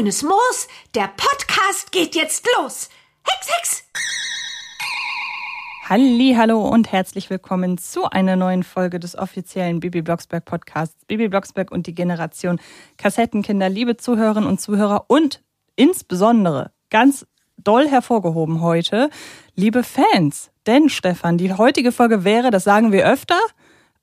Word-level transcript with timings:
Grünes 0.00 0.22
Moos. 0.22 0.66
Der 0.94 1.10
Podcast 1.14 1.92
geht 1.92 2.14
jetzt 2.14 2.48
los. 2.56 2.88
Hex, 3.22 3.48
Hex! 3.54 3.84
Halli, 5.90 6.36
hallo 6.38 6.66
und 6.66 6.90
herzlich 6.90 7.28
willkommen 7.28 7.76
zu 7.76 8.08
einer 8.08 8.34
neuen 8.34 8.62
Folge 8.62 8.98
des 8.98 9.14
offiziellen 9.14 9.78
Bibi 9.78 10.00
Blocksberg 10.00 10.46
Podcasts. 10.46 11.04
Bibi 11.04 11.28
Blocksberg 11.28 11.70
und 11.70 11.86
die 11.86 11.94
Generation 11.94 12.58
Kassettenkinder, 12.96 13.68
liebe 13.68 13.98
Zuhörerinnen 13.98 14.48
und 14.48 14.58
Zuhörer 14.58 15.04
und 15.08 15.42
insbesondere 15.76 16.72
ganz 16.88 17.26
doll 17.58 17.86
hervorgehoben 17.86 18.62
heute, 18.62 19.10
liebe 19.54 19.82
Fans. 19.82 20.50
Denn 20.66 20.88
Stefan, 20.88 21.36
die 21.36 21.52
heutige 21.52 21.92
Folge 21.92 22.24
wäre, 22.24 22.50
das 22.50 22.64
sagen 22.64 22.90
wir 22.90 23.06
öfter, 23.06 23.38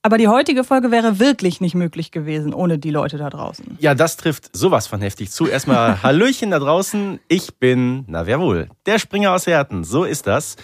aber 0.02 0.18
die 0.18 0.28
heutige 0.28 0.64
Folge 0.64 0.90
wäre 0.90 1.18
wirklich 1.18 1.60
nicht 1.60 1.74
möglich 1.74 2.12
gewesen 2.12 2.54
ohne 2.54 2.78
die 2.78 2.90
Leute 2.90 3.18
da 3.18 3.30
draußen. 3.30 3.76
Ja, 3.80 3.94
das 3.94 4.16
trifft 4.16 4.54
sowas 4.56 4.86
von 4.86 5.00
heftig 5.00 5.30
zu. 5.30 5.46
Erstmal 5.46 6.02
Hallöchen 6.02 6.50
da 6.50 6.58
draußen. 6.58 7.20
Ich 7.28 7.56
bin, 7.56 8.04
na 8.06 8.26
wer 8.26 8.40
wohl, 8.40 8.68
der 8.86 8.98
Springer 8.98 9.32
aus 9.32 9.46
Herten. 9.46 9.84
So 9.84 10.04
ist 10.04 10.26
das. 10.26 10.56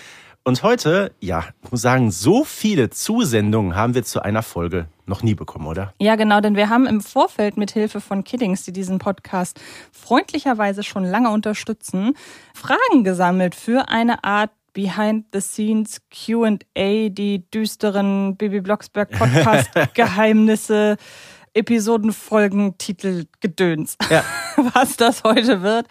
Und 0.47 0.63
heute, 0.63 1.11
ja, 1.21 1.45
ich 1.63 1.71
muss 1.71 1.81
sagen, 1.81 2.11
so 2.11 2.45
viele 2.45 2.91
Zusendungen 2.91 3.75
haben 3.75 3.95
wir 3.95 4.05
zu 4.05 4.23
einer 4.23 4.43
Folge 4.43 4.89
noch 5.07 5.23
nie 5.23 5.35
bekommen, 5.35 5.67
oder? 5.67 5.95
Ja, 5.99 6.17
genau, 6.17 6.43
denn 6.43 6.55
wir 6.55 6.69
haben 6.69 6.87
im 6.87 7.01
Vorfeld 7.01 7.57
mit 7.57 7.71
Hilfe 7.71 8.03
von 8.03 8.25
Kiddings, 8.25 8.63
die 8.65 8.73
diesen 8.73 8.99
Podcast 8.99 9.59
freundlicherweise 9.91 10.83
schon 10.83 11.05
lange 11.05 11.31
unterstützen, 11.31 12.13
Fragen 12.55 13.05
gesammelt 13.05 13.55
für 13.55 13.89
eine 13.89 14.23
Art 14.23 14.51
Behind-the-Scenes 14.75 16.03
QA, 16.11 17.09
die 17.09 17.51
düsteren 17.51 18.37
Bibi 18.37 18.61
Blocksberg 18.61 19.11
Podcast-Geheimnisse, 19.13 20.97
Episodenfolgen, 21.55 22.77
Titel, 22.79 23.27
Gedöns. 23.41 23.97
Ja. 24.11 24.25
Was 24.75 24.97
das 24.97 25.23
heute 25.25 25.63
wird. 25.63 25.87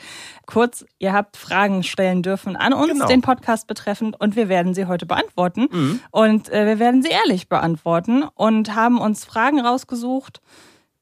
Kurz, 0.46 0.86
ihr 1.00 1.14
habt 1.14 1.38
Fragen 1.38 1.84
stellen 1.84 2.22
dürfen 2.22 2.58
an 2.58 2.74
uns, 2.74 2.92
genau. 2.92 3.08
den 3.08 3.22
Podcast 3.22 3.66
betreffend, 3.66 4.20
und 4.20 4.36
wir 4.36 4.50
werden 4.50 4.74
sie 4.74 4.86
heute 4.86 5.06
beantworten. 5.06 5.68
Mhm. 5.72 6.00
Und 6.12 6.50
äh, 6.50 6.66
wir 6.66 6.80
werden 6.80 7.02
sie 7.02 7.10
ehrlich 7.10 7.48
beantworten 7.48 8.24
und 8.36 8.76
haben 8.76 9.00
uns 9.00 9.24
Fragen 9.26 9.62
rausgesucht 9.62 10.42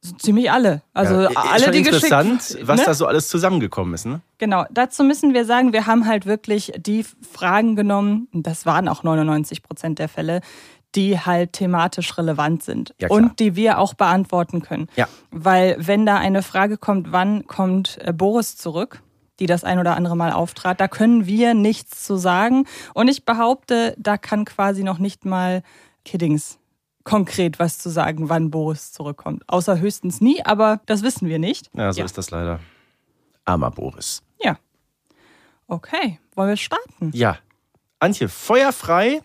so 0.02 0.16
ziemlich 0.16 0.52
alle. 0.52 0.82
Also 0.94 1.22
ja, 1.22 1.30
alle, 1.36 1.72
die 1.72 1.80
interessant, 1.80 2.40
geschickt, 2.40 2.68
was 2.68 2.80
ne? 2.80 2.86
da 2.88 2.94
so 2.94 3.06
alles 3.06 3.28
zusammengekommen 3.30 3.94
ist. 3.94 4.06
Ne? 4.06 4.22
Genau, 4.40 4.66
dazu 4.72 5.04
müssen 5.04 5.34
wir 5.34 5.46
sagen, 5.46 5.74
wir 5.74 5.86
haben 5.86 6.08
halt 6.08 6.26
wirklich 6.26 6.74
die 6.78 7.06
Fragen 7.32 7.76
genommen, 7.76 8.28
das 8.34 8.66
waren 8.66 8.88
auch 8.88 9.04
99 9.04 9.62
Prozent 9.62 10.00
der 10.00 10.10
Fälle, 10.10 10.42
die 10.96 11.20
halt 11.20 11.54
thematisch 11.54 12.18
relevant 12.18 12.64
sind 12.64 12.94
ja, 13.00 13.10
und 13.10 13.40
die 13.40 13.56
wir 13.56 13.78
auch 13.78 13.94
beantworten 13.94 14.62
können. 14.62 14.88
Ja. 14.96 15.08
Weil 15.30 15.76
wenn 15.80 16.06
da 16.06 16.18
eine 16.18 16.42
Frage 16.42 16.78
kommt, 16.78 17.12
wann 17.12 17.48
kommt 17.48 17.98
äh, 18.02 18.12
Boris 18.12 18.58
zurück, 18.58 19.02
die 19.40 19.46
das 19.46 19.64
ein 19.64 19.80
oder 19.80 19.96
andere 19.96 20.18
Mal 20.18 20.34
auftrat, 20.34 20.82
da 20.82 20.88
können 20.88 21.26
wir 21.26 21.54
nichts 21.54 22.04
zu 22.04 22.18
sagen. 22.18 22.66
Und 22.94 23.08
ich 23.08 23.24
behaupte, 23.24 23.96
da 23.98 24.18
kann 24.18 24.46
quasi 24.46 24.84
noch 24.84 25.00
nicht 25.00 25.26
mal 25.26 25.64
Kiddings 26.04 26.60
konkret 27.04 27.60
was 27.60 27.78
zu 27.78 27.90
sagen, 27.90 28.30
wann 28.30 28.52
Boris 28.52 28.92
zurückkommt. 28.92 29.44
Außer 29.48 29.80
höchstens 29.80 30.22
nie, 30.22 30.44
aber 30.46 30.82
das 30.86 31.04
wissen 31.04 31.28
wir 31.28 31.40
nicht. 31.40 31.70
Ja, 31.74 31.92
so 31.92 32.00
ja. 32.00 32.06
ist 32.06 32.18
das 32.18 32.32
leider. 32.32 32.60
Armer 33.46 33.72
Boris. 33.72 34.24
Ja. 34.42 34.58
Okay, 35.68 36.20
wollen 36.36 36.50
wir 36.50 36.58
starten? 36.58 37.12
Ja. 37.14 37.38
Antje, 38.00 38.30
feuerfrei. 38.30 39.22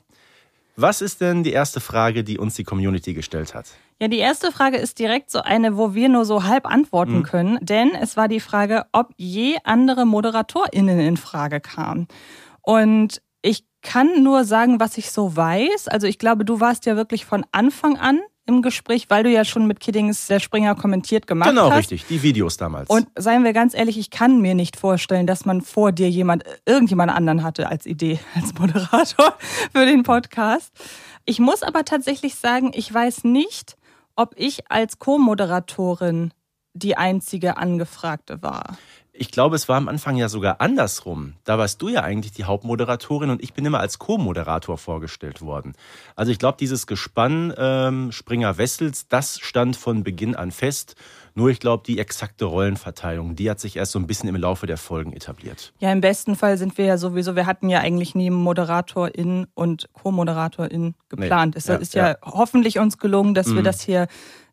Was 0.76 1.00
ist 1.00 1.22
denn 1.22 1.42
die 1.42 1.52
erste 1.52 1.80
Frage, 1.80 2.22
die 2.22 2.38
uns 2.38 2.54
die 2.54 2.64
Community 2.64 3.14
gestellt 3.14 3.54
hat? 3.54 3.66
Ja, 3.98 4.08
die 4.08 4.18
erste 4.18 4.52
Frage 4.52 4.76
ist 4.76 4.98
direkt 4.98 5.30
so 5.30 5.40
eine, 5.40 5.78
wo 5.78 5.94
wir 5.94 6.10
nur 6.10 6.26
so 6.26 6.44
halb 6.44 6.66
antworten 6.66 7.18
mhm. 7.18 7.22
können, 7.22 7.58
denn 7.62 7.94
es 7.94 8.16
war 8.18 8.28
die 8.28 8.40
Frage, 8.40 8.84
ob 8.92 9.08
je 9.16 9.56
andere 9.64 10.04
ModeratorInnen 10.04 11.00
in 11.00 11.16
Frage 11.16 11.60
kamen. 11.60 12.06
Und 12.60 13.22
kann 13.86 14.24
nur 14.24 14.44
sagen, 14.44 14.80
was 14.80 14.98
ich 14.98 15.10
so 15.10 15.36
weiß. 15.36 15.88
Also 15.88 16.06
ich 16.08 16.18
glaube, 16.18 16.44
du 16.44 16.60
warst 16.60 16.86
ja 16.86 16.96
wirklich 16.96 17.24
von 17.24 17.46
Anfang 17.52 17.96
an 17.96 18.20
im 18.44 18.60
Gespräch, 18.60 19.06
weil 19.08 19.22
du 19.22 19.30
ja 19.30 19.44
schon 19.44 19.66
mit 19.66 19.80
Kiddings 19.80 20.26
der 20.26 20.40
Springer 20.40 20.74
kommentiert 20.74 21.26
gemacht 21.26 21.48
genau, 21.48 21.62
hast. 21.62 21.68
Genau, 21.68 21.78
richtig, 21.78 22.06
die 22.06 22.22
Videos 22.22 22.56
damals. 22.56 22.90
Und 22.90 23.06
seien 23.16 23.44
wir 23.44 23.52
ganz 23.52 23.74
ehrlich, 23.74 23.96
ich 23.96 24.10
kann 24.10 24.40
mir 24.40 24.54
nicht 24.54 24.76
vorstellen, 24.76 25.26
dass 25.26 25.44
man 25.44 25.62
vor 25.62 25.92
dir 25.92 26.10
jemand, 26.10 26.44
irgendjemand 26.66 27.12
anderen 27.12 27.42
hatte 27.44 27.68
als 27.68 27.86
Idee, 27.86 28.18
als 28.34 28.54
Moderator 28.54 29.36
für 29.72 29.86
den 29.86 30.02
Podcast. 30.02 30.72
Ich 31.24 31.38
muss 31.38 31.62
aber 31.62 31.84
tatsächlich 31.84 32.34
sagen, 32.34 32.72
ich 32.74 32.92
weiß 32.92 33.24
nicht, 33.24 33.76
ob 34.16 34.34
ich 34.36 34.70
als 34.70 34.98
Co-Moderatorin 34.98 36.32
die 36.74 36.96
einzige 36.96 37.56
Angefragte 37.56 38.42
war. 38.42 38.76
Ich 39.18 39.30
glaube, 39.30 39.56
es 39.56 39.68
war 39.68 39.76
am 39.76 39.88
Anfang 39.88 40.16
ja 40.16 40.28
sogar 40.28 40.60
andersrum. 40.60 41.34
Da 41.44 41.56
warst 41.58 41.80
du 41.80 41.88
ja 41.88 42.02
eigentlich 42.02 42.32
die 42.32 42.44
Hauptmoderatorin 42.44 43.30
und 43.30 43.42
ich 43.42 43.54
bin 43.54 43.64
immer 43.64 43.80
als 43.80 43.98
Co-Moderator 43.98 44.76
vorgestellt 44.76 45.40
worden. 45.40 45.72
Also 46.16 46.32
ich 46.32 46.38
glaube, 46.38 46.58
dieses 46.60 46.86
Gespann 46.86 47.54
ähm, 47.56 48.12
Springer 48.12 48.58
Wessels, 48.58 49.08
das 49.08 49.38
stand 49.38 49.76
von 49.76 50.04
Beginn 50.04 50.36
an 50.36 50.50
fest. 50.50 50.96
Nur 51.38 51.50
ich 51.50 51.60
glaube, 51.60 51.82
die 51.86 51.98
exakte 51.98 52.46
Rollenverteilung, 52.46 53.36
die 53.36 53.50
hat 53.50 53.60
sich 53.60 53.76
erst 53.76 53.92
so 53.92 53.98
ein 53.98 54.06
bisschen 54.06 54.30
im 54.30 54.36
Laufe 54.36 54.66
der 54.66 54.78
Folgen 54.78 55.12
etabliert. 55.12 55.74
Ja, 55.78 55.92
im 55.92 56.00
besten 56.00 56.34
Fall 56.34 56.56
sind 56.56 56.78
wir 56.78 56.86
ja 56.86 56.96
sowieso, 56.96 57.36
wir 57.36 57.44
hatten 57.44 57.68
ja 57.68 57.80
eigentlich 57.80 58.14
nie 58.14 58.30
Moderatorin 58.30 59.46
und 59.52 59.86
Co-Moderatorin 59.92 60.94
geplant. 61.10 61.54
Nee, 61.54 61.58
es 61.58 61.66
ja, 61.66 61.74
ist 61.74 61.94
ja, 61.94 62.08
ja, 62.08 62.16
hoffentlich 62.22 62.78
uns 62.78 62.96
gelungen, 62.96 63.34
dass 63.34 63.48
mhm. 63.48 63.56
wir 63.56 63.62
das 63.62 63.82
hier 63.82 64.06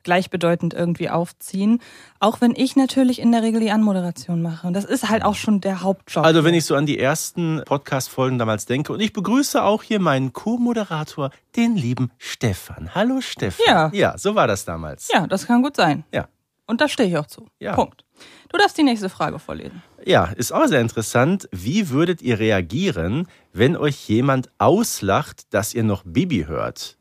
gleichbedeutend 0.04 0.74
irgendwie 0.74 1.10
aufziehen. 1.10 1.80
Auch 2.20 2.42
wenn 2.42 2.54
ich 2.54 2.76
natürlich 2.76 3.20
in 3.20 3.32
der 3.32 3.44
Regel 3.44 3.62
die 3.62 3.72
Anmoderation 3.72 4.42
mache. 4.42 4.68
Und 4.68 4.74
das 4.74 4.84
ist 4.84 5.08
halt 5.08 5.24
auch 5.24 5.36
schon 5.36 5.62
der 5.62 5.84
Hauptjob. 5.84 6.26
Also 6.26 6.44
wenn 6.44 6.54
ich 6.54 6.66
so 6.66 6.76
an 6.76 6.86
die 6.86 7.00
ersten 7.00 7.62
Podcast-Folgen 7.64 8.38
damals 8.38 8.66
denke 8.66 8.92
und 8.92 9.00
ich 9.00 9.14
begrüße 9.14 9.64
auch 9.64 9.84
hier 9.84 10.02
meinen 10.02 10.34
Co-Moderator, 10.34 11.30
den 11.56 11.78
lieben 11.78 12.12
Stefan. 12.18 12.94
Hallo 12.94 13.22
Stefan. 13.22 13.66
Ja. 13.66 13.90
Ja, 13.94 14.18
so 14.18 14.36
war 14.36 14.48
das 14.48 14.66
damals. 14.66 15.10
Ja, 15.14 15.28
das 15.28 15.48
kann 15.48 15.62
gut 15.62 15.78
sein. 15.78 16.04
Ja. 16.12 16.28
Und 16.74 16.82
da 16.82 16.88
stehe 16.88 17.08
ich 17.08 17.18
auch 17.20 17.28
zu. 17.28 17.46
Ja. 17.60 17.76
Punkt. 17.76 18.04
Du 18.50 18.58
darfst 18.58 18.76
die 18.80 18.84
nächste 18.84 19.08
Frage 19.08 19.38
vorlesen. 19.38 19.84
Ja, 20.04 20.26
ist 20.26 20.52
auch 20.52 20.66
sehr 20.66 20.82
interessant. 20.82 21.48
Wie 21.52 21.90
würdet 21.90 22.24
ihr 22.24 22.40
reagieren, 22.40 23.28
wenn 23.52 23.78
euch 23.78 24.10
jemand 24.10 24.50
auslacht, 24.58 25.54
dass 25.54 25.76
ihr 25.76 25.84
noch 25.84 26.02
Bibi 26.04 26.46
hört? 26.48 26.98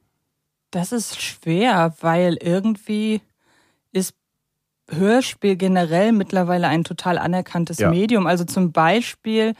Das 0.72 0.92
ist 0.92 1.22
schwer, 1.22 1.94
weil 2.02 2.36
irgendwie 2.42 3.22
ist 3.92 4.14
Hörspiel 4.90 5.56
generell 5.56 6.12
mittlerweile 6.12 6.68
ein 6.68 6.84
total 6.84 7.16
anerkanntes 7.16 7.78
ja. 7.78 7.88
Medium. 7.88 8.26
Also 8.26 8.44
zum 8.44 8.72
Beispiel, 8.72 9.54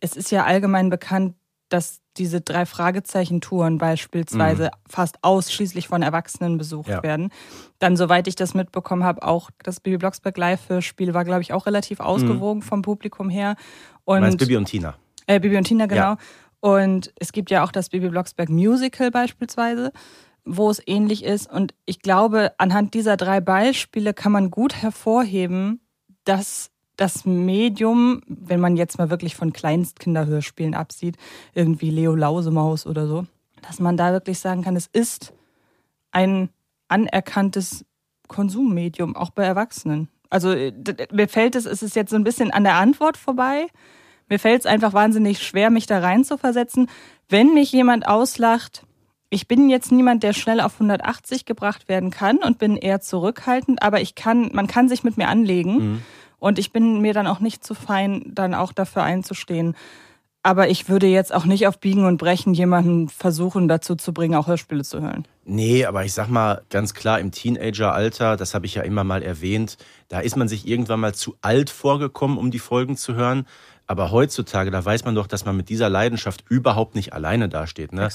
es 0.00 0.14
ist 0.14 0.30
ja 0.30 0.44
allgemein 0.44 0.90
bekannt, 0.90 1.36
dass 1.70 2.02
diese 2.16 2.40
drei 2.40 2.66
Fragezeichen-Touren 2.66 3.78
beispielsweise 3.78 4.64
mhm. 4.64 4.88
fast 4.88 5.16
ausschließlich 5.22 5.88
von 5.88 6.02
Erwachsenen 6.02 6.58
besucht 6.58 6.88
ja. 6.88 7.02
werden. 7.02 7.30
Dann, 7.78 7.96
soweit 7.96 8.28
ich 8.28 8.36
das 8.36 8.54
mitbekommen 8.54 9.04
habe, 9.04 9.22
auch 9.22 9.50
das 9.62 9.80
Bibi 9.80 9.98
Blocksberg 9.98 10.36
Live-Hörspiel 10.36 11.14
war, 11.14 11.24
glaube 11.24 11.42
ich, 11.42 11.52
auch 11.52 11.66
relativ 11.66 11.98
mhm. 11.98 12.06
ausgewogen 12.06 12.60
mhm. 12.60 12.64
vom 12.64 12.82
Publikum 12.82 13.28
her. 13.28 13.56
Und, 14.04 14.20
meinst 14.20 14.38
Bibi 14.38 14.56
und 14.56 14.66
Tina? 14.66 14.94
Äh, 15.26 15.40
Bibi 15.40 15.56
und 15.56 15.64
Tina, 15.64 15.86
genau. 15.86 16.00
Ja. 16.00 16.18
Und 16.60 17.12
es 17.18 17.32
gibt 17.32 17.50
ja 17.50 17.64
auch 17.64 17.72
das 17.72 17.90
Bibi 17.90 18.08
Blocksberg 18.08 18.48
Musical 18.48 19.10
beispielsweise 19.10 19.92
wo 20.44 20.70
es 20.70 20.82
ähnlich 20.86 21.24
ist. 21.24 21.50
Und 21.50 21.74
ich 21.86 22.00
glaube, 22.00 22.52
anhand 22.58 22.94
dieser 22.94 23.16
drei 23.16 23.40
Beispiele 23.40 24.14
kann 24.14 24.32
man 24.32 24.50
gut 24.50 24.74
hervorheben, 24.74 25.80
dass 26.24 26.70
das 26.96 27.24
Medium, 27.24 28.22
wenn 28.26 28.60
man 28.60 28.76
jetzt 28.76 28.98
mal 28.98 29.10
wirklich 29.10 29.34
von 29.34 29.52
Kleinstkinderhörspielen 29.52 30.74
absieht, 30.74 31.16
irgendwie 31.54 31.90
Leo 31.90 32.14
Lausemaus 32.14 32.86
oder 32.86 33.06
so, 33.06 33.26
dass 33.62 33.80
man 33.80 33.96
da 33.96 34.12
wirklich 34.12 34.38
sagen 34.38 34.62
kann, 34.62 34.76
es 34.76 34.86
ist 34.92 35.32
ein 36.12 36.50
anerkanntes 36.88 37.84
Konsummedium, 38.28 39.16
auch 39.16 39.30
bei 39.30 39.44
Erwachsenen. 39.44 40.08
Also 40.30 40.54
mir 41.12 41.28
fällt 41.28 41.54
es, 41.54 41.66
es 41.66 41.82
ist 41.82 41.96
jetzt 41.96 42.10
so 42.10 42.16
ein 42.16 42.24
bisschen 42.24 42.50
an 42.50 42.64
der 42.64 42.74
Antwort 42.74 43.16
vorbei. 43.16 43.66
Mir 44.28 44.38
fällt 44.38 44.60
es 44.60 44.66
einfach 44.66 44.92
wahnsinnig 44.92 45.42
schwer, 45.42 45.70
mich 45.70 45.86
da 45.86 45.98
rein 45.98 46.24
zu 46.24 46.38
versetzen. 46.38 46.88
Wenn 47.28 47.54
mich 47.54 47.72
jemand 47.72 48.08
auslacht, 48.08 48.84
ich 49.30 49.48
bin 49.48 49.68
jetzt 49.68 49.92
niemand, 49.92 50.22
der 50.22 50.32
schnell 50.32 50.60
auf 50.60 50.74
180 50.74 51.44
gebracht 51.44 51.88
werden 51.88 52.10
kann 52.10 52.38
und 52.38 52.58
bin 52.58 52.76
eher 52.76 53.00
zurückhaltend, 53.00 53.82
aber 53.82 54.00
ich 54.00 54.14
kann, 54.14 54.50
man 54.52 54.66
kann 54.66 54.88
sich 54.88 55.04
mit 55.04 55.16
mir 55.16 55.28
anlegen 55.28 55.74
mhm. 55.74 56.02
Und 56.44 56.58
ich 56.58 56.72
bin 56.72 57.00
mir 57.00 57.14
dann 57.14 57.26
auch 57.26 57.40
nicht 57.40 57.64
zu 57.64 57.74
fein, 57.74 58.22
dann 58.26 58.52
auch 58.52 58.74
dafür 58.74 59.02
einzustehen. 59.02 59.74
Aber 60.42 60.68
ich 60.68 60.90
würde 60.90 61.06
jetzt 61.06 61.32
auch 61.32 61.46
nicht 61.46 61.66
auf 61.66 61.80
Biegen 61.80 62.04
und 62.04 62.18
Brechen 62.18 62.52
jemanden 62.52 63.08
versuchen, 63.08 63.66
dazu 63.66 63.96
zu 63.96 64.12
bringen, 64.12 64.34
auch 64.34 64.46
Hörspiele 64.46 64.84
zu 64.84 65.00
hören. 65.00 65.26
Nee, 65.46 65.86
aber 65.86 66.04
ich 66.04 66.12
sag 66.12 66.28
mal 66.28 66.60
ganz 66.68 66.92
klar, 66.92 67.18
im 67.18 67.32
Teenageralter, 67.32 68.36
das 68.36 68.52
habe 68.52 68.66
ich 68.66 68.74
ja 68.74 68.82
immer 68.82 69.04
mal 69.04 69.22
erwähnt, 69.22 69.78
da 70.08 70.20
ist 70.20 70.36
man 70.36 70.46
sich 70.46 70.68
irgendwann 70.68 71.00
mal 71.00 71.14
zu 71.14 71.34
alt 71.40 71.70
vorgekommen, 71.70 72.36
um 72.36 72.50
die 72.50 72.58
Folgen 72.58 72.98
zu 72.98 73.14
hören. 73.14 73.46
Aber 73.86 74.10
heutzutage, 74.10 74.70
da 74.70 74.82
weiß 74.82 75.04
man 75.04 75.14
doch, 75.14 75.26
dass 75.26 75.44
man 75.44 75.56
mit 75.56 75.68
dieser 75.68 75.90
Leidenschaft 75.90 76.44
überhaupt 76.48 76.94
nicht 76.94 77.12
alleine 77.12 77.50
dasteht. 77.50 77.92
Ne? 77.92 78.08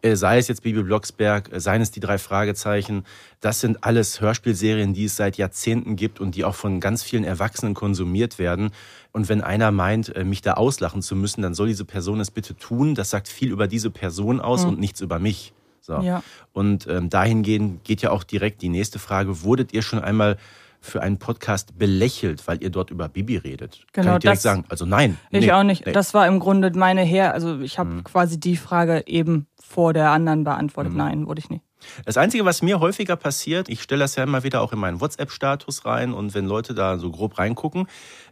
Äh, 0.00 0.14
sei 0.14 0.38
es 0.38 0.46
jetzt 0.46 0.62
Bibi 0.62 0.84
Blocksberg, 0.84 1.52
äh, 1.52 1.58
seien 1.58 1.82
es 1.82 1.90
die 1.90 1.98
drei 1.98 2.18
Fragezeichen. 2.18 3.04
Das 3.40 3.60
sind 3.60 3.82
alles 3.82 4.20
Hörspielserien, 4.20 4.94
die 4.94 5.06
es 5.06 5.16
seit 5.16 5.36
Jahrzehnten 5.36 5.96
gibt 5.96 6.20
und 6.20 6.36
die 6.36 6.44
auch 6.44 6.54
von 6.54 6.78
ganz 6.78 7.02
vielen 7.02 7.24
Erwachsenen 7.24 7.74
konsumiert 7.74 8.38
werden. 8.38 8.70
Und 9.12 9.28
wenn 9.28 9.40
einer 9.40 9.72
meint, 9.72 10.14
äh, 10.14 10.24
mich 10.24 10.42
da 10.42 10.54
auslachen 10.54 11.02
zu 11.02 11.16
müssen, 11.16 11.42
dann 11.42 11.54
soll 11.54 11.68
diese 11.68 11.84
Person 11.84 12.20
es 12.20 12.30
bitte 12.30 12.56
tun. 12.56 12.94
Das 12.94 13.10
sagt 13.10 13.26
viel 13.26 13.50
über 13.50 13.66
diese 13.66 13.90
Person 13.90 14.40
aus 14.40 14.62
mhm. 14.62 14.70
und 14.70 14.80
nichts 14.80 15.00
über 15.00 15.18
mich. 15.18 15.54
So. 15.80 16.00
Ja. 16.00 16.22
Und 16.52 16.86
ähm, 16.88 17.10
dahingehend 17.10 17.82
geht 17.84 18.02
ja 18.02 18.10
auch 18.10 18.22
direkt 18.22 18.62
die 18.62 18.68
nächste 18.68 19.00
Frage. 19.00 19.42
Wurdet 19.42 19.72
ihr 19.72 19.82
schon 19.82 20.00
einmal 20.00 20.36
für 20.86 21.02
einen 21.02 21.18
Podcast 21.18 21.78
belächelt, 21.78 22.46
weil 22.48 22.62
ihr 22.62 22.70
dort 22.70 22.90
über 22.90 23.08
Bibi 23.08 23.36
redet. 23.36 23.84
Genau, 23.92 24.06
Kann 24.06 24.16
ich 24.16 24.22
direkt 24.22 24.42
sagen. 24.42 24.64
Also 24.68 24.86
nein. 24.86 25.18
Ich 25.30 25.46
nee, 25.46 25.52
auch 25.52 25.62
nicht. 25.62 25.86
Nee. 25.86 25.92
Das 25.92 26.14
war 26.14 26.26
im 26.26 26.40
Grunde 26.40 26.70
meine 26.74 27.02
Her. 27.02 27.34
Also 27.34 27.60
ich 27.60 27.78
habe 27.78 27.90
mhm. 27.90 28.04
quasi 28.04 28.40
die 28.40 28.56
Frage 28.56 29.04
eben 29.06 29.46
vor 29.60 29.92
der 29.92 30.10
anderen 30.10 30.44
beantwortet. 30.44 30.92
Mhm. 30.92 30.98
Nein, 30.98 31.26
wurde 31.26 31.40
ich 31.40 31.50
nicht. 31.50 31.62
Das 32.04 32.16
Einzige, 32.16 32.44
was 32.44 32.62
mir 32.62 32.80
häufiger 32.80 33.16
passiert, 33.16 33.68
ich 33.68 33.82
stelle 33.82 34.00
das 34.00 34.16
ja 34.16 34.24
immer 34.24 34.42
wieder 34.42 34.60
auch 34.60 34.72
in 34.72 34.78
meinen 34.78 35.00
WhatsApp-Status 35.00 35.84
rein 35.84 36.12
und 36.12 36.34
wenn 36.34 36.46
Leute 36.46 36.74
da 36.74 36.98
so 36.98 37.10
grob 37.10 37.38
reingucken, 37.38 37.86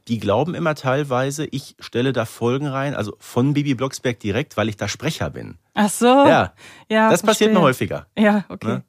die 0.09 0.19
glauben 0.19 0.55
immer 0.55 0.75
teilweise, 0.75 1.47
ich 1.47 1.77
stelle 1.79 2.13
da 2.13 2.25
Folgen 2.25 2.67
rein, 2.67 2.95
also 2.95 3.17
von 3.19 3.55
Bibi 3.55 3.75
Blocksberg 3.75 4.19
direkt, 4.21 4.57
weil 4.57 4.69
ich 4.69 4.77
da 4.77 4.89
Sprecher 4.89 5.31
bin. 5.31 5.59
Ach 5.75 5.89
so. 5.89 6.07
Ja. 6.07 6.53
ja 6.89 7.11
das 7.11 7.21
verstehe. 7.21 7.27
passiert 7.27 7.53
mir 7.53 7.61
häufiger. 7.61 8.07
Ja, 8.17 8.45
okay. 8.49 8.67
Ne? 8.67 8.85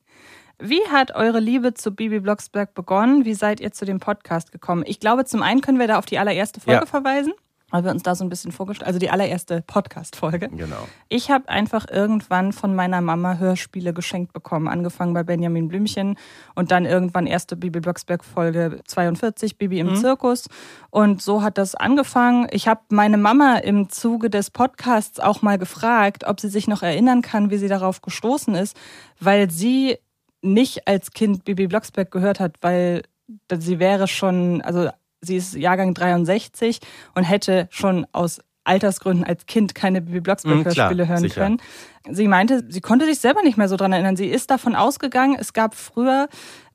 Wie 0.60 0.81
hat 0.90 1.13
eure 1.16 1.40
Liebe 1.40 1.74
zu 1.74 1.92
Bibi 1.92 2.22
Blocksberg 2.22 2.74
begonnen? 2.74 3.25
Wie 3.25 3.34
seid 3.34 3.60
ihr 3.60 3.72
zu 3.72 3.84
dem 3.86 4.00
Podcast 4.00 4.52
gekommen? 4.52 4.84
Ich 4.86 5.00
glaube, 5.00 5.25
zum 5.25 5.42
einen 5.42 5.62
können 5.62 5.80
wir 5.80 5.88
da 5.88 5.98
auf 5.98 6.06
die 6.06 6.18
allererste 6.18 6.62
Folge 6.62 6.81
ja. 6.81 6.86
verweisen, 6.86 7.34
weil 7.72 7.84
wir 7.84 7.92
uns 7.92 8.04
da 8.04 8.16
so 8.16 8.24
ein 8.24 8.30
bisschen 8.30 8.54
vorgestellt, 8.54 8.88
also 8.88 8.98
die 8.98 9.10
allererste 9.10 9.63
Podcast-Folge. 9.68 10.48
Genau. 10.48 10.88
Ich 11.10 11.30
habe 11.30 11.50
einfach 11.50 11.88
irgendwann 11.92 12.54
von 12.54 12.74
meiner 12.74 13.02
Mama 13.02 13.38
Hörspiele 13.38 13.92
geschenkt 13.92 14.31
bekommen, 14.31 14.69
angefangen 14.69 15.13
bei 15.13 15.24
Benjamin 15.24 15.68
Blümchen 15.68 16.18
und 16.54 16.72
dann 16.72 16.86
irgendwann 16.86 17.28
erste 17.28 17.58
Bibi 17.58 17.81
Blocksberg-Folge 17.81 18.80
42, 18.86 19.58
Bibi 19.58 19.80
im 19.80 19.90
mhm. 19.90 19.96
Zirkus. 19.98 20.48
Und 20.90 21.22
so 21.22 21.42
hat 21.42 21.58
das 21.58 21.75
angefangen. 21.75 22.48
Ich 22.51 22.69
habe 22.69 22.80
meine 22.90 23.18
Mama 23.18 23.58
im 23.58 23.90
Zuge 23.90 24.30
des 24.30 24.51
Podcasts 24.51 25.19
auch 25.19 25.42
mal 25.42 25.58
gefragt, 25.58 26.24
ob 26.25 26.40
sie 26.40 26.50
sich 26.50 26.69
noch 26.69 26.81
erinnern 26.81 27.22
kann, 27.22 27.50
wie 27.50 27.58
sie 27.58 27.68
darauf 27.68 28.01
gestoßen 28.01 28.56
ist, 28.56 28.78
weil 29.19 29.51
sie 29.51 29.98
nicht 30.45 30.88
als 30.88 31.12
Kind 31.12 31.44
Bibi 31.44 31.68
Blocksberg 31.68 32.12
gehört 32.12 32.39
hat, 32.39 32.57
weil 32.62 33.03
sie 33.51 33.80
wäre 33.80 34.07
schon, 34.07 34.62
also 34.62 34.89
sie 35.21 35.38
ist 35.38 35.56
Jahrgang 35.56 35.94
63 35.94 36.80
und 37.15 37.24
hätte 37.24 37.68
schon 37.71 38.06
aus 38.12 38.39
Altersgründen 38.63 39.25
als 39.25 39.45
Kind 39.45 39.75
keine 39.75 40.01
Bibi 40.01 40.21
Blocksberg-Hörspiele 40.21 41.06
mhm, 41.06 41.09
hören 41.09 41.19
sicher. 41.19 41.42
können. 41.42 41.62
Sie 42.09 42.27
meinte, 42.27 42.63
sie 42.68 42.81
konnte 42.81 43.06
sich 43.06 43.19
selber 43.19 43.42
nicht 43.44 43.57
mehr 43.57 43.68
so 43.68 43.77
dran 43.77 43.94
erinnern. 43.94 44.15
Sie 44.15 44.27
ist 44.27 44.50
davon 44.51 44.75
ausgegangen, 44.75 45.38
es 45.39 45.53
gab 45.53 45.75
früher 45.75 46.27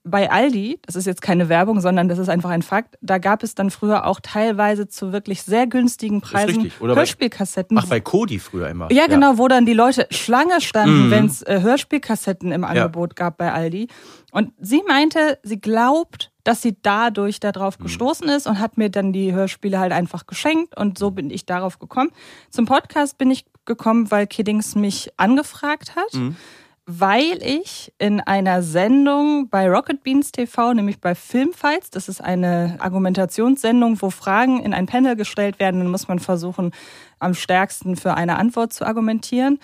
bei 0.03 0.31
Aldi, 0.31 0.79
das 0.87 0.97
ist 0.97 1.07
jetzt 1.07 1.21
keine 1.21 1.49
Werbung, 1.49 1.81
sondern 1.81 2.09
das 2.09 2.19
ist 2.19 2.29
einfach 2.29 2.51
ein 2.51 2.63
Fakt, 2.63 2.97
da 3.03 3.19
gab 3.19 3.43
es 3.43 3.55
dann 3.55 3.71
früher 3.71 4.07
auch 4.07 4.21
teilweise 4.21 4.89
zu 4.89 5.13
wirklich 5.13 5.43
sehr 5.43 5.67
günstigen 5.67 6.21
Preisen 6.21 6.71
Hörspielkassetten. 6.81 7.75
Bei, 7.75 7.83
ach, 7.85 7.89
bei 7.89 8.01
Kodi 8.01 8.39
früher 8.39 8.69
immer. 8.69 8.91
Ja, 8.91 9.07
genau, 9.07 9.37
wo 9.37 9.47
dann 9.49 9.67
die 9.67 9.75
Leute 9.75 10.07
Schlange 10.11 10.61
standen, 10.61 11.09
mm. 11.09 11.11
wenn 11.11 11.27
es 11.27 11.43
äh, 11.43 11.61
Hörspielkassetten 11.61 12.51
im 12.51 12.65
Angebot 12.65 13.11
ja. 13.11 13.27
gab 13.27 13.37
bei 13.37 13.53
Aldi. 13.53 13.89
Und 14.33 14.53
sie 14.59 14.83
meinte, 14.87 15.39
sie 15.43 15.61
glaubt, 15.61 16.33
dass 16.45 16.63
sie 16.63 16.77
dadurch 16.81 17.41
darauf 17.41 17.79
mhm. 17.79 17.85
gestoßen 17.85 18.29
ist 18.31 18.47
und 18.47 18.59
hat 18.59 18.79
mir 18.79 18.89
dann 18.89 19.13
die 19.13 19.35
Hörspiele 19.35 19.79
halt 19.79 19.93
einfach 19.93 20.27
geschenkt 20.27 20.77
und 20.77 20.99
so 20.99 21.11
bin 21.11 21.31
ich 21.31 21.45
darauf 21.45 21.79
gekommen. 21.79 22.11
Zum 22.49 22.65
Podcast 22.65 23.19
bin 23.19 23.31
ich 23.31 23.45
gekommen, 23.67 24.11
weil 24.11 24.27
Kiddings 24.27 24.75
mich 24.75 25.11
angefragt 25.19 25.95
hat. 25.95 26.15
Mhm 26.15 26.37
weil 26.99 27.41
ich 27.43 27.93
in 27.99 28.21
einer 28.21 28.63
Sendung 28.63 29.49
bei 29.49 29.71
Rocket 29.71 30.03
Beans 30.03 30.33
TV, 30.33 30.75
nämlich 30.75 31.01
bei 31.01 31.15
Filmfights, 31.15 31.91
das 31.91 32.09
ist 32.09 32.21
eine 32.21 32.77
Argumentationssendung, 32.81 34.03
wo 34.03 34.11
Fragen 34.11 34.61
in 34.61 34.75
ein 34.75 34.87
Panel 34.87 35.15
gestellt 35.15 35.61
werden, 35.61 35.81
dann 35.81 35.91
muss 35.91 36.09
man 36.09 36.19
versuchen, 36.19 36.73
am 37.21 37.35
stärksten 37.35 37.95
für 37.97 38.15
eine 38.15 38.37
Antwort 38.37 38.73
zu 38.73 38.85
argumentieren. 38.85 39.61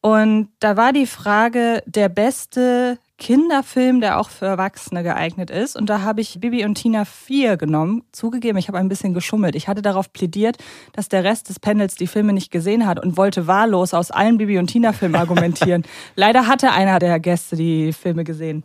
Und 0.00 0.50
da 0.60 0.76
war 0.76 0.92
die 0.92 1.06
Frage, 1.06 1.82
der 1.86 2.08
beste 2.08 2.98
Kinderfilm, 3.18 4.00
der 4.00 4.18
auch 4.18 4.30
für 4.30 4.46
Erwachsene 4.46 5.02
geeignet 5.02 5.50
ist. 5.50 5.76
Und 5.76 5.90
da 5.90 6.02
habe 6.02 6.20
ich 6.20 6.40
Bibi 6.40 6.64
und 6.64 6.76
Tina 6.76 7.04
4 7.04 7.56
genommen. 7.56 8.04
Zugegeben, 8.12 8.58
ich 8.58 8.68
habe 8.68 8.78
ein 8.78 8.88
bisschen 8.88 9.12
geschummelt. 9.12 9.56
Ich 9.56 9.68
hatte 9.68 9.82
darauf 9.82 10.12
plädiert, 10.12 10.56
dass 10.92 11.08
der 11.08 11.24
Rest 11.24 11.48
des 11.48 11.58
Panels 11.60 11.96
die 11.96 12.06
Filme 12.06 12.32
nicht 12.32 12.50
gesehen 12.50 12.86
hat 12.86 13.02
und 13.02 13.16
wollte 13.16 13.46
wahllos 13.46 13.92
aus 13.92 14.10
allen 14.10 14.38
Bibi 14.38 14.58
und 14.58 14.68
Tina 14.68 14.92
Filmen 14.92 15.16
argumentieren. 15.16 15.82
Leider 16.14 16.46
hatte 16.46 16.70
einer 16.70 16.98
der 16.98 17.18
Gäste 17.20 17.56
die 17.56 17.92
Filme 17.92 18.24
gesehen. 18.24 18.64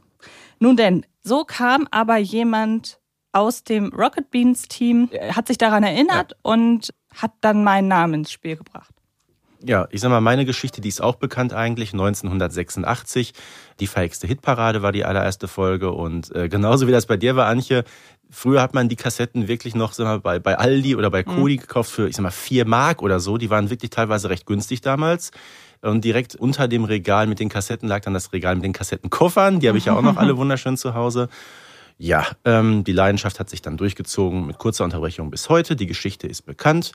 Nun 0.59 0.77
denn, 0.77 1.05
so 1.23 1.43
kam 1.43 1.87
aber 1.91 2.17
jemand 2.17 2.99
aus 3.31 3.63
dem 3.63 3.91
Rocket 3.93 4.29
Beans 4.29 4.67
Team, 4.67 5.09
hat 5.31 5.47
sich 5.47 5.57
daran 5.57 5.83
erinnert 5.83 6.31
ja. 6.31 6.37
und 6.43 6.93
hat 7.15 7.31
dann 7.41 7.63
meinen 7.63 7.87
Namen 7.87 8.13
ins 8.13 8.31
Spiel 8.31 8.55
gebracht 8.55 8.93
ja, 9.65 9.87
ich 9.91 10.01
sag 10.01 10.09
mal, 10.09 10.21
meine 10.21 10.45
Geschichte, 10.45 10.81
die 10.81 10.89
ist 10.89 11.01
auch 11.01 11.15
bekannt 11.15 11.53
eigentlich, 11.53 11.93
1986. 11.93 13.33
Die 13.79 13.87
verhexte 13.87 14.27
Hitparade 14.27 14.81
war 14.81 14.91
die 14.91 15.05
allererste 15.05 15.47
Folge 15.47 15.91
und 15.91 16.33
äh, 16.35 16.49
genauso 16.49 16.87
wie 16.87 16.91
das 16.91 17.05
bei 17.05 17.17
dir 17.17 17.35
war, 17.35 17.47
Antje, 17.47 17.83
früher 18.29 18.61
hat 18.61 18.73
man 18.73 18.89
die 18.89 18.95
Kassetten 18.95 19.47
wirklich 19.47 19.75
noch 19.75 19.93
sag 19.93 20.05
mal, 20.05 20.19
bei, 20.19 20.39
bei 20.39 20.57
Aldi 20.57 20.95
oder 20.95 21.09
bei 21.09 21.23
Kodi 21.23 21.55
mhm. 21.55 21.61
gekauft 21.61 21.91
für, 21.91 22.07
ich 22.07 22.15
sag 22.15 22.23
mal, 22.23 22.31
vier 22.31 22.65
Mark 22.65 23.01
oder 23.01 23.19
so. 23.19 23.37
Die 23.37 23.49
waren 23.49 23.69
wirklich 23.69 23.91
teilweise 23.91 24.29
recht 24.29 24.45
günstig 24.45 24.81
damals. 24.81 25.31
Und 25.81 26.03
direkt 26.05 26.35
unter 26.35 26.67
dem 26.67 26.85
Regal 26.85 27.27
mit 27.27 27.39
den 27.39 27.49
Kassetten 27.49 27.89
lag 27.89 28.01
dann 28.01 28.13
das 28.13 28.31
Regal 28.31 28.55
mit 28.55 28.63
den 28.63 28.73
Kassettenkoffern. 28.73 29.59
Die 29.59 29.67
habe 29.67 29.77
ich 29.77 29.85
ja 29.85 29.95
auch 29.95 30.01
noch 30.01 30.17
alle 30.17 30.37
wunderschön 30.37 30.77
zu 30.77 30.93
Hause. 30.93 31.29
Ja, 31.97 32.25
ähm, 32.45 32.83
die 32.83 32.93
Leidenschaft 32.93 33.39
hat 33.39 33.49
sich 33.49 33.61
dann 33.61 33.77
durchgezogen 33.77 34.47
mit 34.47 34.57
kurzer 34.57 34.85
Unterbrechung 34.85 35.29
bis 35.29 35.49
heute. 35.49 35.75
Die 35.75 35.87
Geschichte 35.87 36.27
ist 36.27 36.43
bekannt. 36.43 36.93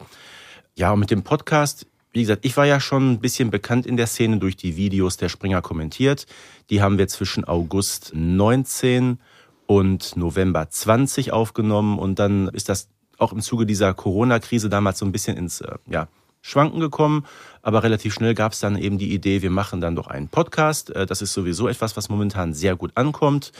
Ja, 0.74 0.92
und 0.92 1.00
mit 1.00 1.10
dem 1.10 1.22
Podcast, 1.22 1.86
wie 2.12 2.20
gesagt, 2.20 2.44
ich 2.44 2.56
war 2.56 2.66
ja 2.66 2.80
schon 2.80 3.12
ein 3.12 3.20
bisschen 3.20 3.50
bekannt 3.50 3.86
in 3.86 3.96
der 3.96 4.06
Szene 4.06 4.38
durch 4.38 4.56
die 4.56 4.76
Videos 4.76 5.16
der 5.16 5.28
Springer 5.28 5.62
kommentiert. 5.62 6.26
Die 6.70 6.82
haben 6.82 6.98
wir 6.98 7.08
zwischen 7.08 7.44
August 7.44 8.12
19 8.14 9.18
und 9.66 10.16
November 10.16 10.70
20 10.70 11.32
aufgenommen 11.32 11.98
und 11.98 12.18
dann 12.18 12.48
ist 12.48 12.68
das 12.68 12.88
auch 13.18 13.32
im 13.32 13.40
Zuge 13.40 13.66
dieser 13.66 13.92
Corona-Krise 13.94 14.68
damals 14.68 14.98
so 14.98 15.04
ein 15.04 15.12
bisschen 15.12 15.36
ins 15.36 15.60
äh, 15.60 15.76
ja, 15.86 16.08
Schwanken 16.40 16.80
gekommen. 16.80 17.26
Aber 17.62 17.82
relativ 17.82 18.14
schnell 18.14 18.34
gab 18.34 18.52
es 18.52 18.60
dann 18.60 18.78
eben 18.78 18.98
die 18.98 19.12
Idee, 19.12 19.42
wir 19.42 19.50
machen 19.50 19.80
dann 19.80 19.96
doch 19.96 20.06
einen 20.06 20.28
Podcast. 20.28 20.90
Äh, 20.90 21.04
das 21.04 21.20
ist 21.20 21.32
sowieso 21.32 21.68
etwas, 21.68 21.96
was 21.96 22.08
momentan 22.08 22.54
sehr 22.54 22.76
gut 22.76 22.92
ankommt. 22.94 23.52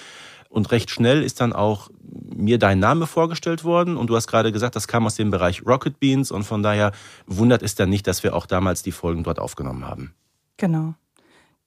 Und 0.49 0.70
recht 0.70 0.90
schnell 0.90 1.22
ist 1.22 1.40
dann 1.40 1.52
auch 1.52 1.90
mir 2.34 2.58
dein 2.58 2.78
Name 2.78 3.06
vorgestellt 3.06 3.64
worden. 3.64 3.96
Und 3.96 4.08
du 4.08 4.16
hast 4.16 4.26
gerade 4.26 4.52
gesagt, 4.52 4.76
das 4.76 4.88
kam 4.88 5.06
aus 5.06 5.14
dem 5.14 5.30
Bereich 5.30 5.66
Rocket 5.66 6.00
Beans. 6.00 6.30
Und 6.30 6.44
von 6.44 6.62
daher 6.62 6.92
wundert 7.26 7.62
es 7.62 7.75
dann 7.75 7.90
nicht, 7.90 8.06
dass 8.06 8.22
wir 8.22 8.34
auch 8.34 8.46
damals 8.46 8.82
die 8.82 8.92
Folgen 8.92 9.25
dort 9.25 9.38
aufgenommen 9.38 9.87
haben. 9.87 10.14
Genau. 10.56 10.94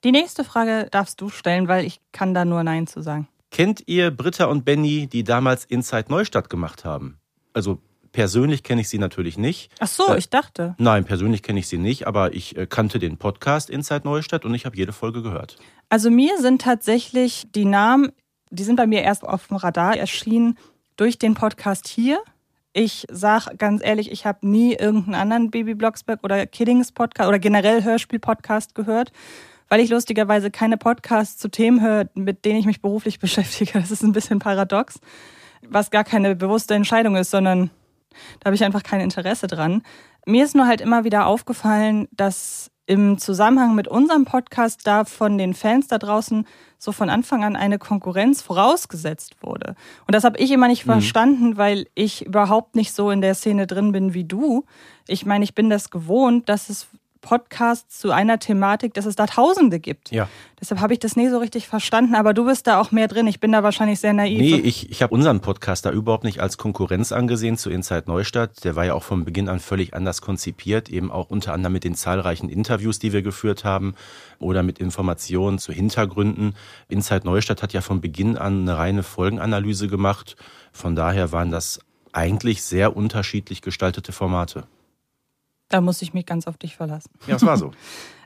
Die 0.04 0.12
nächste 0.12 0.44
Frage 0.44 0.88
darfst 0.90 1.22
du 1.22 1.30
stellen, 1.30 1.68
weil 1.68 1.86
ich 1.86 2.00
kann 2.12 2.34
da 2.34 2.46
nur 2.46 2.64
Nein 2.64 2.88
zu 2.88 3.02
sagen. 3.02 3.28
Kennt 3.52 3.84
ihr 3.88 4.12
Britta 4.12 4.46
und 4.46 4.66
Benny, 4.66 5.08
die 5.08 5.24
damals 5.24 5.66
Inside 5.66 6.06
Neustadt 6.10 6.50
gemacht 6.50 6.86
haben? 6.86 7.20
Also 7.54 7.80
persönlich 8.12 8.64
kenne 8.64 8.82
ich 8.82 8.90
sie 8.90 8.98
natürlich 8.98 9.38
nicht. 9.38 9.72
Ach 9.80 9.88
so, 9.88 10.08
äh, 10.08 10.18
ich 10.18 10.30
dachte. 10.30 10.76
Nein, 10.78 11.06
persönlich 11.06 11.44
kenne 11.44 11.60
ich 11.60 11.68
sie 11.68 11.78
nicht, 11.78 12.08
aber 12.08 12.34
ich 12.34 12.58
äh, 12.58 12.66
kannte 12.66 13.00
den 13.00 13.18
Podcast 13.18 13.70
Inside 13.70 14.02
Neustadt 14.06 14.46
und 14.46 14.54
ich 14.54 14.66
habe 14.66 14.76
jede 14.76 14.94
Folge 14.94 15.22
gehört. 15.22 15.58
Also 15.90 16.10
mir 16.10 16.38
sind 16.40 16.62
tatsächlich 16.62 17.48
die 17.54 17.66
Namen 17.66 18.12
die 18.52 18.64
sind 18.64 18.76
bei 18.76 18.86
mir 18.86 19.02
erst 19.02 19.24
auf 19.24 19.48
dem 19.48 19.58
Radar 19.58 19.98
erschienen 19.98 20.58
durch 20.98 21.18
den 21.18 21.34
Podcast 21.34 21.88
hier. 21.88 22.22
Ich 22.74 23.06
sage 23.10 23.58
ganz 23.58 23.84
ehrlich, 23.84 24.12
ich 24.12 24.26
habe 24.26 24.48
nie 24.48 24.74
irgendeinen 24.74 25.16
anderen 25.16 25.52
Baby 25.52 25.74
Blocksberg 25.74 26.24
oder 26.24 26.46
Kiddings 26.46 26.92
Podcast 26.92 27.28
oder 27.28 27.40
generell 27.40 27.84
Hörspiel-Podcast 27.84 28.76
gehört, 28.76 29.12
weil 29.68 29.82
ich 29.82 29.90
lustigerweise 29.90 30.52
keine 30.52 30.78
Podcasts 30.78 31.38
zu 31.38 31.50
Themen 31.50 31.82
höre, 31.82 32.10
mit 32.14 32.46
denen 32.46 32.60
ich 32.60 32.66
mich 32.66 32.82
beruflich 32.82 33.20
beschäftige. 33.20 33.80
Das 33.80 33.92
ist 33.92 34.04
ein 34.04 34.14
bisschen 34.14 34.40
paradox, 34.40 35.00
was 35.68 35.90
gar 35.90 36.04
keine 36.04 36.36
bewusste 36.36 36.76
Entscheidung 36.76 37.16
ist, 37.16 37.32
sondern 37.32 37.72
da 38.40 38.46
habe 38.46 38.56
ich 38.56 38.64
einfach 38.64 38.84
kein 38.84 39.02
Interesse 39.02 39.48
dran. 39.48 39.84
Mir 40.26 40.44
ist 40.46 40.56
nur 40.56 40.68
halt 40.68 40.82
immer 40.82 41.04
wieder 41.04 41.26
aufgefallen, 41.26 42.08
dass 42.12 42.72
im 42.92 43.18
Zusammenhang 43.18 43.74
mit 43.74 43.88
unserem 43.88 44.26
Podcast 44.26 44.86
da 44.86 45.06
von 45.06 45.38
den 45.38 45.54
Fans 45.54 45.88
da 45.88 45.98
draußen 45.98 46.46
so 46.78 46.92
von 46.92 47.10
Anfang 47.10 47.46
an 47.46 47.56
eine 47.56 47.80
Konkurrenz 47.80 48.42
vorausgesetzt 48.42 49.38
wurde. 49.40 49.76
Und 50.08 50.14
das 50.14 50.26
habe 50.26 50.38
ich 50.40 50.52
immer 50.52 50.68
nicht 50.68 50.86
mhm. 50.86 50.92
verstanden, 50.92 51.56
weil 51.56 51.88
ich 51.96 52.26
überhaupt 52.26 52.76
nicht 52.76 52.92
so 52.92 53.10
in 53.10 53.22
der 53.22 53.34
Szene 53.34 53.66
drin 53.66 53.94
bin 53.94 54.14
wie 54.14 54.26
du. 54.26 54.66
Ich 55.08 55.26
meine, 55.26 55.46
ich 55.46 55.56
bin 55.56 55.70
das 55.70 55.90
gewohnt, 55.90 56.50
dass 56.50 56.68
es 56.68 56.88
Podcasts 57.22 58.00
zu 58.00 58.12
einer 58.12 58.40
Thematik, 58.40 58.94
dass 58.94 59.06
es 59.06 59.16
da 59.16 59.28
Tausende 59.28 59.80
gibt. 59.80 60.12
Ja. 60.12 60.28
Deshalb 60.60 60.82
habe 60.82 60.94
ich 60.94 61.00
das 61.00 61.16
nie 61.16 61.30
so 61.30 61.38
richtig 61.38 61.68
verstanden, 61.68 62.16
aber 62.16 62.34
du 62.34 62.46
bist 62.46 62.68
da 62.68 62.80
auch 62.80 62.92
mehr 62.92 63.08
drin. 63.08 63.28
Ich 63.28 63.40
bin 63.40 63.52
da 63.52 63.64
wahrscheinlich 63.64 64.00
sehr 64.00 64.14
naiv. 64.14 64.40
Nee, 64.40 64.56
ich, 64.56 64.92
ich 64.92 65.02
habe 65.02 65.14
unseren 65.14 65.40
Podcast 65.40 65.86
da 65.86 65.92
überhaupt 65.92 66.24
nicht 66.24 66.40
als 66.40 66.58
Konkurrenz 66.58 67.12
angesehen 67.12 67.58
zu 67.58 67.70
Inside 67.70 68.04
Neustadt. 68.08 68.64
Der 68.64 68.76
war 68.76 68.86
ja 68.86 68.94
auch 68.94 69.04
von 69.04 69.24
Beginn 69.24 69.50
an 69.50 69.60
völlig 69.60 69.94
anders 69.94 70.22
konzipiert, 70.22 70.90
eben 70.90 71.12
auch 71.12 71.30
unter 71.30 71.54
anderem 71.54 71.74
mit 71.74 71.84
den 71.84 71.96
zahlreichen 71.96 72.50
Interviews, 72.50 73.00
die 73.00 73.14
wir 73.14 73.22
geführt 73.22 73.64
haben 73.64 73.96
oder 74.40 74.64
mit 74.64 74.80
Informationen 74.80 75.60
zu 75.60 75.72
Hintergründen. 75.72 76.56
Inside 76.90 77.26
Neustadt 77.26 77.64
hat 77.64 77.74
ja 77.74 77.82
von 77.82 78.02
Beginn 78.02 78.38
an 78.38 78.62
eine 78.62 78.78
reine 78.78 79.04
Folgenanalyse 79.04 79.88
gemacht. 79.88 80.36
Von 80.72 80.96
daher 80.96 81.32
waren 81.32 81.52
das 81.52 81.80
eigentlich 82.14 82.64
sehr 82.64 82.96
unterschiedlich 82.96 83.62
gestaltete 83.62 84.12
Formate. 84.12 84.66
Da 85.72 85.82
muss 85.82 86.02
ich 86.02 86.14
mich 86.14 86.26
ganz 86.26 86.48
auf 86.48 86.58
dich 86.58 86.76
verlassen. 86.76 87.10
Ja, 87.28 87.36
es 87.38 87.46
war 87.46 87.58
so. 87.58 87.72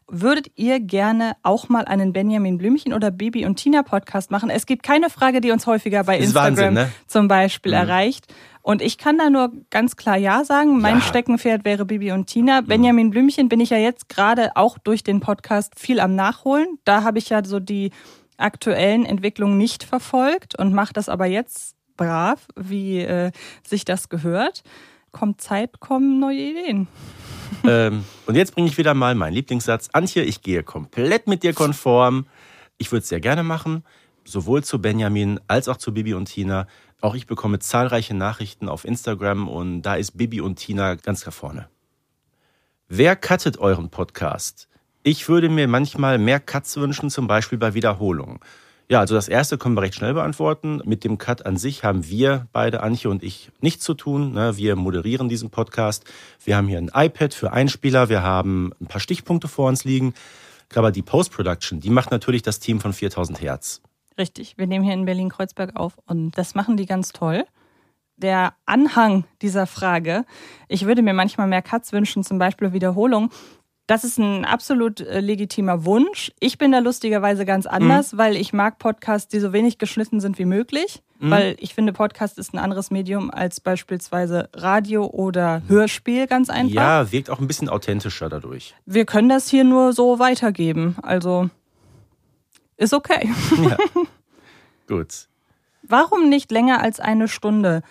Würdet 0.08 0.52
ihr 0.56 0.80
gerne 0.80 1.36
auch 1.42 1.68
mal 1.68 1.86
einen 1.86 2.14
Benjamin 2.14 2.60
Blümchen 2.60 2.94
oder 2.94 3.10
Bibi 3.10 3.44
und 3.48 3.56
Tina 3.56 3.82
Podcast 3.82 4.30
machen? 4.30 4.52
Es 4.52 4.68
gibt 4.68 4.84
keine 4.84 5.10
Frage, 5.10 5.42
die 5.42 5.50
uns 5.50 5.66
häufiger 5.66 6.04
bei 6.04 6.18
Ist 6.20 6.25
Instagram 6.25 6.52
Wahnsinn, 6.58 6.74
ne? 6.75 6.92
zum 7.08 7.28
Beispiel 7.28 7.72
Mhm. 7.72 7.78
erreicht. 7.80 8.28
Und 8.62 8.84
ich 8.84 9.00
kann 9.00 9.18
da 9.18 9.32
nur 9.32 9.52
ganz 9.72 9.96
klar 9.96 10.16
Ja 10.18 10.44
sagen. 10.44 10.80
Mein 10.80 10.96
Ja. 10.98 11.02
Steckenpferd 11.02 11.66
wäre 11.66 11.86
Bibi 11.86 12.12
und 12.12 12.28
Tina. 12.28 12.62
Benjamin 12.62 13.10
Blümchen 13.10 13.50
bin 13.50 13.60
ich 13.60 13.72
ja 13.72 13.78
jetzt 13.78 14.08
gerade 14.08 14.56
auch 14.56 14.78
durch 14.78 15.02
den 15.04 15.22
Podcast 15.22 15.74
viel 15.80 16.00
am 16.00 16.14
Nachholen. 16.16 16.78
Da 16.84 17.02
habe 17.04 17.18
ich 17.18 17.30
ja 17.30 17.44
so 17.44 17.60
die 17.60 17.90
aktuellen 18.38 19.06
Entwicklungen 19.08 19.58
nicht 19.58 19.84
verfolgt 19.84 20.54
und 20.60 20.72
mache 20.74 20.94
das 20.94 21.10
aber 21.10 21.25
jetzt 21.25 21.75
brav, 21.98 22.46
wie 22.56 23.00
äh, 23.00 23.32
sich 23.66 23.86
das 23.86 24.10
gehört. 24.10 24.64
Kommt 25.15 25.39
Zeit, 25.39 25.79
kommen 25.79 26.19
neue 26.19 26.41
Ideen. 26.41 26.89
ähm, 27.63 28.03
und 28.25 28.36
jetzt 28.36 28.53
bringe 28.53 28.67
ich 28.67 28.77
wieder 28.77 28.93
mal 28.93 29.15
meinen 29.15 29.31
Lieblingssatz. 29.31 29.88
Antje, 29.93 30.24
ich 30.24 30.41
gehe 30.41 30.62
komplett 30.62 31.27
mit 31.27 31.41
dir 31.41 31.53
konform. 31.53 32.25
Ich 32.77 32.91
würde 32.91 33.03
es 33.03 33.07
sehr 33.07 33.22
gerne 33.22 33.41
machen, 33.41 33.86
sowohl 34.25 34.65
zu 34.65 34.81
Benjamin 34.81 35.39
als 35.48 35.69
auch 35.69 35.77
zu 35.77 35.93
Bibi 35.93 36.15
und 36.15 36.25
Tina. 36.25 36.67
Auch 37.00 37.15
ich 37.15 37.27
bekomme 37.27 37.60
zahlreiche 37.60 38.13
Nachrichten 38.13 38.67
auf 38.67 38.84
Instagram 38.84 39.48
und 39.48 39.84
da 39.84 39.95
ist 39.95 40.17
Bibi 40.17 40.41
und 40.41 40.57
Tina 40.57 40.95
ganz 40.95 41.22
da 41.22 41.31
vorne. 41.31 41.69
Wer 42.89 43.15
cuttet 43.15 43.57
euren 43.57 43.89
Podcast? 43.89 44.67
Ich 45.01 45.29
würde 45.29 45.48
mir 45.48 45.69
manchmal 45.69 46.17
mehr 46.17 46.41
Cuts 46.41 46.75
wünschen, 46.75 47.10
zum 47.10 47.27
Beispiel 47.27 47.57
bei 47.57 47.74
Wiederholungen. 47.74 48.41
Ja, 48.88 49.00
also 49.00 49.15
das 49.15 49.27
erste 49.27 49.58
können 49.58 49.75
wir 49.75 49.82
recht 49.82 49.96
schnell 49.96 50.13
beantworten. 50.13 50.80
Mit 50.86 51.04
dem 51.04 51.18
Cut 51.18 51.46
an 51.46 51.58
sich 51.58 51.84
haben 51.84 52.08
wir 52.08 52.48
beide, 52.51 52.84
Antje 52.84 53.10
und 53.10 53.24
ich, 53.24 53.50
nichts 53.60 53.84
zu 53.84 53.96
tun. 53.96 54.34
ne? 54.34 54.58
Wir 54.58 54.75
moderieren 54.75 55.27
diesen 55.27 55.50
Podcast. 55.50 56.06
Wir 56.44 56.56
haben 56.56 56.68
hier 56.68 56.77
ein 56.77 56.92
iPad 56.94 57.34
für 57.34 57.51
Einspieler. 57.51 58.10
Wir 58.10 58.22
haben 58.22 58.74
ein 58.80 58.86
paar 58.86 59.01
Stichpunkte 59.01 59.48
vor 59.48 59.70
uns 59.70 59.86
liegen. 59.86 60.13
Aber 60.75 60.92
die 60.92 61.01
Post-Production, 61.01 61.80
die 61.80 61.89
macht 61.89 62.12
natürlich 62.12 62.44
das 62.44 62.60
Team 62.60 62.80
von 62.80 62.94
4000 62.94 63.42
Hertz. 63.42 63.82
Richtig, 64.18 64.58
wir 64.58 64.68
nehmen 64.68 64.86
hier 64.86 64.94
in 64.94 65.06
Berlin-Kreuzberg 65.06 65.75
auf 65.75 65.98
und 66.06 66.38
das 66.38 66.56
machen 66.56 66.77
die 66.77 66.86
ganz 66.86 67.12
toll. 67.12 67.46
Der 68.18 68.54
Anhang 68.65 69.25
dieser 69.42 69.68
Frage, 69.68 70.25
ich 70.70 70.86
würde 70.86 71.01
mir 71.01 71.13
manchmal 71.13 71.48
mehr 71.48 71.62
Cuts 71.62 71.92
wünschen, 71.92 72.24
zum 72.24 72.39
Beispiel 72.39 72.72
Wiederholung. 72.72 73.30
Das 73.88 74.04
ist 74.04 74.18
ein 74.18 74.46
absolut 74.46 75.00
äh, 75.01 75.20
legitimer 75.20 75.86
Wunsch. 75.86 76.32
Ich 76.39 76.58
bin 76.58 76.72
da 76.72 76.80
lustigerweise 76.80 77.46
ganz 77.46 77.68
anders, 77.68 78.18
weil 78.18 78.36
ich 78.36 78.51
mag 78.51 78.80
Podcasts, 78.80 79.27
die 79.27 79.39
so 79.39 79.54
wenig 79.54 79.77
geschnitten 79.77 80.20
sind 80.20 80.39
wie 80.39 80.46
möglich. 80.46 81.04
Weil 81.20 81.56
ich 81.60 81.74
finde, 81.74 81.94
Podcast 81.94 82.38
ist 82.38 82.54
ein 82.54 82.60
anderes 82.60 82.92
Medium 82.92 83.32
als 83.32 83.62
beispielsweise 83.62 84.50
Radio 84.54 85.06
oder 85.06 85.62
Hörspiel, 85.68 86.27
ganz 86.27 86.50
einfach. 86.50 86.75
Ja, 86.75 87.12
wirkt 87.12 87.30
auch 87.30 87.39
ein 87.39 87.48
bisschen 87.48 87.70
authentischer 87.70 88.27
dadurch. 88.27 88.75
Wir 88.86 89.06
können 89.06 89.30
das 89.30 89.50
hier 89.50 89.63
nur 89.63 89.94
so 89.94 90.20
weitergeben. 90.20 90.98
Also 91.01 91.50
ist 92.77 92.94
okay. 92.94 93.30
Ja. 93.63 93.77
Gut. 94.88 95.27
Warum 95.84 96.30
nicht 96.30 96.51
länger 96.51 96.82
als 96.82 97.00
eine 97.00 97.27
Stunde? 97.27 97.82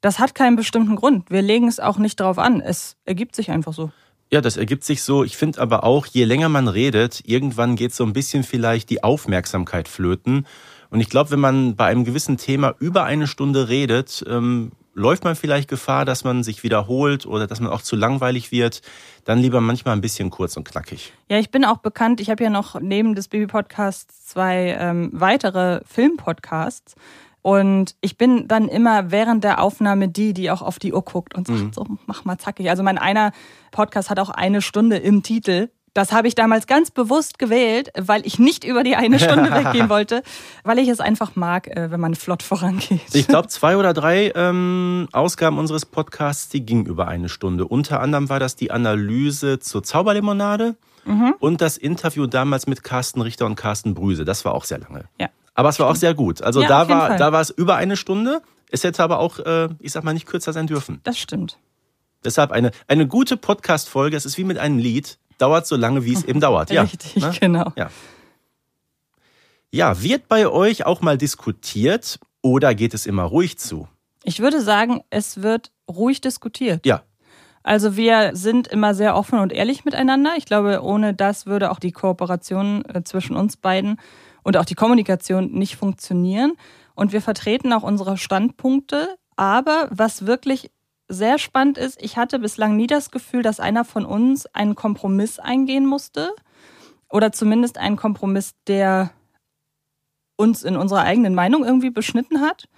Das 0.00 0.18
hat 0.18 0.34
keinen 0.34 0.56
bestimmten 0.56 0.96
Grund. 0.96 1.30
Wir 1.30 1.42
legen 1.42 1.66
es 1.66 1.80
auch 1.80 1.98
nicht 1.98 2.20
drauf 2.20 2.38
an. 2.38 2.60
Es 2.60 2.96
ergibt 3.04 3.34
sich 3.34 3.50
einfach 3.50 3.72
so. 3.72 3.90
Ja, 4.34 4.40
das 4.40 4.56
ergibt 4.56 4.82
sich 4.82 5.04
so. 5.04 5.22
Ich 5.22 5.36
finde 5.36 5.60
aber 5.60 5.84
auch, 5.84 6.06
je 6.06 6.24
länger 6.24 6.48
man 6.48 6.66
redet, 6.66 7.22
irgendwann 7.24 7.76
geht 7.76 7.94
so 7.94 8.02
ein 8.02 8.12
bisschen 8.12 8.42
vielleicht 8.42 8.90
die 8.90 9.04
Aufmerksamkeit 9.04 9.86
flöten. 9.86 10.44
Und 10.90 10.98
ich 10.98 11.08
glaube, 11.08 11.30
wenn 11.30 11.38
man 11.38 11.76
bei 11.76 11.86
einem 11.86 12.04
gewissen 12.04 12.36
Thema 12.36 12.74
über 12.80 13.04
eine 13.04 13.28
Stunde 13.28 13.68
redet, 13.68 14.24
ähm, 14.28 14.72
läuft 14.92 15.22
man 15.22 15.36
vielleicht 15.36 15.70
Gefahr, 15.70 16.04
dass 16.04 16.24
man 16.24 16.42
sich 16.42 16.64
wiederholt 16.64 17.26
oder 17.26 17.46
dass 17.46 17.60
man 17.60 17.70
auch 17.70 17.80
zu 17.80 17.94
langweilig 17.94 18.50
wird. 18.50 18.82
Dann 19.24 19.38
lieber 19.38 19.60
manchmal 19.60 19.94
ein 19.94 20.00
bisschen 20.00 20.30
kurz 20.30 20.56
und 20.56 20.64
knackig. 20.68 21.12
Ja, 21.28 21.38
ich 21.38 21.52
bin 21.52 21.64
auch 21.64 21.78
bekannt. 21.78 22.20
Ich 22.20 22.28
habe 22.28 22.42
ja 22.42 22.50
noch 22.50 22.80
neben 22.80 23.14
des 23.14 23.28
Baby-Podcasts 23.28 24.26
zwei 24.26 24.76
ähm, 24.80 25.10
weitere 25.12 25.80
Film-Podcasts. 25.84 26.96
Und 27.44 27.94
ich 28.00 28.16
bin 28.16 28.48
dann 28.48 28.68
immer 28.68 29.10
während 29.10 29.44
der 29.44 29.60
Aufnahme 29.60 30.08
die, 30.08 30.32
die 30.32 30.50
auch 30.50 30.62
auf 30.62 30.78
die 30.78 30.94
Uhr 30.94 31.02
guckt 31.02 31.34
und 31.34 31.46
sagt, 31.46 31.74
so, 31.74 31.86
mach 32.06 32.24
mal 32.24 32.38
zackig. 32.38 32.70
Also 32.70 32.82
mein 32.82 32.96
einer 32.96 33.32
Podcast 33.70 34.08
hat 34.08 34.18
auch 34.18 34.30
eine 34.30 34.62
Stunde 34.62 34.96
im 34.96 35.22
Titel. 35.22 35.68
Das 35.92 36.10
habe 36.10 36.26
ich 36.26 36.34
damals 36.34 36.66
ganz 36.66 36.90
bewusst 36.90 37.38
gewählt, 37.38 37.90
weil 37.98 38.26
ich 38.26 38.38
nicht 38.38 38.64
über 38.64 38.82
die 38.82 38.96
eine 38.96 39.18
Stunde 39.18 39.50
weggehen 39.52 39.90
wollte, 39.90 40.22
weil 40.62 40.78
ich 40.78 40.88
es 40.88 41.00
einfach 41.00 41.36
mag, 41.36 41.68
äh, 41.68 41.90
wenn 41.90 42.00
man 42.00 42.14
flott 42.14 42.42
vorangeht. 42.42 43.02
Ich 43.12 43.26
glaube, 43.26 43.48
zwei 43.48 43.76
oder 43.76 43.92
drei 43.92 44.32
ähm, 44.34 45.06
Ausgaben 45.12 45.58
unseres 45.58 45.84
Podcasts, 45.84 46.48
die 46.48 46.64
gingen 46.64 46.86
über 46.86 47.08
eine 47.08 47.28
Stunde. 47.28 47.66
Unter 47.66 48.00
anderem 48.00 48.30
war 48.30 48.40
das 48.40 48.56
die 48.56 48.70
Analyse 48.70 49.58
zur 49.58 49.82
Zauberlimonade 49.82 50.76
und 51.40 51.60
das 51.60 51.76
Interview 51.76 52.26
damals 52.26 52.66
mit 52.66 52.82
Carsten 52.82 53.20
Richter 53.20 53.44
und 53.44 53.56
Carsten 53.56 53.92
Brüse. 53.92 54.24
Das 54.24 54.46
war 54.46 54.54
auch 54.54 54.64
sehr 54.64 54.78
lange. 54.78 55.04
Ja. 55.20 55.28
Aber 55.54 55.68
es 55.68 55.78
war 55.78 55.88
auch 55.88 55.96
sehr 55.96 56.14
gut. 56.14 56.42
Also 56.42 56.62
Ja, 56.62 56.68
da 56.68 56.88
war 56.88 57.06
Fall. 57.08 57.18
da 57.18 57.32
war 57.32 57.40
es 57.40 57.50
über 57.50 57.76
eine 57.76 57.96
Stunde. 57.96 58.42
Es 58.70 58.82
hätte 58.84 59.02
aber 59.02 59.18
auch, 59.20 59.38
äh, 59.38 59.68
ich 59.78 59.92
sag 59.92 60.02
mal, 60.04 60.12
nicht 60.14 60.26
kürzer 60.26 60.52
sein 60.52 60.66
dürfen. 60.66 61.00
Das 61.04 61.18
stimmt. 61.18 61.58
Deshalb 62.24 62.50
eine, 62.50 62.70
eine 62.88 63.06
gute 63.06 63.36
Podcast-Folge, 63.36 64.16
es 64.16 64.24
ist 64.26 64.36
wie 64.38 64.44
mit 64.44 64.58
einem 64.58 64.78
Lied, 64.78 65.18
dauert 65.38 65.66
so 65.66 65.76
lange, 65.76 66.04
wie 66.04 66.14
es 66.14 66.24
eben 66.24 66.40
dauert. 66.40 66.70
Ja, 66.70 66.82
Richtig, 66.82 67.16
ne? 67.16 67.32
genau. 67.38 67.72
Ja. 67.76 67.90
ja, 69.70 70.00
wird 70.02 70.28
bei 70.28 70.48
euch 70.48 70.86
auch 70.86 71.00
mal 71.02 71.18
diskutiert 71.18 72.18
oder 72.42 72.74
geht 72.74 72.94
es 72.94 73.06
immer 73.06 73.24
ruhig 73.24 73.58
zu? 73.58 73.88
Ich 74.22 74.40
würde 74.40 74.60
sagen, 74.62 75.02
es 75.10 75.42
wird 75.42 75.70
ruhig 75.88 76.20
diskutiert. 76.20 76.86
Ja, 76.86 77.02
Also 77.62 77.96
wir 77.96 78.30
sind 78.34 78.68
immer 78.68 78.94
sehr 78.94 79.16
offen 79.16 79.38
und 79.38 79.52
ehrlich 79.52 79.84
miteinander. 79.84 80.32
Ich 80.36 80.46
glaube, 80.46 80.80
ohne 80.82 81.14
das 81.14 81.46
würde 81.46 81.70
auch 81.70 81.78
die 81.78 81.92
Kooperation 81.92 82.84
äh, 82.86 83.04
zwischen 83.04 83.36
uns 83.36 83.56
beiden 83.56 84.00
und 84.44 84.56
auch 84.56 84.64
die 84.64 84.76
Kommunikation 84.76 85.50
nicht 85.50 85.74
funktionieren. 85.74 86.52
Und 86.94 87.12
wir 87.12 87.20
vertreten 87.20 87.72
auch 87.72 87.82
unsere 87.82 88.16
Standpunkte. 88.16 89.16
Aber 89.34 89.88
was 89.90 90.26
wirklich 90.26 90.70
sehr 91.08 91.38
spannend 91.38 91.76
ist, 91.76 92.00
ich 92.00 92.16
hatte 92.16 92.38
bislang 92.38 92.76
nie 92.76 92.86
das 92.86 93.10
Gefühl, 93.10 93.42
dass 93.42 93.58
einer 93.58 93.84
von 93.84 94.06
uns 94.06 94.46
einen 94.46 94.76
Kompromiss 94.76 95.40
eingehen 95.40 95.86
musste. 95.86 96.30
Oder 97.10 97.32
zumindest 97.32 97.78
einen 97.78 97.96
Kompromiss, 97.96 98.54
der 98.66 99.10
uns 100.36 100.62
in 100.62 100.76
unserer 100.76 101.02
eigenen 101.02 101.34
Meinung 101.34 101.64
irgendwie 101.64 101.90
beschnitten 101.90 102.40
hat. 102.40 102.68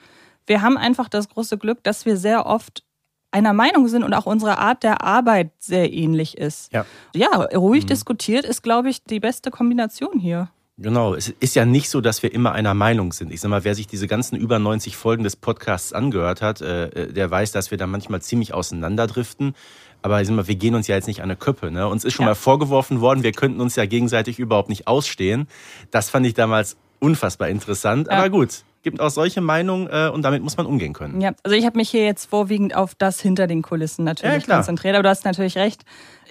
Wir 0.46 0.62
haben 0.62 0.76
einfach 0.78 1.08
das 1.08 1.28
große 1.28 1.58
Glück, 1.58 1.82
dass 1.82 2.06
wir 2.06 2.16
sehr 2.16 2.46
oft 2.46 2.85
einer 3.32 3.52
Meinung 3.52 3.88
sind 3.88 4.04
und 4.04 4.14
auch 4.14 4.26
unsere 4.26 4.58
Art 4.58 4.82
der 4.82 5.02
Arbeit 5.02 5.50
sehr 5.58 5.92
ähnlich 5.92 6.38
ist. 6.38 6.73
Ja. 6.73 6.87
Ja, 7.14 7.28
ruhig 7.54 7.87
diskutiert 7.87 8.44
ist, 8.44 8.62
glaube 8.62 8.88
ich, 8.88 9.04
die 9.04 9.20
beste 9.20 9.50
Kombination 9.50 10.18
hier. 10.18 10.49
Genau, 10.78 11.14
es 11.14 11.30
ist 11.40 11.56
ja 11.56 11.64
nicht 11.64 11.88
so, 11.88 12.02
dass 12.02 12.23
wir 12.23 12.35
immer 12.35 12.52
einer 12.52 12.75
Meinung 12.75 13.12
sind. 13.12 13.33
Ich 13.33 13.40
sag 13.40 13.49
mal, 13.49 13.64
wer 13.64 13.75
sich 13.75 13.87
diese 13.87 14.06
ganzen 14.06 14.37
über 14.37 14.59
90 14.59 14.95
Folgen 14.95 15.25
des 15.25 15.35
Podcasts 15.35 15.95
angehört 15.95 16.42
hat, 16.42 16.61
äh, 16.61 17.11
der 17.12 17.30
weiß, 17.30 17.52
dass 17.52 17.71
wir 17.71 17.78
da 17.78 17.87
manchmal 17.87 18.21
ziemlich 18.21 18.52
auseinanderdriften. 18.52 19.54
Aber 20.02 20.21
ich 20.21 20.28
sag 20.28 20.37
mal, 20.37 20.47
wir 20.49 20.54
gehen 20.56 20.75
uns 20.75 20.87
ja 20.87 20.95
jetzt 20.95 21.06
nicht 21.06 21.21
an 21.21 21.25
eine 21.30 21.37
Köppe. 21.37 21.71
Ne? 21.71 21.88
Uns 21.88 22.04
ist 22.04 22.12
schon 22.12 22.25
Ja. 22.25 22.30
mal 22.33 22.35
vorgeworfen 22.35 23.00
worden, 23.00 23.23
wir 23.23 23.33
könnten 23.33 23.61
uns 23.62 23.75
ja 23.76 23.87
gegenseitig 23.87 24.38
überhaupt 24.38 24.68
nicht 24.68 24.87
ausstehen. 24.87 25.49
Das 25.90 26.11
fand 26.11 26.26
ich 26.26 26.35
damals 26.35 26.76
unfassbar 27.00 27.49
interessant. 27.49 28.09
Ja. 28.11 28.18
Aber 28.18 28.28
gut, 28.28 28.62
gibt 28.83 29.00
auch 29.00 29.09
solche 29.11 29.40
Meinungen 29.40 29.88
äh, 29.90 30.11
und 30.12 30.21
damit 30.23 30.42
muss 30.42 30.59
man 30.59 30.66
umgehen 30.66 30.92
können. 30.92 31.23
Ja, 31.23 31.33
also 31.42 31.56
ich 31.56 31.64
habe 31.64 31.78
mich 31.78 31.88
hier 31.88 32.04
jetzt 32.04 32.26
vorwiegend 32.26 32.76
auf 32.76 32.95
das 32.95 33.18
hinter 33.21 33.47
den 33.47 33.62
Kulissen 33.62 34.02
Ja, 34.02 34.12
natürlich 34.12 34.45
klar. 34.45 34.59
konzentriert, 34.59 34.95
aber 34.95 35.04
du 35.04 35.09
hast 35.09 35.25
natürlich 35.25 35.56
recht. 35.56 35.85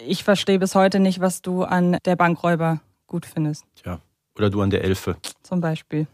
Ich 0.07 0.23
verstehe 0.23 0.59
bis 0.59 0.75
heute 0.75 0.99
nicht, 0.99 1.19
was 1.19 1.41
du 1.41 1.63
an 1.63 1.97
der 2.05 2.15
Bankräuber 2.15 2.79
gut 3.07 3.25
findest, 3.25 3.65
Tja. 3.75 3.99
Oder 4.37 4.49
du 4.49 4.61
an 4.61 4.69
der 4.69 4.83
Elfe. 4.83 5.17
zum 5.43 5.61
Beispiel. 5.61 6.07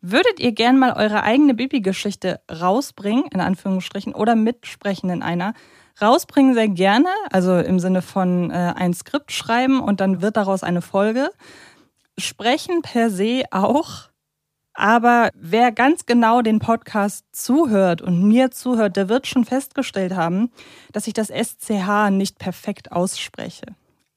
Würdet 0.00 0.38
ihr 0.38 0.52
gern 0.52 0.78
mal 0.78 0.92
eure 0.92 1.22
eigene 1.22 1.54
Bibi-Geschichte 1.54 2.40
rausbringen, 2.50 3.24
in 3.32 3.40
Anführungsstrichen, 3.40 4.14
oder 4.14 4.34
mitsprechen 4.34 5.08
in 5.08 5.22
einer? 5.22 5.54
Rausbringen 6.02 6.52
sehr 6.52 6.68
gerne, 6.68 7.08
also 7.30 7.56
im 7.56 7.78
Sinne 7.78 8.02
von 8.02 8.50
äh, 8.50 8.74
ein 8.76 8.92
Skript 8.92 9.32
schreiben 9.32 9.80
und 9.80 10.00
dann 10.00 10.20
wird 10.20 10.36
daraus 10.36 10.62
eine 10.62 10.82
Folge. 10.82 11.30
Sprechen 12.18 12.82
per 12.82 13.08
se 13.10 13.44
auch. 13.50 14.10
Aber 14.74 15.30
wer 15.34 15.70
ganz 15.70 16.04
genau 16.04 16.42
den 16.42 16.58
Podcast 16.58 17.24
zuhört 17.32 18.02
und 18.02 18.26
mir 18.26 18.50
zuhört, 18.50 18.96
der 18.96 19.08
wird 19.08 19.26
schon 19.26 19.44
festgestellt 19.44 20.14
haben, 20.14 20.50
dass 20.92 21.06
ich 21.06 21.14
das 21.14 21.28
SCH 21.28 22.10
nicht 22.10 22.38
perfekt 22.38 22.90
ausspreche. 22.90 23.66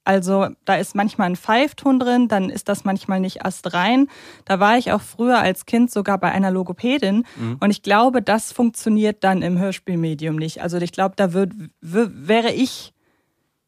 Also 0.08 0.48
da 0.64 0.76
ist 0.76 0.94
manchmal 0.94 1.28
ein 1.28 1.36
Pfeifton 1.36 1.98
drin, 1.98 2.28
dann 2.28 2.48
ist 2.48 2.70
das 2.70 2.84
manchmal 2.84 3.20
nicht 3.20 3.44
astrein. 3.44 4.08
Da 4.46 4.58
war 4.58 4.78
ich 4.78 4.90
auch 4.90 5.02
früher 5.02 5.38
als 5.38 5.66
Kind 5.66 5.90
sogar 5.90 6.16
bei 6.16 6.32
einer 6.32 6.50
Logopädin 6.50 7.26
mhm. 7.36 7.58
und 7.60 7.70
ich 7.70 7.82
glaube, 7.82 8.22
das 8.22 8.50
funktioniert 8.50 9.22
dann 9.22 9.42
im 9.42 9.58
Hörspielmedium 9.58 10.36
nicht. 10.36 10.62
Also 10.62 10.78
ich 10.78 10.92
glaube, 10.92 11.12
da 11.16 11.34
würd, 11.34 11.52
wäre 11.82 12.52
ich 12.54 12.94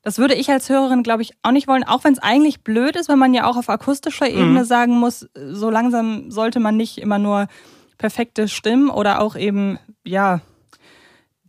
das 0.00 0.16
würde 0.16 0.32
ich 0.32 0.48
als 0.48 0.70
Hörerin, 0.70 1.02
glaube 1.02 1.20
ich, 1.20 1.32
auch 1.42 1.50
nicht 1.50 1.68
wollen, 1.68 1.84
auch 1.84 2.04
wenn 2.04 2.14
es 2.14 2.18
eigentlich 2.20 2.62
blöd 2.62 2.96
ist, 2.96 3.10
wenn 3.10 3.18
man 3.18 3.34
ja 3.34 3.46
auch 3.46 3.58
auf 3.58 3.68
akustischer 3.68 4.24
mhm. 4.24 4.38
Ebene 4.38 4.60
mhm. 4.60 4.64
sagen 4.64 4.98
muss, 4.98 5.28
so 5.34 5.68
langsam 5.68 6.30
sollte 6.30 6.58
man 6.58 6.74
nicht 6.74 6.96
immer 6.96 7.18
nur 7.18 7.48
perfekte 7.98 8.48
Stimmen 8.48 8.88
oder 8.88 9.20
auch 9.20 9.36
eben, 9.36 9.78
ja, 10.06 10.40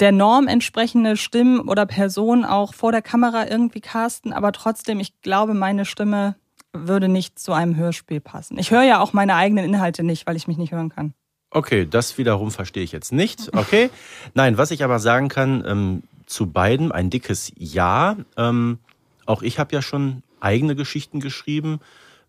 der 0.02 0.12
Norm 0.12 0.48
entsprechende 0.48 1.16
Stimmen 1.16 1.62
oder 1.62 1.86
Personen 1.86 2.44
auch 2.44 2.74
vor 2.74 2.92
der 2.92 3.02
Kamera 3.02 3.48
irgendwie 3.48 3.82
casten, 3.82 4.34
aber 4.34 4.52
trotzdem, 4.52 5.00
ich 5.00 5.22
glaube, 5.22 5.54
meine 5.54 5.86
Stimme 5.86 6.36
würde 6.74 7.08
nicht 7.08 7.38
zu 7.38 7.54
einem 7.54 7.76
Hörspiel 7.76 8.20
passen. 8.20 8.58
Ich 8.58 8.72
höre 8.72 8.84
ja 8.84 9.00
auch 9.00 9.14
meine 9.14 9.36
eigenen 9.36 9.64
Inhalte 9.64 10.04
nicht, 10.04 10.26
weil 10.26 10.36
ich 10.36 10.48
mich 10.48 10.58
nicht 10.58 10.72
hören 10.72 10.90
kann. 10.90 11.14
Okay, 11.52 11.86
das 11.86 12.18
wiederum 12.18 12.50
verstehe 12.50 12.84
ich 12.84 12.94
jetzt 12.94 13.12
nicht. 13.12 13.54
Okay. 13.56 13.90
Nein, 14.34 14.58
was 14.58 14.72
ich 14.72 14.84
aber 14.84 15.00
sagen 15.00 15.28
kann, 15.28 15.64
ähm, 15.68 16.04
zu 16.26 16.48
beiden 16.48 16.92
ein 16.92 17.10
dickes 17.10 17.52
Ja. 17.58 18.16
Ähm, 18.38 18.80
auch 19.26 19.42
ich 19.42 19.60
habe 19.60 19.76
ja 19.76 19.82
schon 19.82 20.24
eigene 20.40 20.76
Geschichten 20.76 21.20
geschrieben. 21.20 21.80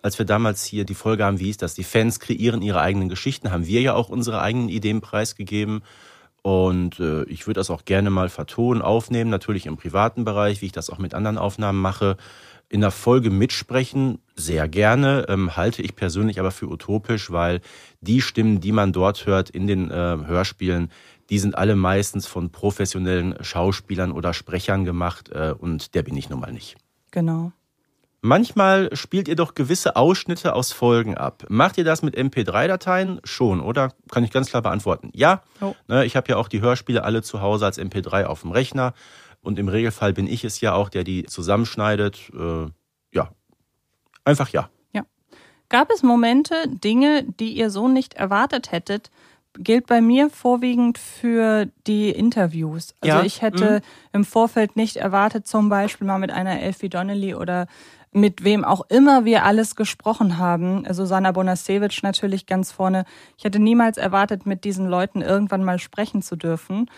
Als 0.02 0.18
wir 0.18 0.26
damals 0.26 0.64
hier 0.64 0.84
die 0.84 0.96
Folge 0.96 1.24
haben, 1.24 1.38
wie 1.38 1.50
ist 1.50 1.62
das? 1.62 1.74
Die 1.74 1.84
Fans 1.84 2.18
kreieren 2.18 2.62
ihre 2.62 2.80
eigenen 2.80 3.08
Geschichten, 3.08 3.52
haben 3.52 3.66
wir 3.66 3.80
ja 3.80 3.94
auch 3.94 4.08
unsere 4.08 4.42
eigenen 4.42 4.68
Ideen 4.68 5.00
preisgegeben. 5.00 5.82
Und 6.42 6.98
äh, 6.98 7.22
ich 7.24 7.46
würde 7.46 7.60
das 7.60 7.70
auch 7.70 7.84
gerne 7.84 8.10
mal 8.10 8.28
vertonen, 8.28 8.82
aufnehmen, 8.82 9.30
natürlich 9.30 9.66
im 9.66 9.76
privaten 9.76 10.24
Bereich, 10.24 10.60
wie 10.60 10.66
ich 10.66 10.72
das 10.72 10.90
auch 10.90 10.98
mit 10.98 11.14
anderen 11.14 11.38
Aufnahmen 11.38 11.80
mache. 11.80 12.16
In 12.68 12.80
der 12.80 12.90
Folge 12.90 13.30
mitsprechen, 13.30 14.18
sehr 14.34 14.66
gerne, 14.66 15.26
ähm, 15.28 15.56
halte 15.56 15.82
ich 15.82 15.94
persönlich 15.94 16.40
aber 16.40 16.50
für 16.50 16.68
utopisch, 16.68 17.30
weil 17.30 17.60
die 18.00 18.20
Stimmen, 18.22 18.60
die 18.60 18.72
man 18.72 18.92
dort 18.92 19.26
hört 19.26 19.50
in 19.50 19.66
den 19.66 19.90
äh, 19.90 19.94
Hörspielen, 19.94 20.90
die 21.30 21.38
sind 21.38 21.56
alle 21.56 21.76
meistens 21.76 22.26
von 22.26 22.50
professionellen 22.50 23.36
Schauspielern 23.40 24.10
oder 24.10 24.34
Sprechern 24.34 24.84
gemacht 24.84 25.30
äh, 25.30 25.54
und 25.56 25.94
der 25.94 26.02
bin 26.02 26.16
ich 26.16 26.28
nun 26.28 26.40
mal 26.40 26.52
nicht. 26.52 26.76
Genau. 27.10 27.52
Manchmal 28.24 28.94
spielt 28.94 29.26
ihr 29.26 29.34
doch 29.34 29.54
gewisse 29.54 29.96
Ausschnitte 29.96 30.54
aus 30.54 30.70
Folgen 30.70 31.16
ab. 31.16 31.44
Macht 31.48 31.76
ihr 31.76 31.82
das 31.82 32.02
mit 32.02 32.16
MP3-Dateien? 32.16 33.20
Schon, 33.24 33.60
oder? 33.60 33.92
Kann 34.12 34.22
ich 34.22 34.30
ganz 34.30 34.48
klar 34.48 34.62
beantworten. 34.62 35.10
Ja. 35.12 35.42
Oh. 35.60 35.74
Ne, 35.88 36.04
ich 36.04 36.14
habe 36.14 36.28
ja 36.28 36.36
auch 36.36 36.46
die 36.46 36.60
Hörspiele 36.60 37.02
alle 37.02 37.22
zu 37.22 37.40
Hause 37.40 37.64
als 37.64 37.80
MP3 37.80 38.26
auf 38.26 38.42
dem 38.42 38.52
Rechner. 38.52 38.94
Und 39.40 39.58
im 39.58 39.66
Regelfall 39.66 40.12
bin 40.12 40.28
ich 40.28 40.44
es 40.44 40.60
ja 40.60 40.72
auch, 40.72 40.88
der 40.88 41.02
die 41.02 41.24
zusammenschneidet. 41.24 42.30
Äh, 42.32 42.66
ja. 43.12 43.32
Einfach 44.24 44.50
ja. 44.50 44.70
Ja. 44.92 45.02
Gab 45.68 45.90
es 45.90 46.04
Momente, 46.04 46.54
Dinge, 46.68 47.24
die 47.24 47.54
ihr 47.54 47.70
so 47.70 47.88
nicht 47.88 48.14
erwartet 48.14 48.70
hättet, 48.70 49.10
gilt 49.58 49.86
bei 49.86 50.00
mir 50.00 50.30
vorwiegend 50.30 50.96
für 50.96 51.66
die 51.88 52.10
Interviews. 52.10 52.94
Also 53.00 53.16
ja. 53.16 53.24
ich 53.24 53.42
hätte 53.42 53.80
mhm. 53.80 53.80
im 54.12 54.24
Vorfeld 54.24 54.76
nicht 54.76 54.96
erwartet, 54.96 55.48
zum 55.48 55.68
Beispiel 55.68 56.06
mal 56.06 56.18
mit 56.18 56.30
einer 56.30 56.60
Elfie 56.60 56.88
Donnelly 56.88 57.34
oder 57.34 57.66
mit 58.12 58.44
wem 58.44 58.64
auch 58.64 58.82
immer 58.88 59.24
wir 59.24 59.44
alles 59.44 59.74
gesprochen 59.74 60.38
haben. 60.38 60.84
Susanna 60.92 61.32
Bonasewicz 61.32 62.02
natürlich 62.02 62.46
ganz 62.46 62.70
vorne. 62.70 63.04
Ich 63.38 63.44
hätte 63.44 63.58
niemals 63.58 63.96
erwartet, 63.96 64.46
mit 64.46 64.64
diesen 64.64 64.86
Leuten 64.86 65.22
irgendwann 65.22 65.64
mal 65.64 65.78
sprechen 65.78 66.22
zu 66.22 66.36
dürfen. 66.36 66.90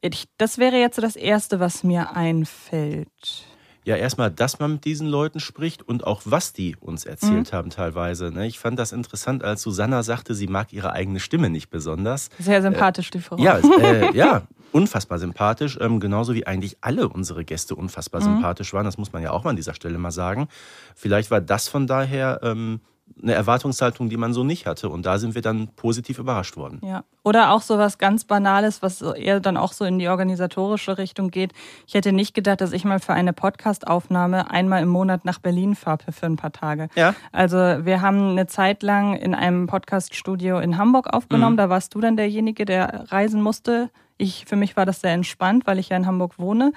Ich, 0.00 0.26
das 0.38 0.58
wäre 0.58 0.76
jetzt 0.76 0.96
so 0.96 1.02
das 1.02 1.16
Erste, 1.16 1.60
was 1.60 1.84
mir 1.84 2.16
einfällt. 2.16 3.46
Ja, 3.84 3.96
erstmal, 3.96 4.30
dass 4.30 4.58
man 4.58 4.72
mit 4.72 4.84
diesen 4.86 5.06
Leuten 5.06 5.40
spricht 5.40 5.86
und 5.86 6.04
auch 6.04 6.22
was 6.24 6.54
die 6.54 6.74
uns 6.80 7.04
erzählt 7.04 7.52
mhm. 7.52 7.56
haben 7.56 7.70
teilweise. 7.70 8.30
Ne? 8.30 8.46
Ich 8.46 8.58
fand 8.58 8.78
das 8.78 8.92
interessant, 8.92 9.44
als 9.44 9.60
Susanna 9.60 10.02
sagte, 10.02 10.34
sie 10.34 10.46
mag 10.46 10.72
ihre 10.72 10.92
eigene 10.92 11.20
Stimme 11.20 11.50
nicht 11.50 11.68
besonders. 11.68 12.30
Sehr 12.38 12.62
sympathisch, 12.62 13.10
die 13.10 13.20
Frau. 13.20 13.36
Ja, 13.36 13.58
äh, 13.80 14.16
ja, 14.16 14.42
unfassbar 14.72 15.18
sympathisch, 15.18 15.78
ähm, 15.80 16.00
genauso 16.00 16.34
wie 16.34 16.46
eigentlich 16.46 16.78
alle 16.80 17.08
unsere 17.08 17.44
Gäste 17.44 17.74
unfassbar 17.74 18.22
mhm. 18.22 18.24
sympathisch 18.24 18.72
waren. 18.72 18.84
Das 18.84 18.96
muss 18.96 19.12
man 19.12 19.22
ja 19.22 19.30
auch 19.32 19.44
mal 19.44 19.50
an 19.50 19.56
dieser 19.56 19.74
Stelle 19.74 19.98
mal 19.98 20.10
sagen. 20.10 20.48
Vielleicht 20.94 21.30
war 21.30 21.42
das 21.42 21.68
von 21.68 21.86
daher 21.86 22.40
ähm, 22.42 22.80
eine 23.22 23.32
Erwartungshaltung, 23.32 24.08
die 24.08 24.16
man 24.16 24.32
so 24.32 24.44
nicht 24.44 24.66
hatte. 24.66 24.88
Und 24.88 25.06
da 25.06 25.18
sind 25.18 25.34
wir 25.34 25.42
dann 25.42 25.68
positiv 25.76 26.18
überrascht 26.18 26.56
worden. 26.56 26.80
Ja. 26.82 27.04
Oder 27.22 27.52
auch 27.52 27.62
so 27.62 27.78
was 27.78 27.98
ganz 27.98 28.24
Banales, 28.24 28.82
was 28.82 29.00
eher 29.00 29.40
dann 29.40 29.56
auch 29.56 29.72
so 29.72 29.84
in 29.84 29.98
die 29.98 30.08
organisatorische 30.08 30.98
Richtung 30.98 31.30
geht. 31.30 31.52
Ich 31.86 31.94
hätte 31.94 32.12
nicht 32.12 32.34
gedacht, 32.34 32.60
dass 32.60 32.72
ich 32.72 32.84
mal 32.84 33.00
für 33.00 33.14
eine 33.14 33.32
Podcastaufnahme 33.32 34.50
einmal 34.50 34.82
im 34.82 34.88
Monat 34.88 35.24
nach 35.24 35.38
Berlin 35.38 35.74
fahre 35.74 36.12
für 36.12 36.26
ein 36.26 36.36
paar 36.36 36.52
Tage. 36.52 36.88
Ja. 36.96 37.14
Also 37.32 37.56
wir 37.56 38.02
haben 38.02 38.30
eine 38.30 38.46
Zeit 38.46 38.82
lang 38.82 39.16
in 39.16 39.34
einem 39.34 39.66
Podcaststudio 39.66 40.58
in 40.58 40.76
Hamburg 40.76 41.12
aufgenommen. 41.12 41.54
Mhm. 41.54 41.58
Da 41.58 41.68
warst 41.70 41.94
du 41.94 42.00
dann 42.00 42.16
derjenige, 42.16 42.64
der 42.64 43.10
reisen 43.10 43.40
musste. 43.40 43.90
Ich, 44.18 44.44
für 44.46 44.56
mich 44.56 44.76
war 44.76 44.86
das 44.86 45.00
sehr 45.00 45.12
entspannt, 45.12 45.66
weil 45.66 45.78
ich 45.78 45.88
ja 45.88 45.96
in 45.96 46.06
Hamburg 46.06 46.38
wohne. 46.38 46.72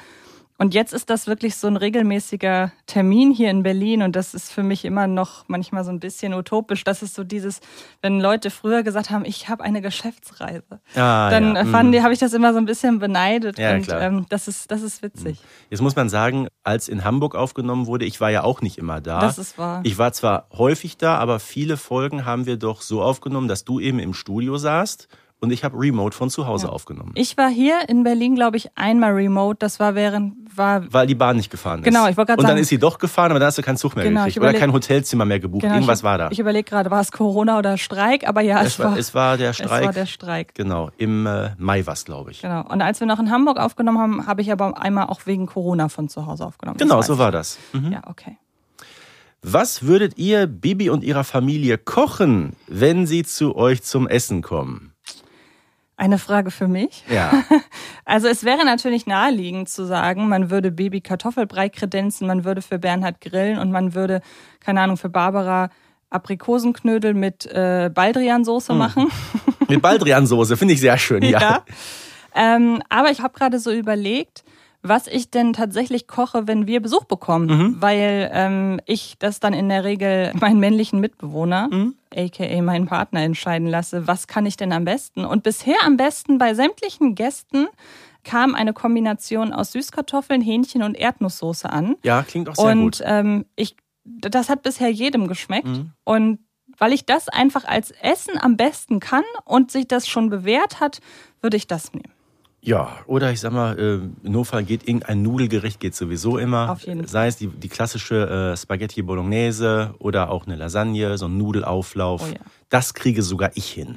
Und 0.59 0.73
jetzt 0.73 0.91
ist 0.91 1.11
das 1.11 1.27
wirklich 1.27 1.55
so 1.55 1.67
ein 1.67 1.77
regelmäßiger 1.77 2.71
Termin 2.87 3.31
hier 3.31 3.51
in 3.51 3.61
Berlin 3.61 4.01
und 4.01 4.15
das 4.15 4.33
ist 4.33 4.51
für 4.51 4.63
mich 4.63 4.85
immer 4.85 5.05
noch 5.05 5.43
manchmal 5.47 5.83
so 5.83 5.91
ein 5.91 5.99
bisschen 5.99 6.33
utopisch. 6.33 6.83
Das 6.83 7.03
ist 7.03 7.13
so 7.13 7.23
dieses, 7.23 7.59
wenn 8.01 8.19
Leute 8.19 8.49
früher 8.49 8.81
gesagt 8.81 9.11
haben, 9.11 9.23
ich 9.23 9.49
habe 9.49 9.63
eine 9.63 9.81
Geschäftsreise, 9.81 10.79
ah, 10.95 11.29
dann 11.29 11.55
ja. 11.55 11.65
fanden 11.65 11.91
die, 11.91 11.99
mhm. 11.99 12.03
habe 12.03 12.13
ich 12.13 12.19
das 12.19 12.33
immer 12.33 12.53
so 12.53 12.59
ein 12.59 12.65
bisschen 12.65 12.97
beneidet 12.97 13.59
ja, 13.59 13.75
und 13.75 13.87
ähm, 13.91 14.25
das 14.29 14.47
ist 14.47 14.71
das 14.71 14.81
ist 14.81 15.03
witzig. 15.03 15.39
Mhm. 15.39 15.47
Jetzt 15.69 15.81
muss 15.81 15.95
man 15.95 16.09
sagen, 16.09 16.47
als 16.63 16.89
in 16.89 17.03
Hamburg 17.03 17.35
aufgenommen 17.35 17.85
wurde, 17.85 18.05
ich 18.05 18.19
war 18.19 18.31
ja 18.31 18.43
auch 18.43 18.61
nicht 18.61 18.79
immer 18.79 18.99
da. 18.99 19.19
Das 19.19 19.37
ist 19.37 19.59
wahr. 19.59 19.81
Ich 19.83 19.99
war 19.99 20.11
zwar 20.11 20.47
häufig 20.53 20.97
da, 20.97 21.17
aber 21.17 21.39
viele 21.39 21.77
Folgen 21.77 22.25
haben 22.25 22.47
wir 22.47 22.57
doch 22.57 22.81
so 22.81 23.03
aufgenommen, 23.03 23.47
dass 23.47 23.63
du 23.63 23.79
eben 23.79 23.99
im 23.99 24.15
Studio 24.15 24.57
saßt 24.57 25.07
und 25.39 25.51
ich 25.51 25.63
habe 25.63 25.77
Remote 25.77 26.15
von 26.15 26.29
zu 26.29 26.47
Hause 26.47 26.67
ja. 26.67 26.73
aufgenommen. 26.73 27.11
Ich 27.15 27.37
war 27.37 27.49
hier 27.49 27.87
in 27.87 28.03
Berlin, 28.03 28.35
glaube 28.35 28.57
ich, 28.57 28.69
einmal 28.75 29.11
Remote. 29.11 29.57
Das 29.59 29.79
war 29.79 29.95
während 29.95 30.33
war 30.57 30.91
weil 30.91 31.05
die 31.05 31.15
Bahn 31.15 31.37
nicht 31.37 31.51
gefahren 31.51 31.79
ist. 31.79 31.85
Genau, 31.85 32.07
ich 32.07 32.17
wollte 32.17 32.31
gerade 32.31 32.41
sagen. 32.41 32.51
Und 32.51 32.55
dann 32.55 32.57
ist 32.57 32.69
sie 32.69 32.79
doch 32.79 32.97
gefahren, 32.97 33.31
aber 33.31 33.39
dann 33.39 33.47
hast 33.47 33.57
du 33.57 33.61
keinen 33.61 33.77
Zug 33.77 33.95
mehr 33.95 34.05
genau, 34.05 34.25
gekriegt 34.25 34.39
oder 34.39 34.53
kein 34.53 34.73
Hotelzimmer 34.73 35.25
mehr 35.25 35.39
gebucht. 35.39 35.61
Genau, 35.61 35.75
Irgendwas 35.75 35.99
ich, 35.99 36.03
war 36.03 36.17
da. 36.17 36.31
Ich 36.31 36.39
überlege 36.39 36.67
gerade, 36.67 36.89
war 36.89 37.01
es 37.01 37.11
Corona 37.11 37.59
oder 37.59 37.77
Streik? 37.77 38.27
Aber 38.27 38.41
ja, 38.41 38.61
es, 38.61 38.73
es, 38.73 38.79
war, 38.79 38.97
es 38.97 39.13
war 39.13 39.37
der 39.37 39.53
Streik. 39.53 39.81
Es 39.81 39.85
war 39.85 39.93
der 39.93 40.05
Streik. 40.07 40.55
Genau, 40.55 40.89
im 40.97 41.27
äh, 41.27 41.51
Mai 41.57 41.85
war 41.85 41.93
es, 41.93 42.05
glaube 42.05 42.31
ich. 42.31 42.41
Genau. 42.41 42.61
Und 42.67 42.81
als 42.81 42.99
wir 42.99 43.07
noch 43.07 43.19
in 43.19 43.29
Hamburg 43.29 43.59
aufgenommen 43.59 43.99
haben, 43.99 44.27
habe 44.27 44.41
ich 44.41 44.51
aber 44.51 44.81
einmal 44.81 45.07
auch 45.07 45.21
wegen 45.25 45.45
Corona 45.45 45.89
von 45.89 46.09
zu 46.09 46.25
Hause 46.25 46.45
aufgenommen. 46.45 46.77
Genau, 46.77 47.01
so 47.01 47.17
war 47.17 47.31
das. 47.31 47.59
Mhm. 47.73 47.91
Ja, 47.91 48.01
okay. 48.07 48.37
Was 49.43 49.83
würdet 49.83 50.17
ihr 50.17 50.47
Bibi 50.47 50.89
und 50.89 51.03
ihrer 51.03 51.23
Familie 51.23 51.77
kochen, 51.77 52.53
wenn 52.67 53.05
sie 53.05 53.23
zu 53.23 53.55
euch 53.55 53.83
zum 53.83 54.07
Essen 54.07 54.41
kommen? 54.41 54.86
Eine 55.99 56.19
Frage 56.19 56.51
für 56.51 56.67
mich. 56.67 57.03
Ja. 57.09 57.31
Also 58.09 58.29
es 58.29 58.45
wäre 58.45 58.63
natürlich 58.63 59.05
naheliegend 59.05 59.67
zu 59.67 59.85
sagen, 59.85 60.29
man 60.29 60.49
würde 60.49 60.71
Baby 60.71 61.01
Kartoffelbrei 61.01 61.67
kredenzen, 61.67 62.25
man 62.25 62.45
würde 62.45 62.61
für 62.61 62.79
Bernhard 62.79 63.19
grillen 63.19 63.59
und 63.59 63.69
man 63.69 63.95
würde, 63.95 64.21
keine 64.61 64.79
Ahnung, 64.79 64.95
für 64.95 65.09
Barbara 65.09 65.69
Aprikosenknödel 66.09 67.13
mit 67.13 67.45
äh, 67.47 67.91
Baldriansoße 67.93 68.71
mhm. 68.71 68.79
machen. 68.79 69.11
Mit 69.67 69.81
Baldriansoße, 69.81 70.55
finde 70.55 70.75
ich 70.75 70.79
sehr 70.79 70.97
schön, 70.97 71.21
ja. 71.23 71.41
ja. 71.41 71.65
Ähm, 72.33 72.81
aber 72.87 73.11
ich 73.11 73.19
habe 73.19 73.37
gerade 73.37 73.59
so 73.59 73.73
überlegt, 73.73 74.45
was 74.87 75.07
ich 75.07 75.31
denn 75.31 75.53
tatsächlich 75.53 76.07
koche, 76.07 76.47
wenn 76.47 76.67
wir 76.67 76.81
Besuch 76.81 77.05
bekommen, 77.05 77.47
mhm. 77.47 77.81
weil 77.81 78.29
ähm, 78.33 78.79
ich 78.85 79.15
das 79.19 79.39
dann 79.39 79.53
in 79.53 79.69
der 79.69 79.83
Regel 79.83 80.31
meinen 80.39 80.59
männlichen 80.59 80.99
Mitbewohner, 80.99 81.69
mhm. 81.71 81.95
aka 82.15 82.61
meinen 82.61 82.87
Partner, 82.87 83.21
entscheiden 83.21 83.67
lasse, 83.67 84.07
was 84.07 84.27
kann 84.27 84.45
ich 84.45 84.57
denn 84.57 84.71
am 84.71 84.85
besten. 84.85 85.25
Und 85.25 85.43
bisher 85.43 85.77
am 85.83 85.97
besten 85.97 86.37
bei 86.37 86.53
sämtlichen 86.53 87.15
Gästen 87.15 87.67
kam 88.23 88.55
eine 88.55 88.73
Kombination 88.73 89.53
aus 89.53 89.71
Süßkartoffeln, 89.71 90.41
Hähnchen 90.41 90.83
und 90.83 90.95
Erdnusssoße 90.95 91.69
an. 91.69 91.95
Ja, 92.03 92.23
klingt 92.23 92.49
auch 92.49 92.55
sehr 92.55 92.65
und, 92.65 92.81
gut. 92.81 93.01
Und 93.01 93.07
ähm, 93.07 93.45
ich, 93.55 93.77
das 94.03 94.49
hat 94.49 94.63
bisher 94.63 94.91
jedem 94.91 95.27
geschmeckt. 95.27 95.67
Mhm. 95.67 95.91
Und 96.03 96.39
weil 96.77 96.93
ich 96.93 97.05
das 97.05 97.29
einfach 97.29 97.65
als 97.65 97.91
Essen 97.91 98.37
am 98.39 98.57
besten 98.57 98.99
kann 98.99 99.23
und 99.45 99.71
sich 99.71 99.87
das 99.87 100.07
schon 100.07 100.29
bewährt 100.29 100.79
hat, 100.79 100.99
würde 101.41 101.57
ich 101.57 101.67
das 101.67 101.93
nehmen. 101.93 102.13
Ja, 102.67 102.97
oder 103.05 103.31
ich 103.31 103.39
sag 103.39 103.53
mal, 103.53 103.79
äh, 103.79 103.93
im 103.93 104.15
Notfall 104.23 104.65
geht 104.65 104.85
irgendein 104.85 105.21
Nudelgericht 105.21 105.79
geht 105.79 105.95
sowieso 105.95 106.37
immer. 106.37 106.69
Auf 106.69 106.81
jeden 106.81 106.99
Fall. 106.99 107.07
Sei 107.07 107.27
es 107.27 107.37
die, 107.37 107.47
die 107.47 107.69
klassische 107.69 108.51
äh, 108.53 108.57
Spaghetti 108.57 109.03
Bolognese 109.03 109.95
oder 109.99 110.29
auch 110.29 110.45
eine 110.45 110.57
Lasagne, 110.57 111.17
so 111.17 111.27
ein 111.27 111.37
Nudelauflauf. 111.37 112.23
Oh 112.27 112.33
ja. 112.33 112.41
Das 112.67 112.93
kriege 112.93 113.23
sogar 113.23 113.51
ich 113.55 113.71
hin. 113.71 113.95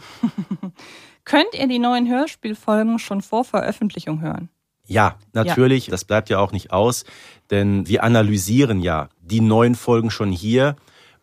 Könnt 1.25 1.53
ihr 1.53 1.67
die 1.67 1.81
neuen 1.81 2.09
Hörspielfolgen 2.09 3.01
schon 3.01 3.23
vor 3.23 3.45
Veröffentlichung 3.45 4.21
hören? 4.21 4.51
Ja, 4.87 5.17
natürlich. 5.33 5.89
Ja. 5.89 5.91
Das 5.91 6.05
bleibt 6.05 6.31
ja 6.31 6.39
auch 6.39 6.53
nicht 6.53 6.71
aus, 6.71 7.05
denn 7.51 7.89
wir 7.89 8.05
analysieren 8.05 8.81
ja 8.83 9.09
die 9.21 9.41
neuen 9.41 9.75
Folgen 9.75 10.13
schon 10.13 10.31
hier 10.31 10.77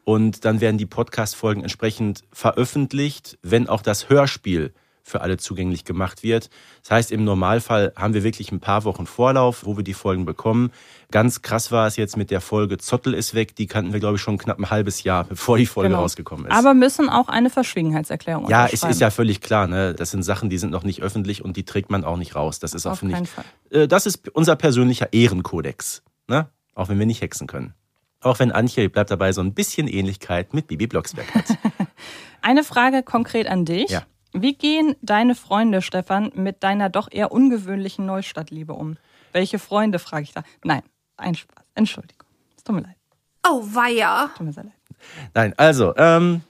und 0.03 0.43
dann 0.43 0.59
werden 0.59 0.77
die 0.77 0.85
Podcast-Folgen 0.85 1.61
entsprechend 1.61 2.23
veröffentlicht, 2.33 3.39
wenn 3.41 3.69
auch 3.69 3.81
das 3.81 4.09
Hörspiel 4.09 4.73
für 5.07 5.21
alle 5.21 5.37
zugänglich 5.37 5.85
gemacht 5.85 6.21
wird. 6.21 6.49
Das 6.81 6.91
heißt, 6.91 7.11
im 7.11 7.23
Normalfall 7.23 7.93
haben 7.95 8.13
wir 8.13 8.23
wirklich 8.23 8.51
ein 8.51 8.59
paar 8.59 8.83
Wochen 8.83 9.05
Vorlauf, 9.05 9.65
wo 9.65 9.77
wir 9.77 9.83
die 9.83 9.93
Folgen 9.93 10.25
bekommen. 10.25 10.71
Ganz 11.11 11.41
krass 11.41 11.71
war 11.71 11.87
es 11.87 11.95
jetzt 11.95 12.17
mit 12.17 12.29
der 12.29 12.41
Folge 12.41 12.77
Zottel 12.77 13.13
ist 13.13 13.33
weg. 13.33 13.55
Die 13.55 13.67
kannten 13.67 13.93
wir, 13.93 13.99
glaube 13.99 14.17
ich, 14.17 14.21
schon 14.21 14.37
knapp 14.37 14.59
ein 14.59 14.69
halbes 14.69 15.03
Jahr, 15.03 15.23
bevor 15.29 15.57
die 15.57 15.65
Folge 15.65 15.89
genau. 15.89 16.01
rausgekommen 16.01 16.47
ist. 16.47 16.51
Aber 16.51 16.73
müssen 16.73 17.09
auch 17.09 17.29
eine 17.29 17.49
Verschwiegenheitserklärung 17.49 18.49
Ja, 18.49 18.67
es 18.67 18.83
ist 18.83 18.99
ja 18.99 19.09
völlig 19.09 19.41
klar. 19.41 19.67
Ne? 19.67 19.93
Das 19.93 20.11
sind 20.11 20.23
Sachen, 20.23 20.49
die 20.49 20.57
sind 20.57 20.71
noch 20.71 20.83
nicht 20.83 21.01
öffentlich 21.01 21.43
und 21.43 21.55
die 21.55 21.63
trägt 21.63 21.89
man 21.89 22.03
auch 22.03 22.17
nicht 22.17 22.35
raus. 22.35 22.59
Das 22.59 22.73
ist 22.73 22.85
auch, 22.85 22.91
Auf 22.91 23.03
nicht. 23.03 23.27
Fall. 23.27 23.45
Äh, 23.69 23.87
das 23.87 24.05
ist 24.05 24.29
unser 24.29 24.55
persönlicher 24.55 25.13
Ehrenkodex. 25.13 26.03
Ne? 26.27 26.49
Auch 26.75 26.89
wenn 26.89 26.99
wir 26.99 27.05
nicht 27.05 27.21
hexen 27.21 27.47
können. 27.47 27.73
Auch 28.21 28.39
wenn 28.39 28.51
Antje, 28.51 28.89
bleibt 28.89 29.11
dabei, 29.11 29.31
so 29.31 29.41
ein 29.41 29.53
bisschen 29.53 29.87
Ähnlichkeit 29.87 30.53
mit 30.53 30.67
Bibi 30.67 30.87
Blocksberg 30.87 31.33
hat. 31.33 31.45
Eine 32.41 32.63
Frage 32.63 33.03
konkret 33.03 33.47
an 33.47 33.63
dich. 33.63 33.89
Ja. 33.89 34.03
Wie 34.41 34.53
gehen 34.53 34.95
deine 35.01 35.35
Freunde, 35.35 35.81
Stefan, 35.81 36.31
mit 36.35 36.63
deiner 36.63 36.89
doch 36.89 37.09
eher 37.11 37.31
ungewöhnlichen 37.31 38.05
Neustadtliebe 38.05 38.73
um? 38.73 38.97
Welche 39.31 39.59
Freunde, 39.59 39.99
frage 39.99 40.23
ich 40.23 40.33
da. 40.33 40.43
Nein, 40.63 40.81
ein 41.17 41.35
Spaß. 41.35 41.65
Entschuldigung. 41.75 42.27
Es 42.55 42.63
tut 42.63 42.75
mir 42.75 42.81
leid. 42.81 42.95
Oh, 43.47 43.61
weia. 43.63 44.29
Tut 44.35 44.45
mir 44.45 44.53
sehr 44.53 44.63
leid. 44.65 44.73
Nein, 45.33 45.53
also, 45.57 45.95
ähm, 45.95 46.41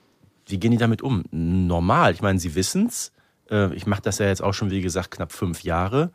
wie 0.46 0.58
gehen 0.58 0.72
die 0.72 0.78
damit 0.78 1.02
um? 1.02 1.24
Normal. 1.32 2.14
Ich 2.14 2.22
meine, 2.22 2.40
sie 2.40 2.56
wissen's. 2.56 3.12
Äh, 3.50 3.74
ich 3.74 3.86
mache 3.86 4.02
das 4.02 4.20
ja 4.20 4.28
jetzt 4.28 4.42
auch 4.42 4.54
schon, 4.54 4.72
wie 4.72 4.82
gesagt, 4.82 5.12
knapp 5.12 5.32
fünf 5.32 5.64
Jahre. 5.64 6.12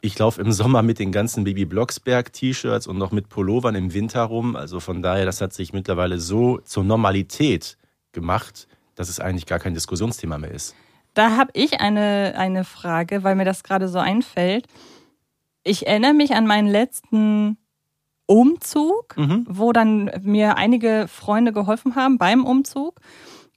Ich 0.00 0.18
laufe 0.18 0.40
im 0.40 0.50
Sommer 0.50 0.82
mit 0.82 0.98
den 0.98 1.12
ganzen 1.12 1.44
Baby 1.44 1.66
Blocksberg 1.66 2.32
T-Shirts 2.32 2.86
und 2.86 2.96
noch 2.96 3.12
mit 3.12 3.28
Pullovern 3.28 3.74
im 3.74 3.92
Winter 3.92 4.22
rum. 4.22 4.56
Also 4.56 4.80
von 4.80 5.02
daher, 5.02 5.26
das 5.26 5.40
hat 5.40 5.52
sich 5.52 5.72
mittlerweile 5.72 6.18
so 6.18 6.58
zur 6.58 6.84
Normalität 6.84 7.76
gemacht, 8.12 8.66
dass 8.94 9.08
es 9.08 9.20
eigentlich 9.20 9.46
gar 9.46 9.58
kein 9.58 9.74
Diskussionsthema 9.74 10.38
mehr 10.38 10.52
ist. 10.52 10.74
Da 11.14 11.36
habe 11.36 11.50
ich 11.54 11.80
eine, 11.80 12.34
eine 12.36 12.64
Frage, 12.64 13.22
weil 13.24 13.34
mir 13.34 13.44
das 13.44 13.62
gerade 13.64 13.88
so 13.88 13.98
einfällt. 13.98 14.66
Ich 15.64 15.86
erinnere 15.86 16.14
mich 16.14 16.34
an 16.34 16.46
meinen 16.46 16.68
letzten 16.68 17.58
Umzug, 18.26 19.16
Mhm. 19.16 19.44
wo 19.48 19.72
dann 19.72 20.10
mir 20.22 20.56
einige 20.56 21.06
Freunde 21.08 21.52
geholfen 21.52 21.96
haben 21.96 22.16
beim 22.18 22.44
Umzug. 22.44 23.00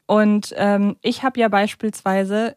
Und 0.08 0.54
ähm, 0.58 0.98
ich 1.02 1.24
habe 1.24 1.40
ja 1.40 1.48
beispielsweise, 1.48 2.56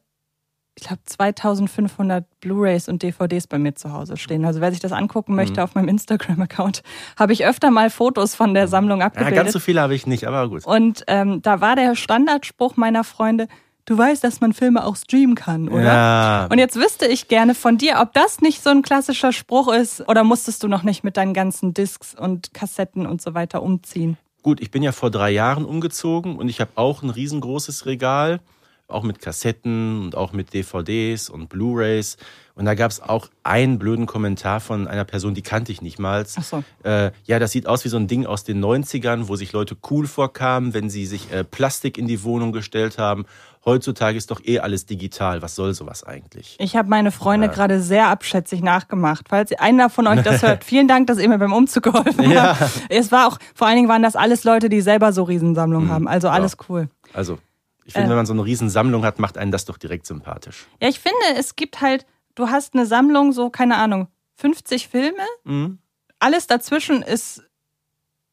ich 0.78 0.84
glaube, 0.86 1.02
2500 1.04 2.24
Blu-rays 2.40 2.88
und 2.88 3.02
DVDs 3.02 3.46
bei 3.46 3.58
mir 3.58 3.74
zu 3.74 3.92
Hause 3.92 4.16
stehen. 4.16 4.44
Also 4.44 4.60
wer 4.60 4.70
sich 4.70 4.80
das 4.80 4.92
angucken 4.92 5.34
möchte 5.34 5.60
Mhm. 5.60 5.64
auf 5.64 5.74
meinem 5.74 5.88
Instagram-Account, 5.88 6.82
habe 7.18 7.32
ich 7.34 7.44
öfter 7.46 7.70
mal 7.70 7.90
Fotos 7.90 8.34
von 8.34 8.54
der 8.54 8.66
Sammlung 8.66 9.00
Ja, 9.00 9.06
abgebildet. 9.06 9.36
ganz 9.36 9.52
so 9.52 9.60
viele 9.60 9.80
habe 9.82 9.94
ich 9.94 10.06
nicht, 10.06 10.26
aber 10.26 10.48
gut. 10.48 10.66
Und 10.66 11.04
ähm, 11.06 11.42
da 11.42 11.60
war 11.60 11.76
der 11.76 11.94
Standardspruch 11.94 12.76
meiner 12.76 13.04
Freunde, 13.04 13.46
du 13.86 13.96
weißt, 13.96 14.22
dass 14.22 14.40
man 14.40 14.52
Filme 14.52 14.84
auch 14.84 14.96
streamen 14.96 15.34
kann, 15.34 15.68
oder? 15.68 15.84
Ja. 15.84 16.46
Und 16.46 16.58
jetzt 16.58 16.76
wüsste 16.76 17.06
ich 17.06 17.28
gerne 17.28 17.54
von 17.54 17.78
dir, 17.78 17.98
ob 18.00 18.12
das 18.12 18.40
nicht 18.40 18.62
so 18.62 18.70
ein 18.70 18.82
klassischer 18.82 19.32
Spruch 19.32 19.72
ist 19.72 20.06
oder 20.08 20.24
musstest 20.24 20.62
du 20.62 20.68
noch 20.68 20.82
nicht 20.82 21.02
mit 21.02 21.16
deinen 21.16 21.32
ganzen 21.32 21.72
Discs 21.72 22.14
und 22.14 22.52
Kassetten 22.52 23.06
und 23.06 23.22
so 23.22 23.34
weiter 23.34 23.62
umziehen? 23.62 24.18
Gut, 24.42 24.60
ich 24.60 24.70
bin 24.70 24.82
ja 24.82 24.92
vor 24.92 25.10
drei 25.10 25.30
Jahren 25.30 25.64
umgezogen 25.64 26.36
und 26.36 26.48
ich 26.48 26.60
habe 26.60 26.70
auch 26.74 27.02
ein 27.02 27.10
riesengroßes 27.10 27.86
Regal, 27.86 28.40
auch 28.88 29.02
mit 29.02 29.20
Kassetten 29.20 30.04
und 30.04 30.14
auch 30.14 30.32
mit 30.32 30.52
DVDs 30.52 31.28
und 31.28 31.48
Blu-rays. 31.48 32.16
Und 32.54 32.64
da 32.64 32.74
gab 32.74 32.90
es 32.90 33.00
auch 33.00 33.28
einen 33.42 33.78
blöden 33.78 34.06
Kommentar 34.06 34.60
von 34.60 34.86
einer 34.86 35.04
Person, 35.04 35.34
die 35.34 35.42
kannte 35.42 35.72
ich 35.72 35.82
nicht 35.82 35.98
mal. 35.98 36.24
Ach 36.36 36.42
so. 36.42 36.64
Äh, 36.84 37.10
ja, 37.24 37.38
das 37.38 37.52
sieht 37.52 37.66
aus 37.66 37.84
wie 37.84 37.88
so 37.88 37.96
ein 37.96 38.06
Ding 38.06 38.24
aus 38.24 38.44
den 38.44 38.64
90ern, 38.64 39.28
wo 39.28 39.36
sich 39.36 39.52
Leute 39.52 39.76
cool 39.90 40.06
vorkamen, 40.06 40.72
wenn 40.72 40.88
sie 40.88 41.06
sich 41.06 41.32
äh, 41.32 41.42
Plastik 41.42 41.98
in 41.98 42.06
die 42.06 42.22
Wohnung 42.22 42.52
gestellt 42.52 42.98
haben. 42.98 43.26
Heutzutage 43.66 44.16
ist 44.16 44.30
doch 44.30 44.40
eh 44.44 44.60
alles 44.60 44.86
digital. 44.86 45.42
Was 45.42 45.56
soll 45.56 45.74
sowas 45.74 46.04
eigentlich? 46.04 46.56
Ich 46.60 46.76
habe 46.76 46.88
meine 46.88 47.10
Freunde 47.10 47.48
Ja. 47.48 47.52
gerade 47.52 47.82
sehr 47.82 48.06
abschätzig 48.08 48.62
nachgemacht. 48.62 49.26
Falls 49.28 49.52
einer 49.58 49.90
von 49.90 50.06
euch 50.06 50.22
das 50.22 50.42
hört, 50.42 50.62
vielen 50.62 50.86
Dank, 50.86 51.08
dass 51.08 51.18
ihr 51.18 51.28
mir 51.28 51.38
beim 51.38 51.52
Umzug 51.52 51.82
geholfen 51.82 52.30
Ja. 52.30 52.58
habt. 52.60 52.70
Es 52.88 53.10
war 53.10 53.26
auch, 53.26 53.38
vor 53.54 53.66
allen 53.66 53.76
Dingen 53.76 53.88
waren 53.88 54.02
das 54.04 54.14
alles 54.14 54.44
Leute, 54.44 54.68
die 54.68 54.80
selber 54.80 55.12
so 55.12 55.24
Riesensammlungen 55.24 55.90
haben. 55.90 56.06
Also 56.06 56.28
alles 56.28 56.56
cool. 56.68 56.88
Also, 57.12 57.38
ich 57.84 57.92
finde, 57.92 58.06
Äh. 58.06 58.10
wenn 58.10 58.16
man 58.16 58.26
so 58.26 58.32
eine 58.34 58.44
Riesensammlung 58.44 59.04
hat, 59.04 59.18
macht 59.18 59.36
einen 59.36 59.50
das 59.50 59.64
doch 59.64 59.78
direkt 59.78 60.06
sympathisch. 60.06 60.66
Ja, 60.80 60.88
ich 60.88 61.00
finde, 61.00 61.16
es 61.36 61.56
gibt 61.56 61.80
halt, 61.80 62.06
du 62.36 62.48
hast 62.50 62.74
eine 62.74 62.86
Sammlung, 62.86 63.32
so, 63.32 63.50
keine 63.50 63.76
Ahnung, 63.78 64.06
50 64.36 64.86
Filme, 64.88 65.22
Mhm. 65.44 65.78
alles 66.20 66.46
dazwischen 66.46 67.02
ist, 67.02 67.42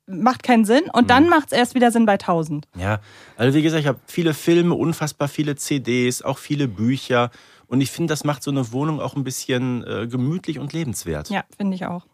macht 0.05 0.43
keinen 0.43 0.65
Sinn 0.65 0.83
und 0.91 1.09
dann 1.09 1.29
macht 1.29 1.47
es 1.47 1.57
erst 1.57 1.75
wieder 1.75 1.91
Sinn 1.91 2.05
bei 2.05 2.13
1000. 2.13 2.67
Ja, 2.77 2.99
also 3.37 3.57
wie 3.57 3.61
gesagt, 3.61 3.81
ich 3.81 3.87
habe 3.87 3.99
viele 4.05 4.33
Filme, 4.33 4.75
unfassbar 4.75 5.27
viele 5.27 5.55
CDs, 5.55 6.21
auch 6.21 6.37
viele 6.37 6.67
Bücher. 6.67 7.31
Und 7.67 7.81
ich 7.81 7.91
finde, 7.91 8.11
das 8.11 8.23
macht 8.23 8.43
so 8.43 8.51
eine 8.51 8.71
Wohnung 8.71 8.99
auch 8.99 9.15
ein 9.15 9.23
bisschen 9.23 9.85
äh, 9.87 10.07
gemütlich 10.07 10.59
und 10.59 10.73
lebenswert. 10.73 11.29
Ja, 11.29 11.43
finde 11.57 11.75
ich 11.75 11.85
auch. 11.85 12.05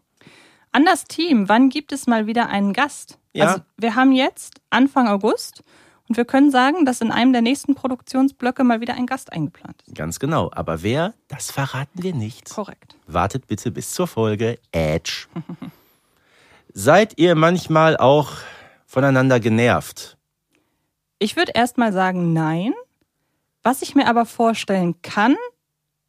An 0.72 0.84
das 0.84 1.04
Team, 1.04 1.48
wann 1.48 1.68
gibt 1.68 1.92
es 1.92 2.06
mal 2.06 2.26
wieder 2.26 2.48
einen 2.48 2.72
Gast? 2.72 3.18
Ja. 3.32 3.46
Also 3.46 3.62
wir 3.76 3.96
haben 3.96 4.12
jetzt 4.12 4.60
Anfang 4.70 5.08
August 5.08 5.64
und 6.08 6.16
wir 6.16 6.24
können 6.24 6.50
sagen, 6.50 6.84
dass 6.84 7.00
in 7.00 7.10
einem 7.10 7.32
der 7.32 7.42
nächsten 7.42 7.74
Produktionsblöcke 7.74 8.62
mal 8.62 8.80
wieder 8.80 8.94
ein 8.94 9.06
Gast 9.06 9.32
eingeplant 9.32 9.82
ist. 9.86 9.94
Ganz 9.96 10.20
genau. 10.20 10.50
Aber 10.54 10.82
wer, 10.82 11.14
das 11.28 11.50
verraten 11.50 12.02
wir 12.02 12.14
nicht. 12.14 12.50
Korrekt. 12.50 12.96
Wartet 13.06 13.48
bitte 13.48 13.72
bis 13.72 13.92
zur 13.92 14.06
Folge 14.06 14.58
Edge. 14.72 15.26
Seid 16.72 17.18
ihr 17.18 17.34
manchmal 17.34 17.96
auch 17.96 18.30
voneinander 18.86 19.40
genervt? 19.40 20.16
Ich 21.18 21.36
würde 21.36 21.52
erst 21.54 21.78
mal 21.78 21.92
sagen, 21.92 22.32
nein. 22.32 22.72
Was 23.62 23.82
ich 23.82 23.94
mir 23.94 24.06
aber 24.06 24.24
vorstellen 24.24 25.02
kann, 25.02 25.36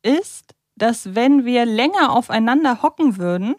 ist, 0.03 0.55
dass 0.75 1.15
wenn 1.15 1.45
wir 1.45 1.65
länger 1.65 2.11
aufeinander 2.15 2.81
hocken 2.81 3.17
würden, 3.17 3.55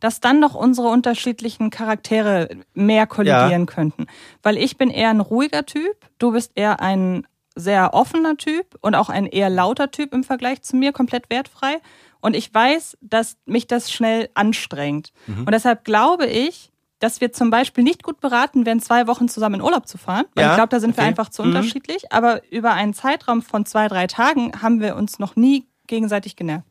dass 0.00 0.20
dann 0.20 0.40
noch 0.40 0.54
unsere 0.54 0.88
unterschiedlichen 0.88 1.70
Charaktere 1.70 2.48
mehr 2.72 3.06
kollidieren 3.06 3.66
könnten. 3.66 4.06
Weil 4.42 4.56
ich 4.56 4.76
bin 4.76 4.90
eher 4.90 5.10
ein 5.10 5.20
ruhiger 5.20 5.66
Typ, 5.66 5.96
du 6.18 6.32
bist 6.32 6.52
eher 6.54 6.80
ein 6.80 7.26
sehr 7.54 7.94
offener 7.94 8.36
Typ 8.36 8.76
und 8.80 8.94
auch 8.94 9.08
ein 9.08 9.26
eher 9.26 9.50
lauter 9.50 9.90
Typ 9.90 10.12
im 10.12 10.24
Vergleich 10.24 10.62
zu 10.62 10.76
mir, 10.76 10.92
komplett 10.92 11.30
wertfrei. 11.30 11.80
Und 12.24 12.34
ich 12.34 12.52
weiß, 12.54 12.96
dass 13.02 13.36
mich 13.44 13.66
das 13.66 13.92
schnell 13.92 14.30
anstrengt. 14.32 15.12
Und 15.28 15.50
deshalb 15.50 15.84
glaube 15.84 16.24
ich, 16.26 16.70
dass 16.98 17.20
wir 17.20 17.32
zum 17.32 17.50
Beispiel 17.50 17.84
nicht 17.84 18.02
gut 18.02 18.18
beraten 18.20 18.64
wären, 18.64 18.80
zwei 18.80 19.06
Wochen 19.06 19.28
zusammen 19.28 19.56
in 19.56 19.60
Urlaub 19.60 19.86
zu 19.86 19.98
fahren. 19.98 20.24
Ja, 20.38 20.48
ich 20.52 20.54
glaube, 20.56 20.70
da 20.70 20.80
sind 20.80 20.96
wir 20.96 21.02
okay. 21.02 21.08
einfach 21.08 21.28
zu 21.28 21.42
Mhm. 21.42 21.48
unterschiedlich. 21.48 22.10
Aber 22.12 22.40
über 22.50 22.72
einen 22.72 22.94
Zeitraum 22.94 23.42
von 23.42 23.66
zwei, 23.66 23.88
drei 23.88 24.06
Tagen 24.06 24.52
haben 24.62 24.80
wir 24.80 24.96
uns 24.96 25.18
noch 25.18 25.36
nie 25.36 25.66
gegenseitig 25.86 26.34
genervt. 26.34 26.64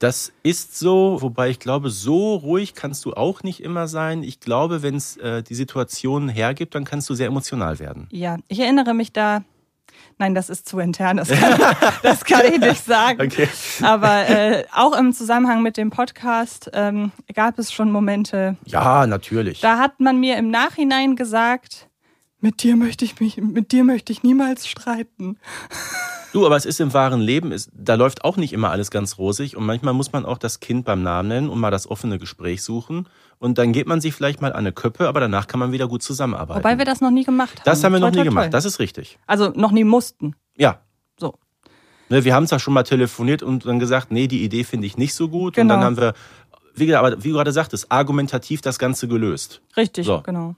Das 0.00 0.32
ist 0.42 0.76
so, 0.76 1.18
wobei 1.20 1.50
ich 1.50 1.60
glaube, 1.60 1.90
so 1.90 2.34
ruhig 2.34 2.74
kannst 2.74 3.04
du 3.04 3.14
auch 3.14 3.44
nicht 3.44 3.62
immer 3.62 3.86
sein. 3.86 4.24
Ich 4.24 4.40
glaube, 4.40 4.82
wenn 4.82 4.96
es 4.96 5.16
äh, 5.18 5.44
die 5.44 5.54
Situation 5.54 6.28
hergibt, 6.28 6.74
dann 6.74 6.84
kannst 6.84 7.08
du 7.08 7.14
sehr 7.14 7.28
emotional 7.28 7.78
werden. 7.78 8.08
Ja, 8.10 8.38
ich 8.48 8.58
erinnere 8.58 8.92
mich 8.92 9.12
da. 9.12 9.44
Nein, 10.18 10.34
das 10.34 10.48
ist 10.50 10.68
zu 10.68 10.78
intern, 10.78 11.16
das 11.18 11.28
kann, 11.28 11.58
das 12.02 12.24
kann 12.24 12.42
ich 12.46 12.58
nicht 12.58 12.84
sagen. 12.84 13.20
Okay. 13.22 13.48
Aber 13.82 14.28
äh, 14.28 14.64
auch 14.74 14.96
im 14.98 15.12
Zusammenhang 15.12 15.62
mit 15.62 15.76
dem 15.76 15.90
Podcast 15.90 16.70
ähm, 16.72 17.12
gab 17.34 17.58
es 17.58 17.72
schon 17.72 17.90
Momente, 17.92 18.56
Ja, 18.64 19.06
natürlich. 19.06 19.60
da 19.60 19.78
hat 19.78 20.00
man 20.00 20.18
mir 20.18 20.36
im 20.36 20.50
Nachhinein 20.50 21.16
gesagt, 21.16 21.88
mit 22.40 22.62
dir 22.62 22.76
möchte 22.76 23.04
ich 23.04 23.18
mich, 23.20 23.36
mit 23.38 23.72
dir 23.72 23.84
möchte 23.84 24.12
ich 24.12 24.22
niemals 24.22 24.66
streiten. 24.66 25.38
Du, 26.32 26.44
aber 26.44 26.56
es 26.56 26.66
ist 26.66 26.80
im 26.80 26.92
wahren 26.92 27.20
Leben, 27.20 27.50
es, 27.50 27.70
da 27.72 27.94
läuft 27.94 28.24
auch 28.24 28.36
nicht 28.36 28.52
immer 28.52 28.70
alles 28.70 28.90
ganz 28.90 29.16
rosig 29.16 29.56
und 29.56 29.64
manchmal 29.64 29.94
muss 29.94 30.12
man 30.12 30.26
auch 30.26 30.36
das 30.38 30.60
Kind 30.60 30.84
beim 30.84 31.02
Namen 31.02 31.28
nennen 31.28 31.48
und 31.48 31.58
mal 31.58 31.70
das 31.70 31.88
offene 31.90 32.18
Gespräch 32.18 32.62
suchen 32.62 33.08
und 33.38 33.56
dann 33.58 33.72
geht 33.72 33.86
man 33.86 34.00
sich 34.02 34.12
vielleicht 34.12 34.42
mal 34.42 34.52
an 34.52 34.58
eine 34.58 34.72
Köppe, 34.72 35.08
aber 35.08 35.20
danach 35.20 35.46
kann 35.46 35.60
man 35.60 35.72
wieder 35.72 35.88
gut 35.88 36.02
zusammenarbeiten. 36.02 36.60
Wobei 36.62 36.76
wir 36.78 36.84
das 36.84 37.00
noch 37.00 37.10
nie 37.10 37.24
gemacht 37.24 37.54
haben. 37.60 37.64
das 37.64 37.82
haben 37.82 37.92
wir 37.92 38.00
noch 38.00 38.08
Toi, 38.10 38.16
nie 38.18 38.22
toi, 38.24 38.28
gemacht, 38.28 38.44
toi. 38.46 38.50
das 38.50 38.64
ist 38.66 38.78
richtig. 38.80 39.18
Also 39.26 39.48
noch 39.54 39.72
nie 39.72 39.84
mussten. 39.84 40.34
Ja. 40.58 40.80
So. 41.18 41.38
Ne, 42.10 42.24
wir 42.24 42.34
haben 42.34 42.46
zwar 42.46 42.58
schon 42.58 42.74
mal 42.74 42.82
telefoniert 42.82 43.42
und 43.42 43.64
dann 43.64 43.78
gesagt, 43.78 44.12
nee, 44.12 44.26
die 44.28 44.44
Idee 44.44 44.64
finde 44.64 44.86
ich 44.86 44.98
nicht 44.98 45.14
so 45.14 45.28
gut 45.28 45.56
und 45.56 45.62
Genau. 45.62 45.74
dann 45.74 45.84
haben 45.84 45.96
wir, 45.96 46.12
wie, 46.74 46.84
gesagt, 46.86 47.02
aber 47.04 47.24
wie 47.24 47.28
du 47.30 47.34
gerade 47.34 47.52
sagtest, 47.52 47.90
argumentativ 47.90 48.60
das 48.60 48.78
Ganze 48.78 49.08
gelöst. 49.08 49.62
Richtig, 49.76 50.04
So. 50.06 50.20
genau. 50.20 50.54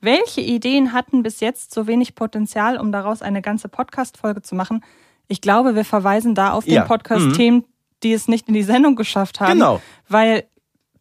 Welche 0.00 0.40
Ideen 0.40 0.92
hatten 0.92 1.22
bis 1.22 1.40
jetzt 1.40 1.74
so 1.74 1.86
wenig 1.86 2.14
Potenzial, 2.14 2.78
um 2.78 2.90
daraus 2.92 3.20
eine 3.22 3.42
ganze 3.42 3.68
Podcast-Folge 3.68 4.42
zu 4.42 4.54
machen? 4.54 4.82
Ich 5.28 5.40
glaube, 5.40 5.74
wir 5.74 5.84
verweisen 5.84 6.34
da 6.34 6.52
auf 6.52 6.66
Ja, 6.66 6.82
den 6.82 6.88
Podcast-Themen, 6.88 7.64
die 8.02 8.12
es 8.12 8.26
nicht 8.26 8.48
in 8.48 8.54
die 8.54 8.62
Sendung 8.62 8.96
geschafft 8.96 9.40
haben. 9.40 9.52
Genau. 9.52 9.80
Weil 10.08 10.44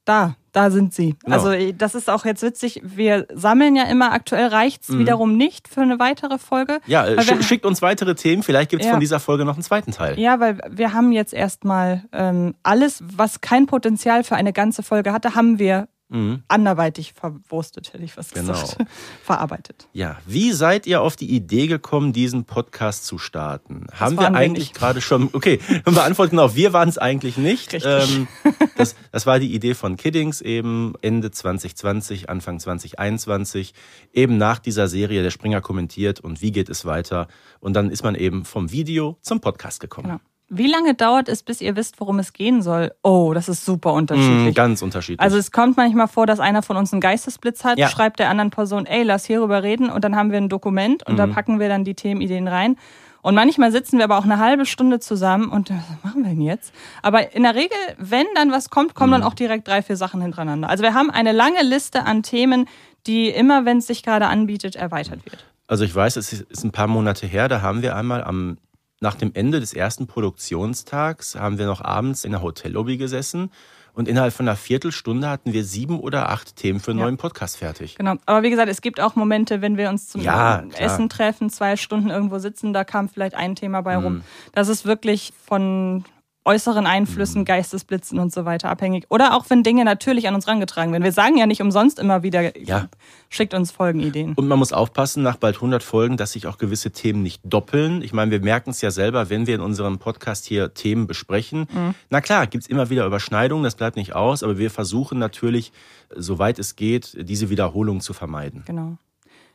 da, 0.04 0.36
da 0.52 0.70
sind 0.70 0.94
sie. 0.94 1.16
Genau. 1.24 1.36
Also 1.38 1.72
das 1.78 1.96
ist 1.96 2.10
auch 2.10 2.26
jetzt 2.26 2.42
witzig. 2.44 2.82
Wir 2.84 3.26
sammeln 3.34 3.76
ja 3.76 3.84
immer. 3.84 4.12
Aktuell 4.12 4.48
reicht's 4.48 4.90
wiederum 4.90 5.38
nicht 5.38 5.68
für 5.70 5.82
eine 5.82 5.98
weitere 6.00 6.38
Folge. 6.38 6.74
Mhm. 6.86 6.92
Ja, 6.92 7.06
äh, 7.08 7.22
schick, 7.24 7.44
schickt 7.44 7.66
uns 7.66 7.82
weitere 7.82 8.16
Themen, 8.16 8.44
vielleicht 8.44 8.70
gibt 8.70 8.82
es 8.82 8.88
Ja. 8.88 8.92
von 8.94 9.00
dieser 9.00 9.20
Folge 9.20 9.46
noch 9.46 9.54
einen 9.54 9.64
zweiten 9.64 9.92
Teil. 9.92 10.20
Ja, 10.20 10.40
weil 10.42 10.60
wir 10.70 10.94
haben 10.94 11.12
jetzt 11.14 11.34
erstmal 11.34 12.04
ähm, 12.12 12.54
alles, 12.64 13.02
was 13.16 13.40
kein 13.40 13.66
Potenzial 13.66 14.24
für 14.26 14.36
eine 14.36 14.52
ganze 14.52 14.84
Folge 14.84 15.14
hatte, 15.14 15.36
haben 15.36 15.58
wir 15.58 15.88
mhm. 16.10 16.43
anderweitig 16.48 17.13
verwurstet, 17.13 17.93
hätte 17.93 18.04
ich 18.04 18.17
was 18.17 18.32
genau. 18.32 18.54
gesagt, 18.54 18.78
verarbeitet. 19.24 19.88
Ja, 19.93 20.17
wie 20.26 20.52
seid 20.52 20.86
ihr 20.88 21.02
auf 21.02 21.15
die 21.15 21.30
Idee 21.30 21.67
gekommen, 21.67 22.13
diesen 22.13 22.45
Podcast 22.45 23.06
zu 23.06 23.17
starten? 23.17 23.86
Das 23.89 24.00
Haben 24.00 24.19
wir 24.19 24.34
eigentlich 24.34 24.74
gerade 24.74 25.02
schon, 25.02 25.30
okay, 25.34 25.60
wir 25.67 25.93
beantworten 25.93 26.38
auch, 26.39 26.56
wir 26.56 26.74
waren 26.74 26.89
es 26.89 26.98
eigentlich 26.98 27.38
nicht. 27.38 27.74
Ähm, 27.86 28.28
das, 28.78 28.95
das 29.12 29.26
war 29.26 29.39
die 29.39 29.54
Idee 29.54 29.74
von 29.74 29.95
Kiddings 29.95 30.41
eben 30.41 30.93
Ende 31.02 31.32
2020, 31.32 32.30
Anfang 32.30 32.60
2021, 32.60 33.74
eben 34.13 34.38
nach 34.38 34.60
dieser 34.60 34.88
Serie 34.88 35.24
Der 35.24 35.32
Springer 35.32 35.62
kommentiert 35.62 36.19
und 36.19 36.41
wie 36.41 36.52
geht 36.52 36.69
es 36.69 36.86
weiter. 36.86 37.28
Und 37.60 37.74
dann 37.74 37.89
ist 37.89 38.04
man 38.04 38.15
eben 38.15 38.45
vom 38.45 38.72
Video 38.72 39.17
zum 39.22 39.41
Podcast 39.41 39.80
gekommen. 39.80 40.08
Genau. 40.08 40.19
Wie 40.52 40.68
lange 40.68 40.96
dauert 40.96 41.30
es, 41.30 41.44
bis 41.44 41.62
ihr 41.62 41.76
wisst, 41.76 42.00
worum 42.00 42.18
es 42.18 42.34
gehen 42.34 42.64
soll? 42.64 42.92
Oh, 43.04 43.34
das 43.36 43.48
ist 43.48 43.66
super 43.66 43.94
unterschiedlich. 43.94 44.54
Mm, 44.54 44.56
ganz 44.56 44.82
unterschiedlich. 44.82 45.20
Also 45.20 45.38
es 45.38 45.52
kommt 45.52 45.78
manchmal 45.78 46.08
vor, 46.08 46.26
dass 46.26 46.40
einer 46.40 46.64
von 46.64 46.76
uns 46.76 46.92
einen 46.92 47.02
Geistesblitz 47.02 47.64
hat, 47.64 47.78
ja. 47.78 47.88
schreibt 47.88 48.20
der 48.20 48.30
anderen 48.32 48.50
Person, 48.50 48.88
ey, 48.88 49.04
lass 49.04 49.26
hierüber 49.26 49.62
reden 49.62 49.92
und 49.92 50.04
dann 50.04 50.16
haben 50.16 50.32
wir 50.32 50.40
ein 50.40 50.50
Dokument 50.50 51.06
und 51.06 51.16
mm. 51.16 51.18
da 51.18 51.28
packen 51.28 51.60
wir 51.60 51.70
dann 51.70 51.84
die 51.84 51.94
Themenideen 51.94 52.48
rein. 52.48 52.78
Und 53.22 53.36
manchmal 53.36 53.72
sitzen 53.72 53.98
wir 53.98 54.06
aber 54.06 54.18
auch 54.18 54.24
eine 54.24 54.40
halbe 54.40 54.66
Stunde 54.66 55.00
zusammen 55.00 55.50
und 55.50 55.70
was 55.70 56.04
machen 56.04 56.24
wir 56.24 56.30
denn 56.30 56.42
jetzt? 56.42 56.74
Aber 57.04 57.36
in 57.36 57.44
der 57.44 57.54
Regel, 57.54 57.78
wenn 57.98 58.26
dann 58.34 58.52
was 58.52 58.72
kommt, 58.72 58.96
kommen 58.96 59.12
mm. 59.12 59.22
dann 59.22 59.24
auch 59.24 59.36
direkt 59.36 59.68
drei, 59.68 59.84
vier 59.84 59.98
Sachen 59.98 60.20
hintereinander. 60.22 60.68
Also 60.68 60.84
wir 60.84 60.96
haben 60.96 61.12
eine 61.12 61.32
lange 61.32 61.62
Liste 61.62 62.06
an 62.06 62.24
Themen, 62.24 62.66
die 63.06 63.30
immer, 63.30 63.66
wenn 63.66 63.78
es 63.78 63.88
sich 63.88 64.02
gerade 64.02 64.28
anbietet, 64.28 64.76
erweitert 64.76 65.26
wird. 65.26 65.46
Also 65.68 65.84
ich 65.84 65.94
weiß, 65.94 66.16
es 66.16 66.34
ist 66.34 66.64
ein 66.64 66.72
paar 66.72 66.88
Monate 66.88 67.28
her, 67.28 67.48
da 67.48 67.62
haben 67.62 67.84
wir 67.84 67.96
einmal 67.96 68.24
am 68.24 68.58
nach 69.00 69.16
dem 69.16 69.32
Ende 69.34 69.60
des 69.60 69.74
ersten 69.74 70.08
Produktionstags 70.08 71.36
haben 71.36 71.58
wir 71.58 71.66
noch 71.66 71.82
abends 71.82 72.24
in 72.24 72.32
der 72.32 72.42
Hotellobby 72.42 72.98
gesessen 72.98 73.52
und 73.94 74.08
innerhalb 74.08 74.34
von 74.34 74.48
einer 74.48 74.56
Viertelstunde 74.56 75.30
hatten 75.30 75.52
wir 75.54 75.64
sieben 75.64 76.00
oder 76.00 76.30
acht 76.30 76.56
Themen 76.56 76.80
für 76.80 76.92
einen 76.92 77.00
ja. 77.00 77.06
neuen 77.06 77.18
Podcast 77.18 77.58
fertig. 77.58 77.96
Genau. 77.96 78.16
Aber 78.26 78.44
wie 78.44 78.50
gesagt, 78.50 78.70
es 78.70 78.82
gibt 78.82 79.00
auch 79.00 79.16
Momente, 79.16 79.62
wenn 79.62 79.78
wir 79.78 79.90
uns 79.90 80.08
zum 80.08 80.22
ja, 80.22 80.64
Essen 80.78 81.10
treffen, 81.10 81.50
zwei 81.50 81.76
Stunden 81.76 82.10
irgendwo 82.10 82.40
sitzen, 82.40 82.72
da 82.72 82.84
kam 82.84 83.10
vielleicht 83.10 83.36
ein 83.36 83.56
Thema 83.56 83.82
bei 83.82 83.98
mhm. 83.98 84.04
rum. 84.04 84.24
Das 84.54 84.70
ist 84.70 84.86
wirklich 84.86 85.34
von 85.46 86.06
äußeren 86.50 86.88
Einflüssen, 86.88 87.42
mhm. 87.42 87.46
Geistesblitzen 87.46 88.18
und 88.18 88.34
so 88.34 88.44
weiter 88.44 88.70
abhängig. 88.70 89.06
Oder 89.10 89.36
auch 89.36 89.46
wenn 89.50 89.62
Dinge 89.62 89.86
natürlich 89.86 90.28
an 90.28 90.34
uns 90.34 90.48
rangetragen 90.48 90.92
werden. 90.92 91.04
Wir 91.04 91.12
sagen 91.12 91.38
ja 91.38 91.46
nicht 91.46 91.62
umsonst 91.62 92.00
immer 92.00 92.24
wieder, 92.24 92.58
ja. 92.58 92.88
schickt 93.30 93.54
uns 93.54 93.70
Folgenideen. 93.72 94.34
Und 94.34 94.48
man 94.48 94.58
muss 94.58 94.74
aufpassen, 94.74 95.22
nach 95.22 95.38
bald 95.38 95.56
100 95.58 95.84
Folgen, 95.84 96.18
dass 96.18 96.32
sich 96.32 96.48
auch 96.48 96.58
gewisse 96.58 96.92
Themen 96.92 97.22
nicht 97.22 97.42
doppeln. 97.44 98.02
Ich 98.02 98.14
meine, 98.14 98.32
wir 98.32 98.42
merken 98.42 98.72
es 98.72 98.82
ja 98.82 98.90
selber, 98.90 99.30
wenn 99.30 99.46
wir 99.46 99.54
in 99.56 99.62
unserem 99.62 100.00
Podcast 100.00 100.46
hier 100.46 100.74
Themen 100.74 101.06
besprechen. 101.06 101.68
Mhm. 101.72 101.94
Na 102.10 102.20
klar, 102.20 102.48
gibt 102.48 102.64
es 102.64 102.70
immer 102.70 102.90
wieder 102.90 103.06
Überschneidungen, 103.06 103.64
das 103.64 103.76
bleibt 103.76 103.96
nicht 103.96 104.16
aus, 104.16 104.42
aber 104.42 104.58
wir 104.58 104.72
versuchen 104.72 105.20
natürlich, 105.20 105.72
soweit 106.16 106.58
es 106.58 106.76
geht, 106.76 107.16
diese 107.20 107.52
Wiederholung 107.52 108.02
zu 108.02 108.14
vermeiden. 108.14 108.64
Genau. 108.66 108.98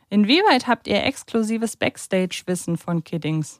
Inwieweit 0.09 0.67
habt 0.67 0.87
ihr 0.87 1.03
exklusives 1.03 1.75
Backstage-Wissen 1.75 2.77
von 2.77 3.03
Kiddings? 3.03 3.59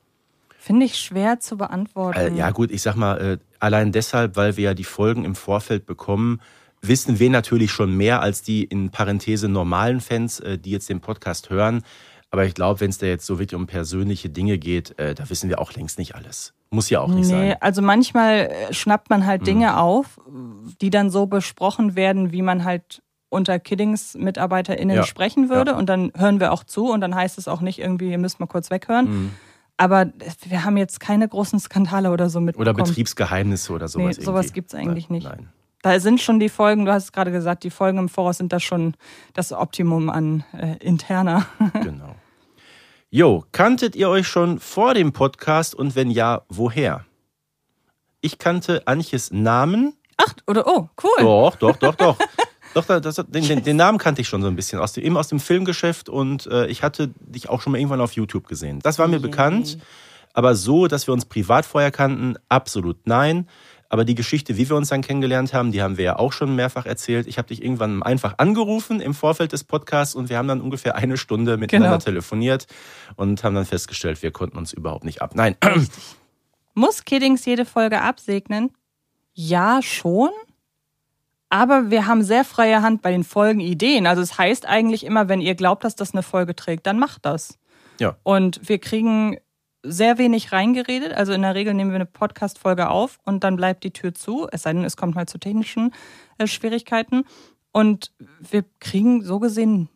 Finde 0.58 0.86
ich 0.86 0.98
schwer 0.98 1.39
zu 1.39 1.58
beantworten. 1.58 2.20
Äh, 2.20 2.38
ja, 2.38 2.50
gut, 2.52 2.72
ich 2.72 2.82
sag 2.82 2.96
mal, 2.96 3.18
äh, 3.22 3.38
allein 3.60 3.91
deshalb, 3.91 4.36
weil 4.36 4.58
wir 4.58 4.63
ja 4.65 4.74
die 4.74 4.84
Folgen 4.84 5.26
im 5.26 5.36
Vorfeld 5.36 5.86
bekommen, 5.86 6.41
wissen 6.82 7.20
wir 7.20 7.30
natürlich 7.30 7.72
schon 7.72 7.96
mehr 7.96 8.22
als 8.22 8.41
die 8.41 8.63
in 8.63 8.89
Parenthese 8.89 9.48
normalen 9.48 10.02
Fans, 10.02 10.39
äh, 10.39 10.58
die 10.58 10.72
jetzt 10.72 10.89
den 10.89 11.02
Podcast 11.02 11.50
hören. 11.50 11.84
Aber 12.32 12.46
ich 12.46 12.54
glaube, 12.54 12.82
wenn 12.82 12.89
es 12.89 12.98
da 12.98 13.06
jetzt 13.06 13.26
so 13.26 13.39
wirklich 13.39 13.56
um 13.56 13.68
persönliche 13.68 14.30
Dinge 14.30 14.58
geht, 14.58 14.98
äh, 15.00 15.15
da 15.15 15.30
wissen 15.30 15.50
wir 15.50 15.60
auch 15.60 15.74
längst 15.74 15.98
nicht 15.98 16.15
alles. 16.15 16.54
Muss 16.70 16.89
ja 16.89 17.00
auch 17.00 17.08
nicht 17.08 17.28
nee, 17.28 17.50
sein. 17.50 17.56
Also 17.62 17.82
manchmal 17.82 18.48
äh, 18.48 18.74
schnappt 18.74 19.10
man 19.10 19.26
halt 19.26 19.41
mhm. 19.41 19.46
Dinge 19.46 19.80
auf, 19.80 20.20
die 20.82 20.89
dann 20.89 21.10
so 21.10 21.28
besprochen 21.28 21.96
werden, 21.96 22.32
wie 22.32 22.41
man 22.41 22.63
halt 22.63 23.02
unter 23.30 23.60
Kiddings 23.60 24.15
MitarbeiterInnen 24.15 24.98
ja. 24.98 25.04
sprechen 25.04 25.50
würde. 25.50 25.72
Ja. 25.72 25.78
Und 25.78 25.88
dann 25.88 26.12
hören 26.15 26.39
wir 26.39 26.52
auch 26.52 26.63
zu 26.63 26.91
und 26.91 27.02
dann 27.02 27.15
heißt 27.15 27.38
es 27.38 27.48
auch 27.48 27.62
nicht 27.62 27.80
irgendwie, 27.80 28.12
ihr 28.12 28.18
müsst 28.18 28.39
mal 28.39 28.48
kurz 28.48 28.70
weghören. 28.70 29.06
Mhm. 29.06 29.32
Aber 29.77 30.07
wir 30.47 30.63
haben 30.63 30.77
jetzt 30.77 30.99
keine 30.99 31.27
großen 31.27 31.59
Skandale 31.59 32.11
oder 32.11 32.29
so 32.29 32.39
mitbekommen. 32.39 32.75
Oder 32.75 32.85
Betriebsgeheimnisse 32.85 33.73
oder 33.73 33.88
sowas. 33.88 34.17
Nee, 34.17 34.23
sowas 34.23 34.53
gibt 34.53 34.69
es 34.69 34.75
eigentlich 34.75 35.09
nicht. 35.09 35.25
Nein. 35.27 35.49
Da 35.81 35.99
sind 35.99 36.19
schon 36.19 36.39
die 36.39 36.49
Folgen, 36.49 36.85
du 36.85 36.91
hast 36.91 37.03
es 37.03 37.11
gerade 37.11 37.31
gesagt, 37.31 37.63
die 37.63 37.69
Folgen 37.69 37.99
im 37.99 38.09
Voraus 38.09 38.38
sind 38.38 38.51
da 38.51 38.59
schon 38.59 38.95
das 39.33 39.51
Optimum 39.51 40.09
an 40.09 40.43
äh, 40.53 40.77
interner. 40.77 41.45
genau. 41.73 42.15
Jo, 43.11 43.45
kanntet 43.51 43.95
ihr 43.95 44.09
euch 44.09 44.27
schon 44.27 44.59
vor 44.59 44.93
dem 44.93 45.13
Podcast 45.13 45.75
und 45.75 45.95
wenn 45.95 46.09
ja, 46.09 46.41
woher? 46.49 47.05
Ich 48.21 48.39
kannte 48.39 48.88
Anches 48.88 49.29
Namen. 49.31 49.93
Ach, 50.17 50.33
oder 50.47 50.65
oh, 50.65 50.89
cool. 51.03 51.11
Doch, 51.19 51.55
doch, 51.57 51.75
doch, 51.77 51.95
doch. 51.95 52.17
Doch, 52.75 52.85
das, 52.85 53.15
den, 53.15 53.47
den, 53.47 53.63
den, 53.63 53.77
Namen 53.77 53.97
kannte 53.97 54.19
ich 54.19 54.27
schon 54.27 54.41
so 54.41 54.49
ein 54.49 54.55
bisschen, 54.57 54.79
aus 54.79 54.91
dem, 54.91 55.05
eben 55.05 55.15
aus 55.15 55.29
dem 55.29 55.39
Filmgeschäft 55.39 56.09
und 56.09 56.45
äh, 56.47 56.67
ich 56.67 56.83
hatte 56.83 57.09
dich 57.21 57.47
auch 57.47 57.61
schon 57.61 57.71
mal 57.71 57.77
irgendwann 57.77 58.01
auf 58.01 58.11
YouTube 58.11 58.49
gesehen. 58.49 58.79
Das 58.83 58.99
war 58.99 59.07
mir 59.07 59.15
okay. 59.19 59.27
bekannt, 59.27 59.77
aber 60.33 60.55
so, 60.55 60.88
dass 60.88 61.07
wir 61.07 61.13
uns 61.13 61.23
privat 61.23 61.65
vorher 61.65 61.91
kannten, 61.91 62.35
absolut 62.49 63.07
nein. 63.07 63.47
Aber 63.88 64.03
die 64.03 64.13
Geschichte, 64.13 64.57
wie 64.57 64.67
wir 64.67 64.75
uns 64.75 64.89
dann 64.89 65.01
kennengelernt 65.01 65.53
haben, 65.53 65.71
die 65.71 65.81
haben 65.81 65.95
wir 65.95 66.03
ja 66.03 66.19
auch 66.19 66.33
schon 66.33 66.53
mehrfach 66.53 66.85
erzählt. 66.85 67.27
Ich 67.27 67.38
habe 67.38 67.47
dich 67.47 67.63
irgendwann 67.63 68.03
einfach 68.03 68.39
angerufen 68.39 68.99
im 68.99 69.13
Vorfeld 69.13 69.53
des 69.53 69.63
Podcasts 69.63 70.13
und 70.13 70.27
wir 70.27 70.38
haben 70.38 70.49
dann 70.49 70.59
ungefähr 70.59 70.95
eine 70.95 71.15
Stunde 71.15 71.55
miteinander 71.55 71.99
genau. 71.99 72.03
telefoniert 72.03 72.67
und 73.15 73.41
haben 73.45 73.55
dann 73.55 73.65
festgestellt, 73.65 74.21
wir 74.21 74.31
konnten 74.31 74.57
uns 74.57 74.73
überhaupt 74.73 75.05
nicht 75.05 75.21
ab. 75.21 75.31
Nein. 75.33 75.55
Muss 76.73 77.05
Kiddings 77.05 77.45
jede 77.45 77.63
Folge 77.63 78.01
absegnen? 78.01 78.71
Ja, 79.33 79.81
schon. 79.81 80.31
Aber 81.49 81.91
wir 81.91 82.08
haben 82.08 82.23
sehr 82.23 82.43
freie 82.43 82.81
Hand 82.81 83.01
bei 83.01 83.12
den 83.12 83.23
Folgenideen. 83.23 84.08
Also 84.08 84.21
es 84.21 84.38
heißt 84.38 84.65
eigentlich 84.65 85.05
immer, 85.05 85.29
wenn 85.29 85.41
ihr 85.41 85.55
glaubt, 85.55 85.84
dass 85.84 85.95
das 85.95 86.13
eine 86.13 86.23
Folge 86.23 86.55
trägt, 86.55 86.88
dann 86.88 86.99
macht 86.99 87.25
das. 87.25 87.60
Ja. 87.99 88.17
Und 88.23 88.67
wir 88.67 88.79
kriegen 88.79 89.38
sehr 89.84 90.17
wenig 90.17 90.51
reingeredet. 90.51 91.13
Also 91.13 91.34
in 91.34 91.43
der 91.43 91.55
Regel 91.55 91.73
nehmen 91.73 91.91
wir 91.91 91.95
eine 91.95 92.05
Podcast-Folge 92.05 92.89
auf 92.89 93.19
und 93.23 93.43
dann 93.43 93.55
bleibt 93.55 93.84
die 93.84 93.91
Tür 93.91 94.13
zu, 94.13 94.47
es 94.51 94.63
sei 94.63 94.73
denn, 94.73 94.84
es 94.84 94.97
kommt 94.97 95.15
mal 95.15 95.27
zu 95.27 95.38
technischen 95.38 95.93
äh, 96.38 96.47
Schwierigkeiten. 96.47 97.23
Und 97.71 98.12
wir 98.39 98.63
kriegen 98.79 99.21
so 99.21 99.39
gesehen, 99.39 99.89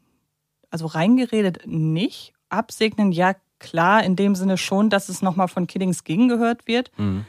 also 0.69 0.85
reingeredet 0.85 1.61
nicht. 1.65 2.33
Absegnen, 2.49 3.11
ja 3.11 3.35
klar, 3.59 4.03
in 4.03 4.15
dem 4.15 4.35
Sinne 4.35 4.57
schon, 4.57 4.89
dass 4.89 5.09
es 5.09 5.21
nochmal 5.21 5.47
von 5.47 5.67
Kiddings 5.67 6.03
gegen 6.03 6.27
gehört 6.27 6.67
wird. 6.67 6.91
Mhm. 6.97 7.25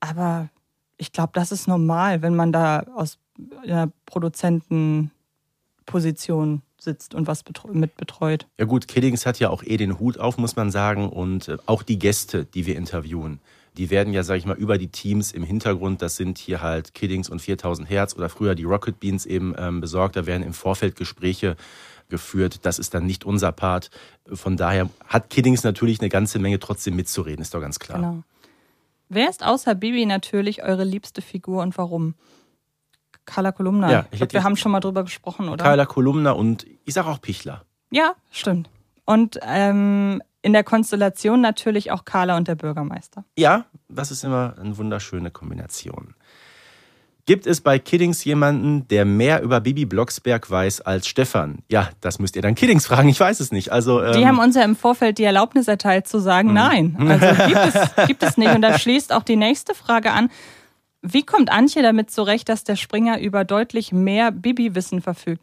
Aber 0.00 0.48
ich 0.96 1.12
glaube, 1.12 1.32
das 1.34 1.52
ist 1.52 1.68
normal, 1.68 2.22
wenn 2.22 2.34
man 2.34 2.52
da 2.52 2.84
aus 2.94 3.18
in 3.38 3.70
einer 3.70 3.92
Produzentenposition 4.06 6.62
sitzt 6.78 7.14
und 7.14 7.26
was 7.26 7.44
mit 7.72 7.96
betreut. 7.96 8.46
Ja 8.58 8.64
gut, 8.64 8.88
Kiddings 8.88 9.26
hat 9.26 9.38
ja 9.38 9.50
auch 9.50 9.62
eh 9.62 9.76
den 9.76 9.98
Hut 9.98 10.18
auf, 10.18 10.38
muss 10.38 10.56
man 10.56 10.70
sagen. 10.70 11.08
Und 11.08 11.48
äh, 11.48 11.56
auch 11.66 11.82
die 11.82 11.98
Gäste, 11.98 12.44
die 12.44 12.66
wir 12.66 12.76
interviewen, 12.76 13.40
die 13.76 13.90
werden 13.90 14.12
ja, 14.12 14.22
sag 14.22 14.36
ich 14.36 14.46
mal, 14.46 14.56
über 14.56 14.78
die 14.78 14.88
Teams 14.88 15.32
im 15.32 15.42
Hintergrund, 15.42 16.00
das 16.00 16.16
sind 16.16 16.38
hier 16.38 16.62
halt 16.62 16.94
Kiddings 16.94 17.28
und 17.28 17.40
4000 17.40 17.88
Hertz 17.88 18.14
oder 18.14 18.28
früher 18.28 18.54
die 18.54 18.64
Rocket 18.64 19.00
Beans 19.00 19.26
eben 19.26 19.54
ähm, 19.58 19.80
besorgt. 19.80 20.16
Da 20.16 20.26
werden 20.26 20.42
im 20.42 20.54
Vorfeld 20.54 20.96
Gespräche 20.96 21.56
geführt. 22.08 22.60
Das 22.62 22.78
ist 22.78 22.94
dann 22.94 23.04
nicht 23.04 23.24
unser 23.24 23.52
Part. 23.52 23.90
Von 24.32 24.56
daher 24.56 24.88
hat 25.06 25.28
Kiddings 25.28 25.64
natürlich 25.64 26.00
eine 26.00 26.08
ganze 26.08 26.38
Menge 26.38 26.58
trotzdem 26.58 26.96
mitzureden, 26.96 27.42
ist 27.42 27.52
doch 27.52 27.60
ganz 27.60 27.78
klar. 27.78 27.98
Genau. 27.98 28.22
Wer 29.08 29.28
ist 29.28 29.44
außer 29.44 29.74
Bibi 29.74 30.06
natürlich 30.06 30.62
eure 30.62 30.84
liebste 30.84 31.22
Figur 31.22 31.62
und 31.62 31.76
warum? 31.78 32.14
Carla 33.26 33.52
Kolumna. 33.52 33.90
Ja, 33.90 34.06
ich 34.10 34.18
glaub, 34.18 34.32
wir 34.32 34.44
haben 34.44 34.56
schon 34.56 34.72
mal 34.72 34.80
drüber 34.80 35.04
gesprochen, 35.04 35.48
oder? 35.48 35.62
Carla 35.62 35.84
Kolumna 35.84 36.30
und 36.30 36.66
ich 36.84 36.94
sage 36.94 37.08
auch 37.08 37.20
Pichler. 37.20 37.64
Ja, 37.90 38.14
stimmt. 38.30 38.70
Und 39.04 39.38
ähm, 39.42 40.22
in 40.42 40.52
der 40.52 40.64
Konstellation 40.64 41.40
natürlich 41.40 41.90
auch 41.90 42.04
Carla 42.04 42.36
und 42.36 42.48
der 42.48 42.54
Bürgermeister. 42.54 43.24
Ja, 43.36 43.66
das 43.88 44.10
ist 44.10 44.24
immer 44.24 44.54
eine 44.60 44.78
wunderschöne 44.78 45.30
Kombination. 45.30 46.14
Gibt 47.26 47.48
es 47.48 47.60
bei 47.60 47.80
Kiddings 47.80 48.22
jemanden, 48.22 48.86
der 48.86 49.04
mehr 49.04 49.42
über 49.42 49.60
Bibi 49.60 49.84
Blocksberg 49.84 50.48
weiß 50.48 50.82
als 50.82 51.08
Stefan? 51.08 51.58
Ja, 51.68 51.90
das 52.00 52.20
müsst 52.20 52.36
ihr 52.36 52.42
dann 52.42 52.54
Kiddings 52.54 52.86
fragen, 52.86 53.08
ich 53.08 53.18
weiß 53.18 53.40
es 53.40 53.50
nicht. 53.50 53.72
Also, 53.72 54.00
ähm 54.00 54.12
die 54.12 54.24
haben 54.24 54.38
uns 54.38 54.54
ja 54.54 54.62
im 54.62 54.76
Vorfeld 54.76 55.18
die 55.18 55.24
Erlaubnis 55.24 55.66
erteilt 55.66 56.06
zu 56.06 56.20
sagen, 56.20 56.48
mhm. 56.48 56.54
nein. 56.54 56.96
Also 57.00 57.44
gibt 57.48 57.74
es, 57.74 58.06
gibt 58.06 58.22
es 58.22 58.36
nicht. 58.36 58.54
Und 58.54 58.62
da 58.62 58.78
schließt 58.78 59.12
auch 59.12 59.24
die 59.24 59.34
nächste 59.34 59.74
Frage 59.74 60.12
an. 60.12 60.30
Wie 61.08 61.24
kommt 61.24 61.52
Antje 61.52 61.82
damit 61.82 62.10
zurecht, 62.10 62.48
dass 62.48 62.64
der 62.64 62.74
Springer 62.74 63.20
über 63.20 63.44
deutlich 63.44 63.92
mehr 63.92 64.32
Bibi-Wissen 64.32 65.00
verfügt? 65.00 65.40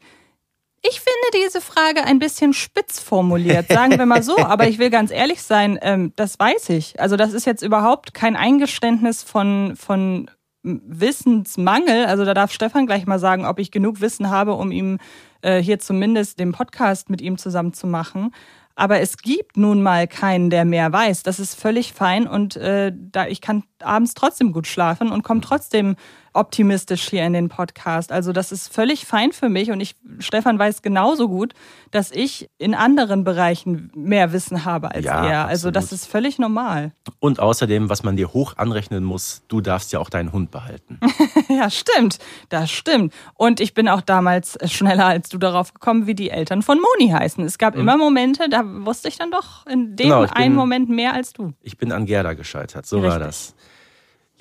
Ich 0.81 0.99
finde 0.99 1.45
diese 1.45 1.61
Frage 1.61 2.03
ein 2.03 2.19
bisschen 2.19 2.51
spitz 2.51 2.99
formuliert, 2.99 3.69
sagen 3.69 3.97
wir 3.97 4.05
mal 4.05 4.21
so. 4.21 4.37
Aber 4.45 4.67
ich 4.67 4.77
will 4.77 4.89
ganz 4.89 5.11
ehrlich 5.11 5.41
sein, 5.41 5.79
ähm, 5.81 6.11
das 6.17 6.37
weiß 6.37 6.69
ich. 6.69 6.99
Also 6.99 7.15
das 7.15 7.31
ist 7.31 7.45
jetzt 7.45 7.61
überhaupt 7.61 8.13
kein 8.13 8.35
Eingeständnis 8.35 9.23
von, 9.23 9.77
von 9.77 10.29
Wissensmangel. 10.63 12.05
Also 12.07 12.25
da 12.25 12.33
darf 12.33 12.51
Stefan 12.51 12.85
gleich 12.85 13.05
mal 13.05 13.19
sagen, 13.19 13.45
ob 13.45 13.59
ich 13.59 13.71
genug 13.71 14.01
Wissen 14.01 14.29
habe, 14.29 14.55
um 14.55 14.71
ihm 14.71 14.97
äh, 15.41 15.61
hier 15.61 15.79
zumindest 15.79 16.39
den 16.39 16.51
Podcast 16.51 17.09
mit 17.09 17.21
ihm 17.21 17.37
zusammen 17.37 17.71
zu 17.71 17.87
machen. 17.87 18.33
Aber 18.75 18.99
es 18.99 19.17
gibt 19.17 19.55
nun 19.57 19.83
mal 19.83 20.07
keinen, 20.07 20.49
der 20.49 20.65
mehr 20.65 20.91
weiß. 20.91 21.23
Das 21.23 21.39
ist 21.39 21.59
völlig 21.59 21.93
fein 21.93 22.27
und 22.27 22.55
äh, 22.55 22.91
da 22.95 23.27
ich 23.27 23.41
kann 23.41 23.63
abends 23.81 24.13
trotzdem 24.15 24.51
gut 24.51 24.67
schlafen 24.67 25.11
und 25.11 25.23
komme 25.23 25.41
trotzdem 25.41 25.95
optimistisch 26.33 27.09
hier 27.09 27.25
in 27.25 27.33
den 27.33 27.49
Podcast. 27.49 28.11
Also 28.11 28.31
das 28.33 28.51
ist 28.51 28.73
völlig 28.73 29.05
fein 29.05 29.31
für 29.31 29.49
mich 29.49 29.71
und 29.71 29.79
ich, 29.81 29.95
Stefan 30.19 30.57
weiß 30.59 30.81
genauso 30.81 31.27
gut, 31.29 31.53
dass 31.91 32.11
ich 32.11 32.49
in 32.57 32.73
anderen 32.75 33.23
Bereichen 33.23 33.91
mehr 33.95 34.33
Wissen 34.33 34.65
habe 34.65 34.91
als 34.91 35.05
Ja, 35.05 35.25
er. 35.25 35.47
Also 35.47 35.69
absolut. 35.69 35.75
das 35.75 35.91
ist 35.91 36.05
völlig 36.07 36.39
normal. 36.39 36.91
Und 37.19 37.39
außerdem, 37.39 37.89
was 37.89 38.03
man 38.03 38.15
dir 38.15 38.33
hoch 38.33 38.57
anrechnen 38.57 39.03
muss, 39.03 39.43
du 39.47 39.61
darfst 39.61 39.91
ja 39.93 39.99
auch 39.99 40.09
deinen 40.09 40.31
Hund 40.31 40.51
behalten. 40.51 40.99
Ja, 41.49 41.69
stimmt. 41.69 42.17
Das 42.49 42.71
stimmt. 42.71 43.13
Und 43.35 43.59
ich 43.59 43.73
bin 43.73 43.87
auch 43.87 44.01
damals 44.01 44.57
schneller 44.71 45.05
als 45.05 45.29
du 45.29 45.37
darauf 45.37 45.73
gekommen, 45.73 46.07
wie 46.07 46.15
die 46.15 46.29
Eltern 46.31 46.61
von 46.63 46.79
Moni 46.79 47.11
heißen. 47.11 47.43
Es 47.45 47.57
gab 47.57 47.75
immer 47.75 47.95
Momente, 47.97 48.49
da 48.49 48.63
wusste 48.65 49.07
ich 49.07 49.17
dann 49.17 49.29
doch 49.29 49.65
in 49.67 49.95
dem 49.95 50.07
Mhm. 50.07 50.09
Genau, 50.09 50.23
ich 50.23 50.31
bin- 50.31 50.43
einen 50.43 50.55
Moment 50.55 50.89
mehr 50.89 51.13
als 51.13 51.33
du. 51.33 51.53
Ich 51.61 51.77
bin 51.77 51.91
an 51.91 52.05
Gerda 52.05 52.33
gescheitert, 52.33 52.85
so 52.85 53.01
war 53.03 53.11
Richtig. 53.19 53.25
das. 53.27 53.55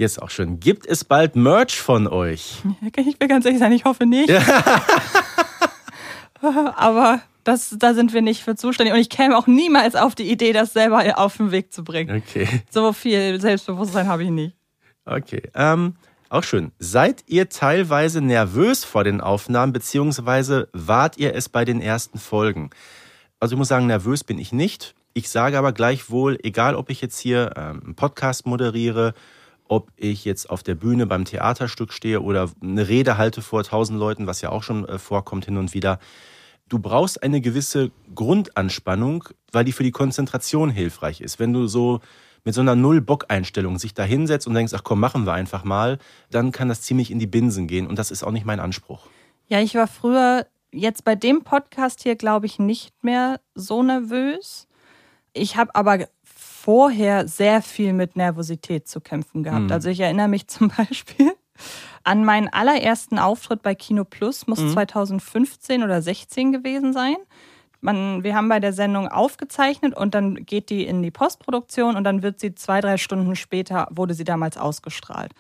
Jetzt 0.03 0.21
auch 0.21 0.31
schön. 0.31 0.59
Gibt 0.59 0.85
es 0.85 1.05
bald 1.05 1.37
Merch 1.37 1.81
von 1.81 2.09
euch? 2.09 2.61
Ich 2.97 3.21
will 3.21 3.29
ganz 3.29 3.45
ehrlich 3.45 3.61
sein, 3.61 3.71
ich 3.71 3.85
hoffe 3.85 4.05
nicht. 4.05 4.33
Aber 6.41 7.21
das, 7.45 7.77
da 7.79 7.95
sind 7.95 8.13
wir 8.13 8.21
nicht 8.21 8.43
für 8.43 8.57
zuständig. 8.57 8.95
Und 8.95 8.99
ich 8.99 9.11
käme 9.11 9.39
auch 9.39 9.47
niemals 9.47 9.95
auf 9.95 10.17
die 10.17 10.29
Idee, 10.29 10.53
das 10.53 10.73
selber 10.73 11.21
auf 11.21 11.37
den 11.37 11.53
Weg 11.53 11.73
zu 11.73 11.85
bringen. 11.85 12.17
Okay. 12.17 12.49
So 12.69 12.93
viel 12.93 13.41
Selbstbewusstsein 13.41 14.09
habe 14.09 14.25
ich 14.25 14.31
nicht. 14.31 14.57
Okay. 15.05 15.43
Ähm, 15.55 15.95
auch 16.31 16.43
schön. 16.43 16.73
Seid 16.81 17.23
ihr 17.29 17.49
teilweise 17.49 18.21
nervös 18.21 18.85
vor 18.85 19.05
den 19.05 19.21
Aufnahmen, 19.21 19.73
beziehungsweise 19.73 20.69
wart 20.73 21.17
ihr 21.17 21.33
es 21.37 21.49
bei 21.49 21.65
den 21.65 21.81
ersten 21.81 22.19
Folgen? 22.19 22.71
Also 23.39 23.55
ich 23.55 23.59
muss 23.59 23.69
sagen, 23.69 23.87
nervös 23.87 24.25
bin 24.25 24.41
ich 24.41 24.51
nicht. 24.51 24.97
Ich 25.15 25.29
sage 25.29 25.57
aber 25.57 25.73
gleichwohl, 25.73 26.41
egal 26.43 26.75
ob 26.75 26.91
ich 26.91 27.01
jetzt 27.01 27.21
hier 27.21 27.53
ähm, 27.57 27.83
einen 27.85 27.95
Podcast 27.95 28.47
moderiere, 28.47 29.15
ob 29.73 29.91
ich 29.97 30.27
jetzt 30.27 30.51
auf 30.51 30.63
der 30.63 30.75
Bühne 30.75 31.07
beim 31.07 31.25
Theaterstück 31.25 31.95
stehe 31.95 32.21
oder 32.21 32.51
eine 32.63 32.89
Rede 32.89 33.17
halte 33.17 33.41
vor 33.41 33.65
tausend 33.65 33.99
Leuten, 33.99 34.27
was 34.27 34.43
ja 34.43 34.51
auch 34.51 34.63
schon 34.63 34.87
äh, 34.87 34.99
vorkommt 34.99 35.47
hin 35.47 35.57
und 35.57 35.73
wieder, 35.73 35.99
du 36.69 36.79
brauchst 36.79 37.23
eine 37.23 37.41
gewisse 37.41 37.91
Grundanspannung, 38.15 39.25
weil 39.51 39.65
die 39.65 39.73
für 39.73 39.83
die 39.83 39.91
Konzentration 39.91 40.69
hilfreich 40.69 41.23
ist. 41.23 41.39
Wenn 41.39 41.55
du 41.55 41.69
so 41.69 42.01
mit 42.45 42.55
so 42.55 42.61
einer 42.61 42.77
Null-Bock-Einstellung 42.77 43.79
sich 43.79 43.95
da 43.95 44.03
hinsetzt 44.03 44.47
und 44.47 44.53
denkst, 44.53 44.75
ach 44.77 44.85
komm, 44.85 45.01
machen 45.01 45.25
wir 45.25 45.33
einfach 45.33 45.65
mal, 45.65 45.99
dann 46.31 46.53
kann 46.53 46.69
das 46.69 46.83
ziemlich 46.83 47.11
in 47.11 47.19
die 47.19 47.27
Binsen 47.27 47.67
gehen 47.67 47.87
und 47.87 47.99
das 47.99 48.11
ist 48.11 48.23
auch 48.23 48.31
nicht 48.31 48.45
mein 48.45 48.61
Anspruch. 48.61 49.07
Ja, 49.49 49.61
ich 49.61 49.75
war 49.75 49.87
früher 49.87 50.47
jetzt 50.71 51.03
bei 51.05 51.15
dem 51.15 51.45
Podcast 51.45 52.03
hier, 52.03 52.17
glaube 52.17 52.45
ich, 52.45 52.59
nicht 52.59 53.03
mehr 53.03 53.41
so 53.55 53.83
nervös. 53.83 54.69
Ich 55.33 55.57
habe 55.57 55.75
aber 55.75 56.07
vorher 56.63 57.27
sehr 57.27 57.61
viel 57.61 57.93
mit 57.93 58.15
Nervosität 58.15 58.87
zu 58.87 59.01
kämpfen 59.01 59.43
gehabt. 59.43 59.73
Also 59.73 59.89
ich 59.89 59.99
erinnere 59.99 60.29
mich 60.29 60.47
zum 60.49 60.69
Beispiel 60.69 61.33
an 62.05 62.25
meinen 62.25 62.49
allerersten 62.49 63.19
Auftritt 63.19 63.63
bei 63.63 63.75
Kino 63.75 64.05
Plus, 64.05 64.47
muss 64.47 64.73
2015 64.73 65.83
oder 65.83 66.01
16 66.03 66.53
gewesen 66.53 66.93
sein. 66.93 67.17
Man, 67.81 68.23
wir 68.23 68.37
haben 68.37 68.49
bei 68.49 68.61
der 68.61 68.73
Sendung 68.73 69.09
aufgezeichnet 69.09 69.97
und 69.97 70.15
dann 70.15 70.47
geht 70.47 70.71
die 70.71 70.87
in 70.87 71.03
die 71.03 71.11
Postproduktion 71.11 71.97
und 71.97 72.05
dann 72.05 72.23
wird 72.23 72.39
sie 72.39 72.55
zwei, 72.55 72.81
drei 72.81 72.97
Stunden 72.97 73.35
später, 73.35 73.89
wurde 73.91 74.15
sie 74.15 74.25
damals 74.25 74.57
ausgestrahlt. 74.57 75.33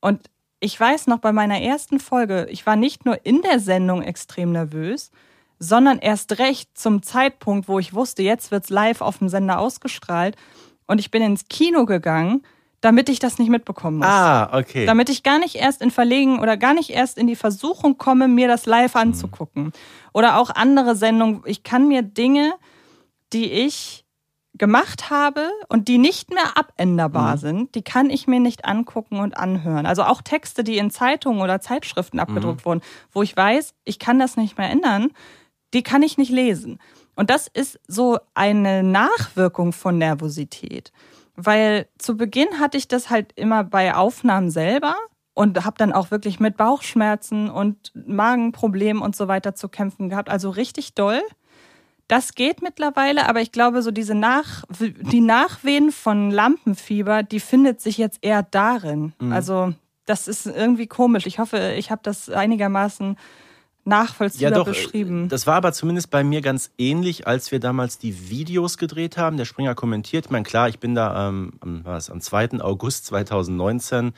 Und 0.00 0.28
ich 0.58 0.78
weiß 0.78 1.06
noch 1.06 1.18
bei 1.18 1.30
meiner 1.30 1.60
ersten 1.60 2.00
Folge, 2.00 2.48
ich 2.50 2.66
war 2.66 2.74
nicht 2.74 3.04
nur 3.04 3.24
in 3.24 3.40
der 3.42 3.60
Sendung 3.60 4.02
extrem 4.02 4.50
nervös, 4.50 5.12
sondern 5.58 5.98
erst 5.98 6.38
recht 6.38 6.76
zum 6.76 7.02
Zeitpunkt, 7.02 7.68
wo 7.68 7.78
ich 7.78 7.94
wusste, 7.94 8.22
jetzt 8.22 8.50
wird's 8.50 8.70
live 8.70 9.00
auf 9.00 9.18
dem 9.18 9.28
Sender 9.28 9.58
ausgestrahlt. 9.58 10.36
Und 10.86 10.98
ich 10.98 11.10
bin 11.10 11.22
ins 11.22 11.48
Kino 11.48 11.86
gegangen, 11.86 12.42
damit 12.80 13.08
ich 13.08 13.18
das 13.18 13.38
nicht 13.38 13.48
mitbekommen 13.48 13.98
muss. 13.98 14.06
Ah, 14.06 14.58
okay. 14.58 14.86
Damit 14.86 15.08
ich 15.08 15.22
gar 15.22 15.38
nicht 15.38 15.56
erst 15.56 15.82
in 15.82 15.90
Verlegen 15.90 16.38
oder 16.38 16.56
gar 16.56 16.74
nicht 16.74 16.90
erst 16.90 17.18
in 17.18 17.26
die 17.26 17.36
Versuchung 17.36 17.98
komme, 17.98 18.28
mir 18.28 18.48
das 18.48 18.66
live 18.66 18.94
anzugucken. 18.96 19.72
Oder 20.12 20.38
auch 20.38 20.50
andere 20.50 20.94
Sendungen. 20.94 21.42
Ich 21.46 21.62
kann 21.62 21.88
mir 21.88 22.02
Dinge, 22.02 22.54
die 23.32 23.50
ich 23.50 24.04
gemacht 24.58 25.10
habe 25.10 25.50
und 25.68 25.88
die 25.88 25.98
nicht 25.98 26.30
mehr 26.30 26.56
abänderbar 26.56 27.36
sind, 27.38 27.74
die 27.74 27.82
kann 27.82 28.08
ich 28.08 28.26
mir 28.26 28.40
nicht 28.40 28.64
angucken 28.64 29.20
und 29.20 29.36
anhören. 29.36 29.86
Also 29.86 30.02
auch 30.04 30.22
Texte, 30.22 30.64
die 30.64 30.78
in 30.78 30.90
Zeitungen 30.90 31.42
oder 31.42 31.60
Zeitschriften 31.60 32.18
abgedruckt 32.18 32.64
wurden, 32.64 32.80
wo 33.12 33.22
ich 33.22 33.36
weiß, 33.36 33.74
ich 33.84 33.98
kann 33.98 34.18
das 34.18 34.36
nicht 34.36 34.56
mehr 34.56 34.70
ändern, 34.70 35.10
die 35.74 35.82
kann 35.82 36.02
ich 36.02 36.18
nicht 36.18 36.30
lesen. 36.30 36.78
Und 37.14 37.30
das 37.30 37.48
ist 37.48 37.80
so 37.88 38.18
eine 38.34 38.82
Nachwirkung 38.82 39.72
von 39.72 39.98
Nervosität. 39.98 40.92
Weil 41.34 41.86
zu 41.98 42.16
Beginn 42.16 42.60
hatte 42.60 42.78
ich 42.78 42.88
das 42.88 43.10
halt 43.10 43.32
immer 43.36 43.64
bei 43.64 43.94
Aufnahmen 43.94 44.50
selber 44.50 44.96
und 45.34 45.64
habe 45.64 45.76
dann 45.76 45.92
auch 45.92 46.10
wirklich 46.10 46.40
mit 46.40 46.56
Bauchschmerzen 46.56 47.50
und 47.50 47.92
Magenproblemen 47.94 49.02
und 49.02 49.14
so 49.16 49.28
weiter 49.28 49.54
zu 49.54 49.68
kämpfen 49.68 50.08
gehabt. 50.08 50.30
Also 50.30 50.50
richtig 50.50 50.94
doll. 50.94 51.20
Das 52.08 52.34
geht 52.34 52.62
mittlerweile, 52.62 53.28
aber 53.28 53.40
ich 53.40 53.50
glaube, 53.50 53.82
so 53.82 53.90
diese 53.90 54.14
Nach 54.14 54.64
die 54.80 55.20
Nachwehen 55.20 55.90
von 55.90 56.30
Lampenfieber, 56.30 57.22
die 57.22 57.40
findet 57.40 57.80
sich 57.80 57.98
jetzt 57.98 58.18
eher 58.22 58.42
darin. 58.42 59.12
Also 59.30 59.74
das 60.06 60.28
ist 60.28 60.46
irgendwie 60.46 60.86
komisch. 60.86 61.26
Ich 61.26 61.38
hoffe, 61.38 61.74
ich 61.76 61.90
habe 61.90 62.00
das 62.02 62.30
einigermaßen 62.30 63.16
nachvollziehbar 63.86 64.64
beschrieben. 64.64 65.28
Das 65.28 65.46
war 65.46 65.54
aber 65.54 65.72
zumindest 65.72 66.10
bei 66.10 66.24
mir 66.24 66.40
ganz 66.40 66.70
ähnlich, 66.76 67.26
als 67.26 67.52
wir 67.52 67.60
damals 67.60 67.98
die 67.98 68.30
Videos 68.30 68.78
gedreht 68.78 69.16
haben. 69.16 69.36
Der 69.36 69.44
Springer 69.44 69.74
kommentiert. 69.74 70.26
Ich 70.26 70.30
meine, 70.30 70.44
klar, 70.44 70.68
ich 70.68 70.78
bin 70.78 70.94
da 70.94 71.28
ähm, 71.28 71.52
am, 71.60 71.84
was, 71.84 72.10
am 72.10 72.20
2. 72.20 72.60
August 72.60 73.06
2019 73.06 74.12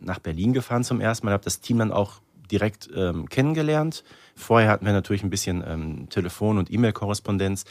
nach 0.00 0.18
Berlin 0.18 0.52
gefahren 0.52 0.84
zum 0.84 1.00
ersten 1.00 1.26
Mal, 1.26 1.32
habe 1.32 1.44
das 1.44 1.60
Team 1.60 1.78
dann 1.78 1.92
auch 1.92 2.20
direkt 2.50 2.90
ähm, 2.94 3.28
kennengelernt. 3.28 4.04
Vorher 4.36 4.68
hatten 4.70 4.84
wir 4.84 4.92
natürlich 4.92 5.24
ein 5.24 5.30
bisschen 5.30 5.64
ähm, 5.66 6.08
Telefon- 6.10 6.58
und 6.58 6.70
E-Mail-Korrespondenz. 6.70 7.64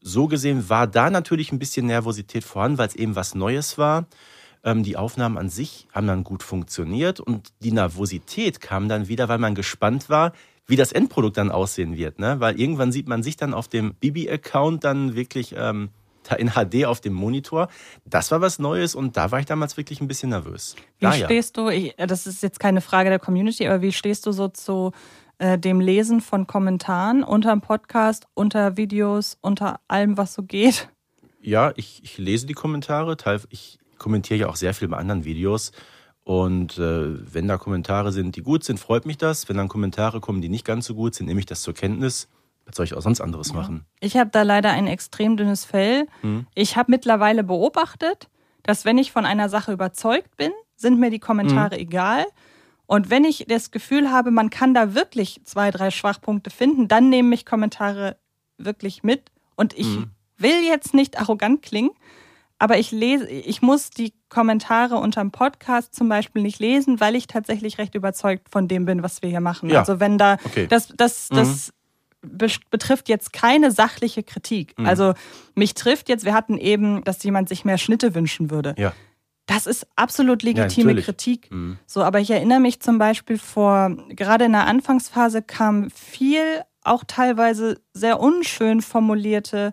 So 0.00 0.28
gesehen 0.28 0.68
war 0.68 0.86
da 0.86 1.10
natürlich 1.10 1.52
ein 1.52 1.58
bisschen 1.58 1.86
Nervosität 1.86 2.44
vorhanden, 2.44 2.78
weil 2.78 2.88
es 2.88 2.94
eben 2.94 3.16
was 3.16 3.34
Neues 3.34 3.78
war. 3.78 4.06
Ähm, 4.64 4.82
die 4.82 4.96
Aufnahmen 4.96 5.38
an 5.38 5.48
sich 5.48 5.88
haben 5.92 6.06
dann 6.06 6.24
gut 6.24 6.42
funktioniert 6.42 7.20
und 7.20 7.48
die 7.62 7.72
Nervosität 7.72 8.60
kam 8.60 8.88
dann 8.88 9.08
wieder, 9.08 9.28
weil 9.28 9.38
man 9.38 9.54
gespannt 9.54 10.08
war, 10.08 10.32
wie 10.68 10.76
das 10.76 10.92
Endprodukt 10.92 11.36
dann 11.36 11.50
aussehen 11.50 11.96
wird. 11.96 12.20
Ne? 12.20 12.38
Weil 12.38 12.60
irgendwann 12.60 12.92
sieht 12.92 13.08
man 13.08 13.24
sich 13.24 13.36
dann 13.36 13.54
auf 13.54 13.66
dem 13.66 13.94
Bibi-Account 13.94 14.84
dann 14.84 15.16
wirklich 15.16 15.54
ähm, 15.56 15.88
in 16.36 16.50
HD 16.50 16.84
auf 16.84 17.00
dem 17.00 17.14
Monitor. 17.14 17.68
Das 18.04 18.30
war 18.30 18.40
was 18.40 18.58
Neues 18.58 18.94
und 18.94 19.16
da 19.16 19.30
war 19.30 19.40
ich 19.40 19.46
damals 19.46 19.76
wirklich 19.78 20.00
ein 20.00 20.08
bisschen 20.08 20.28
nervös. 20.28 20.76
Wie 20.98 21.06
Daher. 21.06 21.24
stehst 21.24 21.56
du, 21.56 21.68
ich, 21.68 21.94
das 21.96 22.26
ist 22.26 22.42
jetzt 22.42 22.60
keine 22.60 22.82
Frage 22.82 23.08
der 23.08 23.18
Community, 23.18 23.66
aber 23.66 23.80
wie 23.80 23.92
stehst 23.92 24.26
du 24.26 24.32
so 24.32 24.48
zu 24.48 24.92
äh, 25.38 25.58
dem 25.58 25.80
Lesen 25.80 26.20
von 26.20 26.46
Kommentaren 26.46 27.24
unter 27.24 27.50
dem 27.50 27.62
Podcast, 27.62 28.26
unter 28.34 28.76
Videos, 28.76 29.38
unter 29.40 29.80
allem, 29.88 30.18
was 30.18 30.34
so 30.34 30.42
geht? 30.42 30.90
Ja, 31.40 31.72
ich, 31.76 32.00
ich 32.02 32.18
lese 32.18 32.46
die 32.46 32.54
Kommentare. 32.54 33.16
Teil, 33.16 33.40
ich 33.48 33.78
kommentiere 33.96 34.40
ja 34.40 34.48
auch 34.48 34.56
sehr 34.56 34.74
viel 34.74 34.88
bei 34.88 34.98
anderen 34.98 35.24
Videos. 35.24 35.72
Und 36.28 36.76
äh, 36.76 37.32
wenn 37.32 37.48
da 37.48 37.56
Kommentare 37.56 38.12
sind, 38.12 38.36
die 38.36 38.42
gut 38.42 38.62
sind, 38.62 38.78
freut 38.78 39.06
mich 39.06 39.16
das. 39.16 39.48
Wenn 39.48 39.56
dann 39.56 39.68
Kommentare 39.68 40.20
kommen, 40.20 40.42
die 40.42 40.50
nicht 40.50 40.66
ganz 40.66 40.84
so 40.84 40.94
gut 40.94 41.14
sind, 41.14 41.24
nehme 41.24 41.40
ich 41.40 41.46
das 41.46 41.62
zur 41.62 41.72
Kenntnis. 41.72 42.28
Was 42.66 42.76
soll 42.76 42.84
ich 42.84 42.92
auch 42.92 43.00
sonst 43.00 43.22
anderes 43.22 43.54
machen? 43.54 43.86
Ich 44.00 44.14
habe 44.18 44.28
da 44.30 44.42
leider 44.42 44.70
ein 44.70 44.86
extrem 44.88 45.38
dünnes 45.38 45.64
Fell. 45.64 46.06
Hm. 46.20 46.46
Ich 46.54 46.76
habe 46.76 46.90
mittlerweile 46.90 47.44
beobachtet, 47.44 48.28
dass 48.62 48.84
wenn 48.84 48.98
ich 48.98 49.10
von 49.10 49.24
einer 49.24 49.48
Sache 49.48 49.72
überzeugt 49.72 50.36
bin, 50.36 50.52
sind 50.76 51.00
mir 51.00 51.08
die 51.08 51.18
Kommentare 51.18 51.76
Hm. 51.76 51.80
egal. 51.80 52.26
Und 52.84 53.08
wenn 53.08 53.24
ich 53.24 53.46
das 53.48 53.70
Gefühl 53.70 54.10
habe, 54.10 54.30
man 54.30 54.50
kann 54.50 54.74
da 54.74 54.92
wirklich 54.94 55.40
zwei, 55.44 55.70
drei 55.70 55.90
Schwachpunkte 55.90 56.50
finden, 56.50 56.88
dann 56.88 57.08
nehme 57.08 57.34
ich 57.34 57.46
Kommentare 57.46 58.18
wirklich 58.58 59.02
mit. 59.02 59.30
Und 59.56 59.72
ich 59.78 59.86
Hm. 59.86 60.10
will 60.36 60.62
jetzt 60.62 60.92
nicht 60.92 61.18
arrogant 61.18 61.62
klingen, 61.62 61.92
aber 62.58 62.78
ich 62.78 62.90
lese, 62.90 63.28
ich 63.28 63.62
muss 63.62 63.90
die 63.90 64.12
Kommentare 64.28 64.96
unterm 64.96 65.30
Podcast 65.30 65.94
zum 65.94 66.08
Beispiel 66.08 66.42
nicht 66.42 66.58
lesen, 66.58 67.00
weil 67.00 67.14
ich 67.14 67.26
tatsächlich 67.26 67.78
recht 67.78 67.94
überzeugt 67.94 68.48
von 68.50 68.68
dem 68.68 68.84
bin, 68.84 69.02
was 69.02 69.22
wir 69.22 69.30
hier 69.30 69.40
machen. 69.40 69.70
Ja. 69.70 69.80
Also 69.80 70.00
wenn 70.00 70.18
da, 70.18 70.36
Okay. 70.44 70.66
das, 70.68 70.88
das, 70.96 71.28
das 71.28 71.72
be- 72.20 72.48
betrifft 72.70 73.08
jetzt 73.08 73.32
keine 73.32 73.70
sachliche 73.70 74.22
Kritik. 74.22 74.76
Mhm. 74.78 74.86
Also 74.86 75.14
mich 75.54 75.74
trifft 75.74 76.08
jetzt, 76.08 76.24
wir 76.24 76.34
hatten 76.34 76.58
eben, 76.58 77.04
dass 77.04 77.22
jemand 77.22 77.48
sich 77.48 77.64
mehr 77.64 77.78
Schnitte 77.78 78.14
wünschen 78.14 78.50
würde. 78.50 78.74
Ja. 78.76 78.92
Das 79.46 79.66
ist 79.66 79.86
absolut 79.96 80.42
legitime 80.42 80.88
natürlich. 80.88 81.04
Kritik. 81.06 81.50
Mhm. 81.50 81.78
So, 81.86 82.02
aber 82.02 82.20
ich 82.20 82.30
erinnere 82.30 82.60
mich 82.60 82.80
zum 82.80 82.98
Beispiel 82.98 83.38
vor, 83.38 83.96
gerade 84.10 84.44
in 84.44 84.52
der 84.52 84.66
Anfangsphase 84.66 85.40
kam 85.42 85.90
viel, 85.90 86.42
auch 86.82 87.02
teilweise 87.06 87.80
sehr 87.94 88.20
unschön 88.20 88.82
formulierte, 88.82 89.72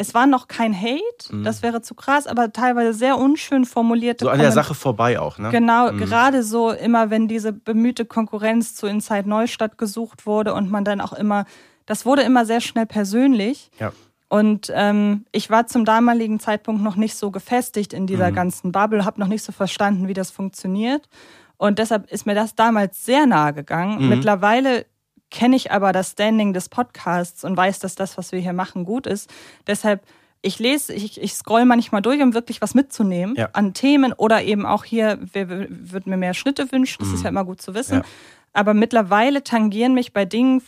es 0.00 0.14
war 0.14 0.26
noch 0.26 0.48
kein 0.48 0.74
Hate, 0.74 1.42
das 1.44 1.62
wäre 1.62 1.82
zu 1.82 1.94
krass, 1.94 2.26
aber 2.26 2.54
teilweise 2.54 2.94
sehr 2.94 3.18
unschön 3.18 3.66
formulierte 3.66 4.24
Mhm. 4.24 4.28
So 4.28 4.32
an 4.32 4.38
der. 4.38 4.50
Sache 4.50 4.74
vorbei 4.74 5.20
auch, 5.20 5.36
ne? 5.36 5.50
Genau, 5.50 5.92
gerade 5.92 6.42
so 6.42 6.70
immer, 6.70 7.10
wenn 7.10 7.28
diese 7.28 7.52
bemühte 7.52 8.06
Konkurrenz 8.06 8.74
zu 8.74 8.86
Inside 8.86 9.28
Neustadt 9.28 9.76
gesucht 9.76 10.24
wurde 10.24 10.54
und 10.54 10.70
man 10.70 10.86
dann 10.86 11.02
auch 11.02 11.12
immer, 11.12 11.44
das 11.84 12.06
wurde 12.06 12.22
immer 12.22 12.46
sehr 12.46 12.62
schnell 12.62 12.86
persönlich. 12.86 13.70
Ja. 13.78 13.92
Und 14.30 14.72
ähm, 14.74 15.26
ich 15.32 15.50
war 15.50 15.66
zum 15.66 15.84
damaligen 15.84 16.40
Zeitpunkt 16.40 16.82
noch 16.82 16.96
nicht 16.96 17.16
so 17.16 17.30
gefestigt 17.30 17.92
in 17.92 18.06
dieser 18.06 18.30
mhm. 18.30 18.36
ganzen 18.36 18.72
Bubble, 18.72 19.04
habe 19.04 19.20
noch 19.20 19.28
nicht 19.28 19.44
so 19.44 19.52
verstanden, 19.52 20.08
wie 20.08 20.14
das 20.14 20.30
funktioniert. 20.30 21.10
Und 21.58 21.78
deshalb 21.78 22.10
ist 22.10 22.24
mir 22.24 22.34
das 22.34 22.54
damals 22.54 23.04
sehr 23.04 23.26
nahe 23.26 23.52
gegangen. 23.52 24.02
Mhm. 24.02 24.08
Mittlerweile 24.08 24.86
kenne 25.30 25.56
ich 25.56 25.72
aber 25.72 25.92
das 25.92 26.10
Standing 26.10 26.52
des 26.52 26.68
Podcasts 26.68 27.44
und 27.44 27.56
weiß, 27.56 27.78
dass 27.78 27.94
das, 27.94 28.18
was 28.18 28.32
wir 28.32 28.40
hier 28.40 28.52
machen, 28.52 28.84
gut 28.84 29.06
ist. 29.06 29.30
Deshalb, 29.66 30.02
ich 30.42 30.58
lese, 30.58 30.92
ich, 30.92 31.20
ich 31.20 31.34
scroll 31.34 31.64
manchmal 31.64 32.02
durch, 32.02 32.20
um 32.22 32.34
wirklich 32.34 32.62
was 32.62 32.74
mitzunehmen 32.74 33.36
ja. 33.36 33.50
an 33.52 33.74
Themen 33.74 34.12
oder 34.12 34.42
eben 34.42 34.66
auch 34.66 34.84
hier, 34.84 35.18
wer 35.32 35.48
würde 35.48 36.08
mir 36.08 36.16
mehr 36.16 36.34
Schnitte 36.34 36.70
wünschen, 36.72 36.98
das 37.00 37.08
mhm. 37.08 37.14
ist 37.14 37.22
ja 37.24 37.28
immer 37.28 37.44
gut 37.44 37.60
zu 37.62 37.74
wissen. 37.74 37.98
Ja. 37.98 38.04
Aber 38.52 38.74
mittlerweile 38.74 39.44
tangieren 39.44 39.94
mich 39.94 40.12
bei 40.12 40.24
Dingen 40.24 40.62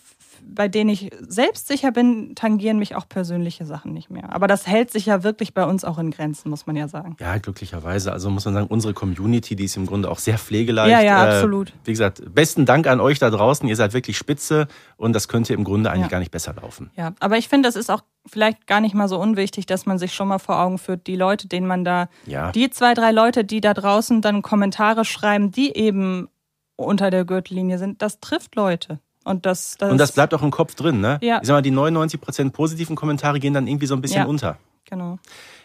bei 0.55 0.69
denen 0.69 0.91
ich 0.91 1.11
selbstsicher 1.21 1.93
bin, 1.93 2.35
tangieren 2.35 2.79
mich 2.79 2.95
auch 2.95 3.09
persönliche 3.09 3.65
Sachen 3.65 3.93
nicht 3.93 4.11
mehr. 4.11 4.33
Aber 4.33 4.47
das 4.47 4.67
hält 4.67 4.91
sich 4.91 5.07
ja 5.07 5.23
wirklich 5.23 5.55
bei 5.55 5.65
uns 5.65 5.85
auch 5.85 5.99
in 5.99 6.11
Grenzen, 6.11 6.51
muss 6.51 6.67
man 6.67 6.77
ja 6.77 6.89
sagen. 6.89 7.17
Ja, 7.21 7.39
glücklicherweise. 7.39 8.13
Also 8.13 8.31
muss 8.31 8.45
man 8.45 8.55
sagen, 8.55 8.67
unsere 8.69 8.95
Community, 8.95 9.57
die 9.57 9.65
ist 9.65 9.77
im 9.77 9.87
Grunde 9.87 10.11
auch 10.11 10.19
sehr 10.19 10.39
pflegeleicht. 10.39 10.91
Ja, 10.91 11.01
ja, 11.01 11.25
äh, 11.25 11.35
absolut. 11.35 11.73
Wie 11.85 11.93
gesagt, 11.93 12.23
besten 12.35 12.67
Dank 12.67 12.87
an 12.87 13.01
euch 13.01 13.19
da 13.19 13.31
draußen. 13.31 13.69
Ihr 13.69 13.77
seid 13.77 13.95
wirklich 13.95 14.19
spitze 14.19 14.69
und 14.97 15.15
das 15.15 15.29
könnte 15.29 15.55
im 15.55 15.65
Grunde 15.65 15.91
eigentlich 15.91 16.07
ja. 16.07 16.11
gar 16.11 16.19
nicht 16.19 16.31
besser 16.31 16.55
laufen. 16.55 16.91
Ja, 16.97 17.13
aber 17.21 17.39
ich 17.39 17.49
finde, 17.49 17.69
das 17.69 17.77
ist 17.77 17.91
auch 17.91 18.03
vielleicht 18.27 18.67
gar 18.67 18.81
nicht 18.81 18.95
mal 18.95 19.09
so 19.09 19.19
unwichtig, 19.19 19.67
dass 19.67 19.87
man 19.87 19.99
sich 19.99 20.15
schon 20.15 20.29
mal 20.29 20.39
vor 20.39 20.61
Augen 20.61 20.79
führt, 20.79 21.07
die 21.07 21.17
Leute, 21.17 21.49
denen 21.49 21.67
man 21.67 21.85
da, 21.85 22.09
ja. 22.27 22.53
die 22.53 22.71
zwei, 22.71 22.95
drei 22.95 23.11
Leute, 23.11 23.45
die 23.45 23.61
da 23.61 23.75
draußen 23.75 24.21
dann 24.21 24.43
Kommentare 24.43 25.05
schreiben, 25.05 25.51
die 25.51 25.77
eben 25.77 26.29
unter 26.77 27.11
der 27.11 27.25
Gürtellinie 27.25 27.79
sind, 27.79 28.03
das 28.03 28.21
trifft 28.21 28.55
Leute. 28.55 29.01
Und 29.25 29.47
das, 29.47 29.77
das, 29.79 29.91
und 29.91 29.99
das 29.99 30.13
bleibt 30.13 30.35
auch 30.35 30.43
im 30.43 30.51
Kopf 30.51 30.75
drin, 30.75 31.01
ne? 31.01 31.19
Ja. 31.23 31.39
Ich 31.41 31.47
sag 31.47 31.55
mal, 31.55 31.63
die 31.63 31.73
99% 31.73 32.51
positiven 32.51 32.97
Kommentare 32.97 33.39
gehen 33.41 33.55
dann 33.55 33.67
irgendwie 33.67 33.87
so 33.87 33.95
ein 33.95 34.01
bisschen 34.01 34.23
ja. 34.23 34.27
unter. 34.27 34.59
Genau. 34.85 35.19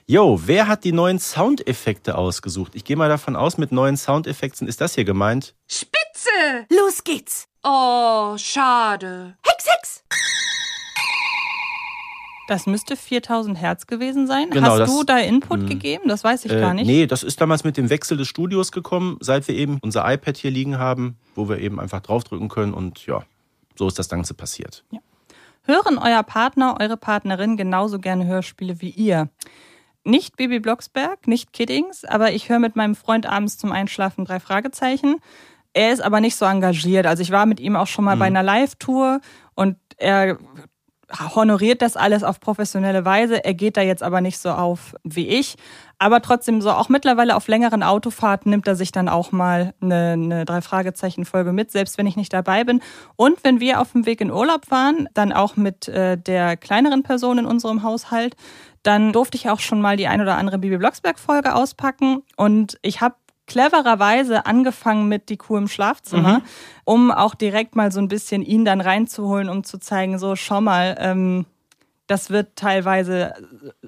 Jo, 0.05 0.39
wer 0.45 0.68
hat 0.68 0.84
die 0.84 0.93
neuen 0.93 1.20
Soundeffekte 1.20 2.18
ausgesucht? 2.18 2.76
Ich 2.76 2.86
gehe 2.86 2.95
mal 2.95 3.10
davon 3.10 3.36
aus, 3.36 3.58
mit 3.58 3.72
neuen 3.72 3.97
Soundeffekten 3.97 4.68
ist 4.68 4.80
das 4.80 4.95
hier 4.95 5.03
gemeint. 5.03 5.53
Spitze! 5.68 6.66
Los 6.70 7.03
geht's! 7.03 7.47
Oh, 7.64 8.38
schade. 8.38 9.36
Hex, 9.45 9.66
Hex! 9.68 10.03
Das 12.47 12.66
müsste 12.66 12.95
4000 12.95 13.60
Hertz 13.60 13.88
gewesen 13.88 14.26
sein. 14.26 14.49
Genau, 14.49 14.70
Hast 14.70 14.80
das, 14.80 14.89
du 14.89 15.03
da 15.03 15.18
Input 15.18 15.60
mh. 15.60 15.64
Hm. 15.64 15.70
gegeben? 15.70 16.03
Das 16.08 16.24
weiß 16.24 16.45
ich 16.45 16.53
äh, 16.53 16.60
gar 16.62 16.74
nicht. 16.74 16.88
Nee, 16.88 17.05
das 17.05 17.24
ist 17.24 17.41
damals 17.41 17.66
mit 17.66 17.76
dem 17.76 17.89
Wechsel 17.89 18.16
des 18.16 18.30
Studios 18.30 18.72
gekommen, 18.72 19.18
seit 19.20 19.45
wir 19.49 19.55
eben 19.55 19.80
unser 19.82 20.10
iPad 20.10 20.38
hier 20.38 20.51
liegen 20.51 20.80
haben, 20.80 21.18
wo 21.36 21.49
wir 21.49 21.60
eben 21.60 21.82
einfach 21.82 21.99
draufdrücken 21.99 22.47
können 22.47 22.74
und 22.74 23.05
ja, 23.05 23.24
so 23.78 23.88
ist 23.88 23.99
das 23.99 24.09
Ganze 24.09 24.34
passiert. 24.34 24.84
Ja. 24.91 24.99
Hören 25.63 25.97
euer 25.97 26.23
Partner, 26.23 26.78
eure 26.80 26.97
Partnerin 26.97 27.57
genauso 27.57 27.99
gerne 27.99 28.25
Hörspiele 28.25 28.82
wie 28.82 28.89
ihr? 28.89 29.30
Nicht 30.05 30.38
Baby 30.38 30.59
Blocksberg, 30.59 31.28
nicht 31.28 31.51
Kiddings, 31.51 32.05
aber 32.05 32.32
ich 32.32 32.47
höre 32.47 32.59
mit 32.59 32.78
meinem 32.78 32.95
Freund 32.95 33.25
abends 33.25 33.57
zum 33.57 33.73
Einschlafen 33.73 34.23
drei 34.23 34.39
Fragezeichen. 34.39 35.17
Er 35.73 35.91
ist 35.91 36.01
aber 36.01 36.21
nicht 36.21 36.38
so 36.38 36.45
engagiert. 36.45 37.05
Also 37.05 37.21
ich 37.21 37.32
war 37.32 37.45
mit 37.45 37.59
ihm 37.59 37.75
auch 37.75 37.88
schon 37.88 38.05
mal 38.05 38.15
mhm. 38.15 38.19
bei 38.19 38.25
einer 38.28 38.43
Live-Tour 38.43 39.19
und 39.55 39.75
er 39.97 40.38
honoriert 41.36 41.82
das 41.82 41.95
alles 41.95 42.24
auf 42.24 42.39
professionelle 42.39 43.05
Weise. 43.05 43.43
Er 43.43 43.53
geht 43.53 43.78
da 43.78 43.82
jetzt 43.82 44.03
aber 44.03 44.22
nicht 44.22 44.39
so 44.39 44.49
auf 44.49 44.95
wie 45.03 45.28
ich. 45.28 45.55
Aber 45.99 46.22
trotzdem 46.22 46.62
so 46.62 46.72
auch 46.72 46.89
mittlerweile 46.89 47.36
auf 47.36 47.47
längeren 47.47 47.82
Autofahrten 47.82 48.51
nimmt 48.51 48.68
er 48.68 48.76
sich 48.76 48.91
dann 48.91 49.10
auch 49.10 49.32
mal 49.32 49.74
eine, 49.82 50.12
eine 50.12 50.45
Drei-Fragezeichen-Folge 50.45 51.53
mit, 51.53 51.72
selbst 51.72 51.97
wenn 51.97 52.05
ich 52.05 52.18
nicht 52.18 52.34
dabei 52.34 52.64
bin. 52.64 52.82
Und 53.16 53.43
wenn 53.43 53.60
wir 53.60 53.82
auf 53.82 53.93
dem 53.93 54.05
Weg 54.05 54.22
in 54.22 54.32
Urlaub 54.32 54.70
waren, 54.70 55.08
dann 55.14 55.32
auch 55.32 55.55
mit 55.55 55.88
äh, 55.88 56.18
der 56.18 56.58
kleineren 56.58 57.03
Person 57.03 57.39
in 57.39 57.45
unserem 57.45 57.84
Haushalt, 57.84 58.36
dann 58.84 59.12
durfte 59.12 59.38
ich 59.38 59.49
auch 59.49 59.60
schon 59.60 59.82
mal 59.82 59.97
die 59.97 60.08
ein 60.08 60.22
oder 60.22 60.38
andere 60.38 60.60
Bibi 60.60 60.78
Blocksberg-Folge 60.78 61.55
auspacken. 61.55 62.22
Und 62.36 62.78
ich 62.82 63.01
habe 63.01 63.16
clevererweise 63.48 64.45
angefangen 64.45 65.08
mit 65.08 65.30
die 65.30 65.38
Kuh 65.38 65.58
im 65.58 65.68
Schlafzimmer, 65.68 66.39
mhm. 66.39 66.43
um 66.86 67.12
auch 67.12 67.34
direkt 67.34 67.76
mal 67.76 67.91
so 67.91 68.00
ein 68.00 68.08
bisschen 68.08 68.43
ihn 68.43 68.66
dann 68.66 68.82
reinzuholen, 68.82 69.50
um 69.50 69.64
zu 69.64 69.80
zeigen, 69.80 70.20
so 70.20 70.36
schau 70.36 70.62
mal, 70.62 70.95
ähm, 71.00 71.45
das 72.08 72.30
wird 72.30 72.56
teilweise 72.56 73.34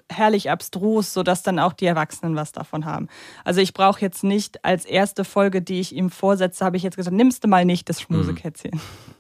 herrlich 0.10 0.52
abstrus, 0.52 1.14
sodass 1.14 1.42
dann 1.42 1.58
auch 1.58 1.74
die 1.74 1.86
Erwachsenen 1.86 2.36
was 2.36 2.52
davon 2.52 2.86
haben. 2.86 3.08
Also 3.46 3.62
ich 3.62 3.74
brauche 3.74 4.02
jetzt 4.02 4.24
nicht 4.24 4.66
als 4.66 4.86
erste 4.86 5.24
Folge, 5.24 5.62
die 5.62 5.80
ich 5.80 5.96
ihm 5.96 6.10
vorsetze, 6.10 6.66
habe 6.66 6.78
ich 6.78 6.84
jetzt 6.84 6.98
gesagt, 6.98 7.16
nimmst 7.16 7.44
du 7.44 7.48
mal 7.48 7.64
nicht 7.64 7.88
das 7.88 8.02
Schmusekätzchen. 8.02 8.72
Mhm. 8.74 9.19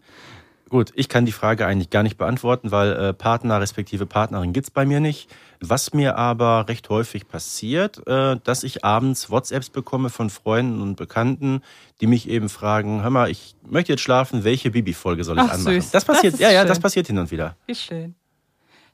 Gut, 0.69 0.91
ich 0.95 1.09
kann 1.09 1.25
die 1.25 1.31
Frage 1.31 1.65
eigentlich 1.65 1.89
gar 1.89 2.03
nicht 2.03 2.17
beantworten, 2.17 2.69
weil 2.69 2.91
äh, 2.91 3.13
Partner 3.13 3.59
respektive 3.59 4.05
Partnerin 4.05 4.53
gibt's 4.53 4.69
bei 4.69 4.85
mir 4.85 4.99
nicht. 4.99 5.29
Was 5.59 5.93
mir 5.93 6.15
aber 6.15 6.67
recht 6.67 6.89
häufig 6.89 7.27
passiert, 7.27 8.05
äh, 8.07 8.37
dass 8.43 8.63
ich 8.63 8.85
abends 8.85 9.31
WhatsApps 9.31 9.71
bekomme 9.71 10.09
von 10.09 10.29
Freunden 10.29 10.81
und 10.81 10.95
Bekannten, 10.95 11.61
die 12.01 12.07
mich 12.07 12.29
eben 12.29 12.49
fragen, 12.49 13.01
hör 13.01 13.09
mal, 13.09 13.31
ich 13.31 13.55
möchte 13.67 13.93
jetzt 13.93 14.01
schlafen, 14.01 14.43
welche 14.43 14.69
Bibi-Folge 14.69 15.23
soll 15.23 15.37
ich 15.37 15.43
Ach, 15.43 15.53
anmachen? 15.53 15.81
Süß. 15.81 15.91
Das 15.91 16.05
passiert, 16.05 16.33
das 16.33 16.39
ja, 16.39 16.49
schön. 16.49 16.55
ja, 16.55 16.65
das 16.65 16.79
passiert 16.79 17.07
hin 17.07 17.17
und 17.17 17.31
wieder. 17.31 17.55
Wie 17.65 17.75
schön. 17.75 18.13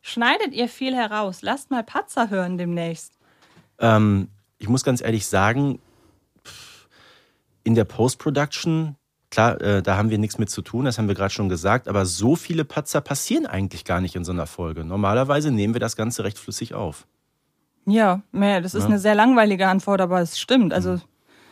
Schneidet 0.01 0.53
ihr 0.53 0.69
viel 0.69 0.95
heraus? 0.95 1.41
Lasst 1.41 1.71
mal 1.71 1.83
Patzer 1.83 2.29
hören 2.29 2.57
demnächst. 2.57 3.13
Ähm, 3.79 4.29
ich 4.59 4.69
muss 4.69 4.83
ganz 4.83 5.01
ehrlich 5.01 5.27
sagen, 5.27 5.79
in 7.63 7.75
der 7.75 7.83
Post-Production, 7.83 8.95
klar, 9.35 9.61
äh, 9.61 9.83
da 9.83 9.97
haben 9.97 10.09
wir 10.09 10.17
nichts 10.17 10.37
mit 10.37 10.49
zu 10.49 10.61
tun, 10.61 10.85
das 10.85 10.97
haben 10.97 11.09
wir 11.09 11.15
gerade 11.15 11.33
schon 11.33 11.49
gesagt, 11.49 11.89
aber 11.89 12.05
so 12.05 12.37
viele 12.37 12.63
Patzer 12.63 13.01
passieren 13.01 13.45
eigentlich 13.45 13.83
gar 13.83 13.99
nicht 13.99 14.15
in 14.15 14.23
so 14.23 14.31
einer 14.31 14.47
Folge. 14.47 14.85
Normalerweise 14.85 15.51
nehmen 15.51 15.73
wir 15.75 15.81
das 15.81 15.97
Ganze 15.97 16.23
recht 16.23 16.39
flüssig 16.39 16.73
auf. 16.73 17.05
Ja, 17.85 18.21
das 18.31 18.73
ist 18.73 18.83
ja. 18.83 18.87
eine 18.87 18.97
sehr 18.97 19.13
langweilige 19.13 19.67
Antwort, 19.67 19.99
aber 20.01 20.21
es 20.21 20.39
stimmt. 20.39 20.73
Also. 20.73 20.93
Mhm. 20.93 21.01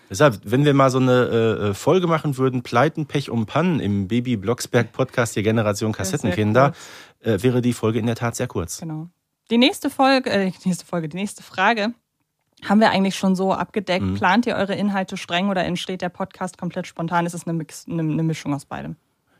Deshalb, 0.10 0.40
wenn 0.46 0.64
wir 0.64 0.74
mal 0.74 0.90
so 0.90 1.00
eine 1.00 1.12
äh, 1.12 1.70
äh, 1.70 1.74
Folge 1.74 2.08
machen 2.08 2.38
würden, 2.38 2.64
Pleiten, 2.64 3.06
Pech 3.06 3.30
und 3.30 3.48
Pannen 3.48 3.80
im 3.80 4.08
Baby 4.08 4.38
Blocksberg 4.38 4.92
Podcast, 4.94 5.36
die 5.36 5.44
Generation 5.44 5.92
Kassettenkinder, 5.92 6.74
äh, 7.20 7.42
wäre 7.42 7.62
die 7.62 7.74
Folge 7.74 8.00
in 8.00 8.06
der 8.06 8.16
Tat 8.16 8.36
sehr 8.36 8.48
kurz. 8.48 8.80
Genau. 8.80 9.10
Die 9.50 9.58
nächste 9.58 9.90
Folge, 9.90 10.30
äh, 10.30 10.52
die 10.52 10.70
nächste 10.70 10.86
Folge, 10.86 11.10
die 11.10 11.18
nächste 11.18 11.44
Frage 11.44 11.94
haben 12.68 12.80
wir 12.80 12.92
eigentlich 12.92 13.16
schon 13.16 13.36
so 13.36 13.54
abgedeckt. 13.54 14.06
Mhm. 14.06 14.16
Plant 14.16 14.46
ihr 14.46 14.56
eure 14.56 14.76
Inhalte 14.76 15.18
streng 15.18 15.50
oder 15.50 15.64
entsteht 15.64 16.02
der 16.02 16.10
Podcast 16.10 16.58
komplett 16.58 16.88
spontan? 16.88 17.26
Ist 17.26 17.34
es 17.34 17.46
eine, 17.48 17.54
Mix, 17.54 17.86
eine, 17.90 18.02
eine 18.02 18.24
Mischung 18.24 18.54
aus 18.54 18.66
beidem? 18.66 18.96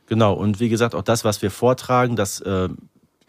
Genau, 0.06 0.34
und 0.34 0.60
wie 0.60 0.68
gesagt, 0.68 0.94
auch 0.94 1.02
das, 1.02 1.24
was 1.24 1.40
wir 1.40 1.50
vortragen, 1.50 2.14
das 2.14 2.40
äh, 2.40 2.68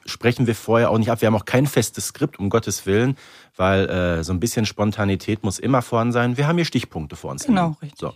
sprechen 0.06 0.48
wir 0.48 0.56
vorher 0.56 0.92
auch 0.92 0.98
nicht 0.98 1.10
ab. 1.10 1.22
Wir 1.22 1.28
haben 1.28 1.36
auch 1.36 1.46
kein 1.46 1.68
festes 1.68 2.08
Skript, 2.08 2.38
um 2.38 2.50
Gottes 2.50 2.86
Willen, 2.86 3.18
weil 3.56 3.90
äh, 3.90 4.24
so 4.24 4.34
ein 4.34 4.40
bisschen 4.40 4.66
Spontanität 4.66 5.44
muss 5.44 5.60
immer 5.60 5.82
vorhanden 5.82 6.14
sein. 6.14 6.38
Wir 6.38 6.48
haben 6.48 6.58
hier 6.58 6.66
Stichpunkte 6.66 7.16
vor 7.16 7.32
uns. 7.32 7.46
Genau, 7.46 7.68
liegen. 7.68 7.78
richtig. 7.82 8.00
So. 8.00 8.14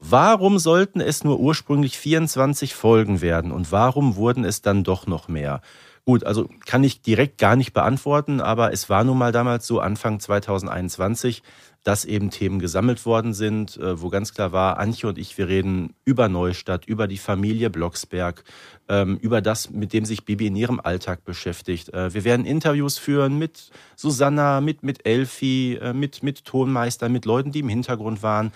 Warum 0.00 0.58
sollten 0.58 1.00
es 1.00 1.22
nur 1.22 1.38
ursprünglich 1.38 1.96
24 1.96 2.74
Folgen 2.74 3.20
werden 3.20 3.52
und 3.52 3.70
warum 3.70 4.16
wurden 4.16 4.44
es 4.44 4.60
dann 4.60 4.82
doch 4.82 5.06
noch 5.06 5.28
mehr? 5.28 5.60
Gut, 6.04 6.24
also 6.24 6.48
kann 6.66 6.82
ich 6.82 7.00
direkt 7.00 7.38
gar 7.38 7.54
nicht 7.54 7.72
beantworten, 7.72 8.40
aber 8.40 8.72
es 8.72 8.90
war 8.90 9.04
nun 9.04 9.16
mal 9.16 9.30
damals 9.30 9.68
so 9.68 9.78
Anfang 9.78 10.18
2021, 10.18 11.44
dass 11.84 12.04
eben 12.04 12.30
Themen 12.30 12.58
gesammelt 12.58 13.06
worden 13.06 13.34
sind, 13.34 13.76
äh, 13.76 14.00
wo 14.00 14.08
ganz 14.08 14.34
klar 14.34 14.50
war, 14.50 14.78
Antje 14.78 15.08
und 15.08 15.16
ich, 15.16 15.38
wir 15.38 15.46
reden 15.46 15.94
über 16.04 16.28
Neustadt, 16.28 16.86
über 16.86 17.06
die 17.06 17.18
Familie 17.18 17.70
Blocksberg, 17.70 18.42
ähm, 18.88 19.16
über 19.18 19.40
das, 19.40 19.70
mit 19.70 19.92
dem 19.92 20.04
sich 20.04 20.24
Bibi 20.24 20.48
in 20.48 20.56
ihrem 20.56 20.80
Alltag 20.80 21.24
beschäftigt. 21.24 21.94
Äh, 21.94 22.12
wir 22.12 22.24
werden 22.24 22.46
Interviews 22.46 22.98
führen 22.98 23.38
mit 23.38 23.70
Susanna, 23.94 24.60
mit, 24.60 24.82
mit 24.82 25.06
Elfi, 25.06 25.78
äh, 25.80 25.92
mit, 25.92 26.24
mit 26.24 26.44
Tonmeister, 26.44 27.08
mit 27.08 27.26
Leuten, 27.26 27.52
die 27.52 27.60
im 27.60 27.68
Hintergrund 27.68 28.24
waren. 28.24 28.52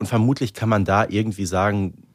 Und 0.00 0.06
vermutlich 0.06 0.52
kann 0.52 0.68
man 0.68 0.84
da 0.84 1.06
irgendwie 1.08 1.46
sagen, 1.46 2.07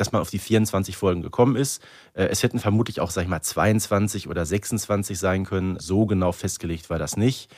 dass 0.00 0.12
man 0.12 0.22
auf 0.22 0.30
die 0.30 0.38
24 0.38 0.96
Folgen 0.96 1.22
gekommen 1.22 1.56
ist. 1.56 1.82
Äh, 2.14 2.24
es 2.24 2.42
hätten 2.42 2.58
vermutlich 2.58 3.00
auch, 3.00 3.10
sag 3.10 3.22
ich 3.22 3.28
mal, 3.28 3.42
22 3.42 4.28
oder 4.28 4.46
26 4.46 5.18
sein 5.18 5.44
können. 5.44 5.78
So 5.78 6.06
genau 6.06 6.32
festgelegt 6.32 6.90
war 6.90 6.98
das 6.98 7.16
nicht. 7.16 7.54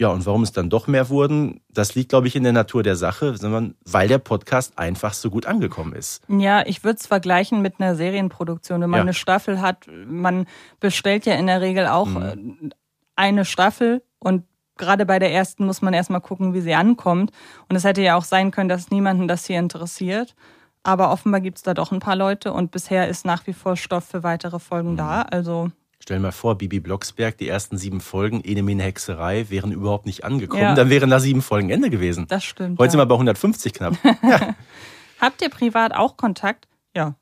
Ja, 0.00 0.08
und 0.08 0.26
warum 0.26 0.44
es 0.44 0.52
dann 0.52 0.70
doch 0.70 0.86
mehr 0.86 1.08
wurden, 1.08 1.60
das 1.70 1.96
liegt, 1.96 2.10
glaube 2.10 2.28
ich, 2.28 2.36
in 2.36 2.44
der 2.44 2.52
Natur 2.52 2.84
der 2.84 2.94
Sache, 2.94 3.36
sondern 3.36 3.74
weil 3.84 4.06
der 4.06 4.18
Podcast 4.18 4.78
einfach 4.78 5.12
so 5.12 5.28
gut 5.28 5.46
angekommen 5.46 5.92
ist. 5.92 6.22
Ja, 6.28 6.64
ich 6.64 6.84
würde 6.84 6.98
es 7.00 7.06
vergleichen 7.08 7.62
mit 7.62 7.80
einer 7.80 7.96
Serienproduktion. 7.96 8.80
Wenn 8.80 8.90
man 8.90 8.98
ja. 8.98 9.02
eine 9.02 9.14
Staffel 9.14 9.60
hat, 9.60 9.88
man 10.06 10.46
bestellt 10.78 11.26
ja 11.26 11.34
in 11.34 11.48
der 11.48 11.60
Regel 11.60 11.88
auch 11.88 12.06
mhm. 12.06 12.70
eine 13.16 13.44
Staffel 13.44 14.02
und 14.20 14.44
gerade 14.76 15.04
bei 15.04 15.18
der 15.18 15.32
ersten 15.32 15.66
muss 15.66 15.82
man 15.82 15.92
erstmal 15.92 16.20
gucken, 16.20 16.54
wie 16.54 16.60
sie 16.60 16.74
ankommt. 16.74 17.32
Und 17.68 17.74
es 17.74 17.82
hätte 17.82 18.00
ja 18.00 18.16
auch 18.16 18.24
sein 18.24 18.52
können, 18.52 18.68
dass 18.68 18.90
niemanden 18.90 19.26
das 19.26 19.46
hier 19.46 19.58
interessiert. 19.58 20.36
Aber 20.82 21.10
offenbar 21.10 21.40
gibt 21.40 21.58
es 21.58 21.62
da 21.62 21.74
doch 21.74 21.92
ein 21.92 22.00
paar 22.00 22.16
Leute 22.16 22.52
und 22.52 22.70
bisher 22.70 23.08
ist 23.08 23.24
nach 23.24 23.46
wie 23.46 23.52
vor 23.52 23.76
Stoff 23.76 24.04
für 24.04 24.22
weitere 24.22 24.58
Folgen 24.58 24.92
mhm. 24.92 24.96
da. 24.96 25.22
Also 25.22 25.70
Stell 26.00 26.20
mal 26.20 26.32
vor, 26.32 26.56
Bibi 26.56 26.80
Blocksberg, 26.80 27.36
die 27.38 27.48
ersten 27.48 27.76
sieben 27.76 28.00
Folgen, 28.00 28.42
Enemine 28.44 28.84
Hexerei, 28.84 29.50
wären 29.50 29.72
überhaupt 29.72 30.06
nicht 30.06 30.24
angekommen. 30.24 30.62
Ja. 30.62 30.74
Dann 30.74 30.90
wären 30.90 31.10
da 31.10 31.20
sieben 31.20 31.42
Folgen 31.42 31.70
Ende 31.70 31.90
gewesen. 31.90 32.26
Das 32.28 32.44
stimmt. 32.44 32.78
Heute 32.78 32.86
ja. 32.86 32.90
sind 32.92 33.00
wir 33.00 33.06
bei 33.06 33.14
150 33.14 33.72
knapp. 33.74 33.94
Habt 35.20 35.42
ihr 35.42 35.50
privat 35.50 35.92
auch 35.92 36.16
Kontakt? 36.16 36.68
Ja. 36.94 37.16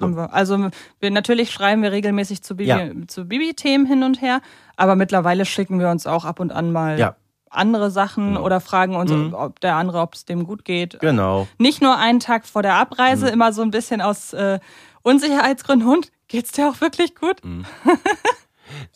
haben 0.00 0.16
wir. 0.16 0.34
Also 0.34 0.68
wir 1.00 1.10
natürlich 1.10 1.52
schreiben 1.52 1.82
wir 1.82 1.92
regelmäßig 1.92 2.42
zu 2.42 2.56
Bibi, 2.56 2.68
Ja. 2.68 2.90
zu 3.06 3.26
Bibi-Themen 3.26 3.86
hin 3.86 4.02
und 4.02 4.20
her, 4.20 4.42
aber 4.76 4.96
mittlerweile 4.96 5.44
schicken 5.44 5.78
wir 5.78 5.88
uns 5.88 6.06
auch 6.06 6.24
ab 6.24 6.40
und 6.40 6.50
an 6.52 6.72
mal 6.72 6.98
Ja. 6.98 7.16
Andere 7.56 7.90
Sachen 7.90 8.34
Genau. 8.34 8.42
oder 8.44 8.60
fragen 8.60 8.94
uns, 8.96 9.10
Mhm. 9.10 9.34
ob 9.34 9.60
der 9.60 9.74
andere, 9.76 10.00
ob 10.00 10.14
es 10.14 10.24
dem 10.24 10.44
gut 10.44 10.64
geht. 10.64 10.98
Genau. 11.00 11.46
Nicht 11.58 11.82
nur 11.82 11.96
einen 11.98 12.20
Tag 12.20 12.46
vor 12.46 12.62
der 12.62 12.74
Mhm. 12.74 12.80
Abreise, 12.80 13.28
immer 13.28 13.52
so 13.52 13.62
ein 13.62 13.70
bisschen 13.70 14.00
aus 14.00 14.32
äh, 14.32 14.58
Unsicherheitsgründen. 15.02 15.88
Und 15.88 16.10
geht's 16.28 16.52
dir 16.52 16.68
auch 16.68 16.80
wirklich 16.80 17.14
gut? 17.14 17.44
Mhm. 17.44 17.64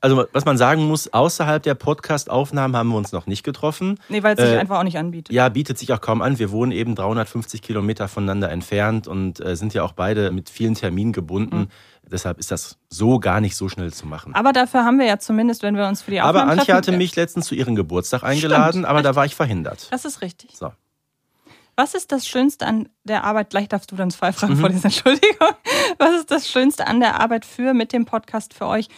Also 0.00 0.24
was 0.32 0.44
man 0.44 0.58
sagen 0.58 0.88
muss, 0.88 1.12
außerhalb 1.12 1.62
der 1.62 1.74
Podcast-Aufnahmen 1.76 2.74
haben 2.76 2.88
wir 2.88 2.96
uns 2.96 3.12
noch 3.12 3.26
nicht 3.28 3.44
getroffen. 3.44 4.00
Nee, 4.08 4.22
weil 4.24 4.34
es 4.34 4.40
sich 4.44 4.52
Äh, 4.54 4.58
einfach 4.58 4.78
auch 4.80 4.82
nicht 4.82 4.98
anbietet. 4.98 5.32
Ja, 5.32 5.48
bietet 5.48 5.78
sich 5.78 5.92
auch 5.92 6.00
kaum 6.00 6.22
an. 6.22 6.40
Wir 6.40 6.50
wohnen 6.50 6.72
eben 6.72 6.96
350 6.96 7.62
Kilometer 7.62 8.08
voneinander 8.08 8.50
entfernt 8.50 9.06
und 9.06 9.38
äh, 9.40 9.54
sind 9.54 9.72
ja 9.72 9.84
auch 9.84 9.92
beide 9.92 10.32
mit 10.32 10.50
vielen 10.50 10.74
Terminen 10.74 11.12
gebunden. 11.12 11.56
Mhm. 11.58 11.68
Deshalb 12.10 12.38
ist 12.38 12.50
das 12.50 12.76
so 12.88 13.18
gar 13.20 13.40
nicht 13.40 13.56
so 13.56 13.68
schnell 13.68 13.92
zu 13.92 14.06
machen. 14.06 14.34
Aber 14.34 14.52
dafür 14.52 14.84
haben 14.84 14.98
wir 14.98 15.06
ja 15.06 15.18
zumindest, 15.18 15.62
wenn 15.62 15.76
wir 15.76 15.86
uns 15.86 16.02
für 16.02 16.10
die 16.10 16.20
Aber 16.20 16.30
Aufnahmen 16.30 16.50
Antje 16.50 16.64
treffen, 16.66 16.76
hatte 16.76 16.92
mich 16.92 17.14
letztens 17.16 17.46
zu 17.46 17.54
ihrem 17.54 17.74
Geburtstag 17.76 18.22
eingeladen, 18.24 18.84
aber 18.84 19.02
da 19.02 19.14
war 19.14 19.24
ich 19.26 19.34
verhindert. 19.36 19.88
Das 19.90 20.04
ist 20.04 20.20
richtig. 20.20 20.56
So. 20.56 20.72
Was 21.76 21.94
ist 21.94 22.12
das 22.12 22.26
Schönste 22.26 22.66
an 22.66 22.88
der 23.04 23.24
Arbeit? 23.24 23.50
Gleich 23.50 23.68
darfst 23.68 23.90
du 23.92 23.96
dann 23.96 24.10
zwei 24.10 24.32
Fragen 24.32 24.54
Mhm. 24.54 24.58
vor 24.60 24.68
dieser 24.68 24.84
Entschuldigung. 24.86 25.48
Was 25.98 26.12
ist 26.18 26.30
das 26.30 26.48
Schönste 26.48 26.86
an 26.86 27.00
der 27.00 27.20
Arbeit 27.20 27.44
für 27.46 27.74
mit 27.74 27.92
dem 27.92 28.04
Podcast 28.04 28.54
für 28.54 28.66
euch? 28.66 28.88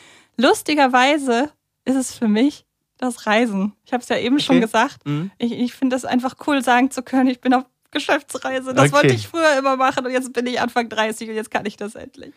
Lustigerweise 0.52 1.50
ist 1.84 1.96
es 1.96 2.12
für 2.14 2.28
mich 2.28 2.64
das 2.98 3.26
Reisen. 3.26 3.72
Ich 3.84 3.92
habe 3.92 4.02
es 4.02 4.08
ja 4.08 4.16
eben 4.16 4.38
schon 4.38 4.56
Okay. 4.56 4.64
gesagt. 4.66 5.06
Mhm. 5.06 5.30
Ich, 5.38 5.52
ich 5.52 5.72
finde 5.74 5.96
es 5.96 6.04
einfach 6.04 6.34
cool, 6.46 6.62
sagen 6.62 6.90
zu 6.90 7.02
können, 7.02 7.28
ich 7.28 7.40
bin 7.40 7.52
auf 7.54 7.64
Geschäftsreise. 7.90 8.74
Das 8.74 8.86
Okay. 8.86 8.92
wollte 8.92 9.14
ich 9.14 9.28
früher 9.28 9.58
immer 9.58 9.76
machen 9.76 10.06
und 10.06 10.12
jetzt 10.12 10.32
bin 10.32 10.46
ich 10.46 10.60
Anfang 10.60 10.88
30 10.88 11.28
und 11.28 11.34
jetzt 11.34 11.50
kann 11.50 11.66
ich 11.66 11.76
das 11.76 11.94
endlich. 11.94 12.32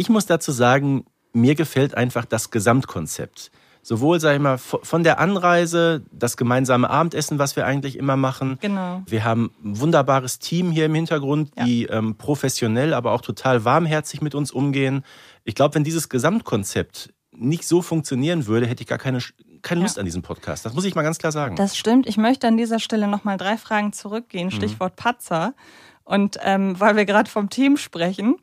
Ich 0.00 0.08
muss 0.08 0.24
dazu 0.24 0.50
sagen, 0.50 1.04
mir 1.34 1.54
gefällt 1.54 1.94
einfach 1.94 2.24
das 2.24 2.50
Gesamtkonzept. 2.50 3.50
Sowohl, 3.82 4.18
sag 4.18 4.34
ich 4.34 4.40
mal, 4.40 4.56
von 4.56 5.04
der 5.04 5.18
Anreise, 5.20 6.02
das 6.10 6.38
gemeinsame 6.38 6.88
Abendessen, 6.88 7.38
was 7.38 7.54
wir 7.56 7.66
eigentlich 7.66 7.96
immer 7.98 8.16
machen. 8.16 8.56
Genau. 8.62 9.02
Wir 9.06 9.24
haben 9.24 9.50
ein 9.62 9.78
wunderbares 9.78 10.38
Team 10.38 10.70
hier 10.70 10.86
im 10.86 10.94
Hintergrund, 10.94 11.50
Ja. 11.54 11.64
die 11.64 11.84
ähm, 11.84 12.14
professionell, 12.16 12.94
aber 12.94 13.12
auch 13.12 13.20
total 13.20 13.66
warmherzig 13.66 14.22
mit 14.22 14.34
uns 14.34 14.50
umgehen. 14.52 15.04
Ich 15.44 15.54
glaube, 15.54 15.74
wenn 15.74 15.84
dieses 15.84 16.08
Gesamtkonzept 16.08 17.12
nicht 17.32 17.68
so 17.68 17.82
funktionieren 17.82 18.46
würde, 18.46 18.66
hätte 18.66 18.82
ich 18.82 18.88
gar 18.88 18.98
keine, 18.98 19.18
keine 19.60 19.80
Ja. 19.80 19.84
Lust 19.86 19.98
an 19.98 20.06
diesem 20.06 20.22
Podcast. 20.22 20.64
Das 20.64 20.72
muss 20.72 20.86
ich 20.86 20.94
mal 20.94 21.02
ganz 21.02 21.18
klar 21.18 21.32
sagen. 21.32 21.56
Das 21.56 21.76
stimmt. 21.76 22.06
Ich 22.06 22.16
möchte 22.16 22.48
an 22.48 22.56
dieser 22.56 22.80
Stelle 22.80 23.06
nochmal 23.06 23.36
drei 23.36 23.58
Fragen 23.58 23.92
zurückgehen. 23.92 24.50
Stichwort 24.50 24.96
Patzer. 24.96 25.52
Und 26.04 26.38
ähm, 26.42 26.78
weil 26.80 26.96
wir 26.96 27.04
gerade 27.04 27.30
vom 27.30 27.50
Team 27.50 27.76
sprechen. 27.76 28.36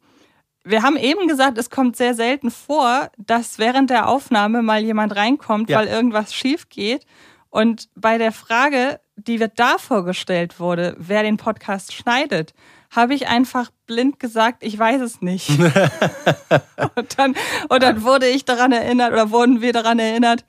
Wir 0.69 0.83
haben 0.83 0.97
eben 0.97 1.27
gesagt, 1.27 1.57
es 1.57 1.69
kommt 1.69 1.95
sehr 1.95 2.13
selten 2.13 2.51
vor, 2.51 3.09
dass 3.17 3.57
während 3.57 3.89
der 3.89 4.07
Aufnahme 4.09 4.61
mal 4.61 4.81
jemand 4.83 5.15
reinkommt, 5.15 5.69
Ja. 5.69 5.79
weil 5.79 5.87
irgendwas 5.87 6.33
schief 6.33 6.67
geht. 6.69 7.05
Und 7.49 7.87
bei 7.95 8.17
der 8.17 8.31
Frage, 8.33 8.99
die 9.15 9.39
wir 9.39 9.47
da 9.47 9.77
vorgestellt 9.77 10.59
wurde, 10.59 10.95
wer 10.99 11.23
den 11.23 11.37
Podcast 11.37 11.93
schneidet, 11.93 12.53
habe 12.91 13.13
ich 13.13 13.27
einfach 13.27 13.69
blind 13.85 14.19
gesagt, 14.19 14.63
ich 14.63 14.77
weiß 14.77 15.01
es 15.01 15.21
nicht. 15.21 15.49
und, 16.95 17.17
dann, 17.17 17.35
und 17.69 17.83
dann 17.83 18.03
wurde 18.03 18.27
ich 18.27 18.43
daran 18.45 18.71
erinnert 18.73 19.13
oder 19.13 19.31
wurden 19.31 19.61
wir 19.61 19.71
daran 19.73 19.99
erinnert, 19.99 20.45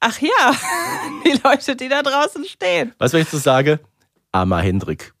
ach 0.00 0.18
ja, 0.20 0.52
die 1.24 1.38
Leute, 1.42 1.74
die 1.76 1.88
da 1.88 2.02
draußen 2.02 2.44
stehen. 2.44 2.94
was 2.98 3.14
ich 3.14 3.30
jetzt 3.32 3.42
sage? 3.42 3.80
Armer 4.32 4.60
Hendrik. 4.60 5.12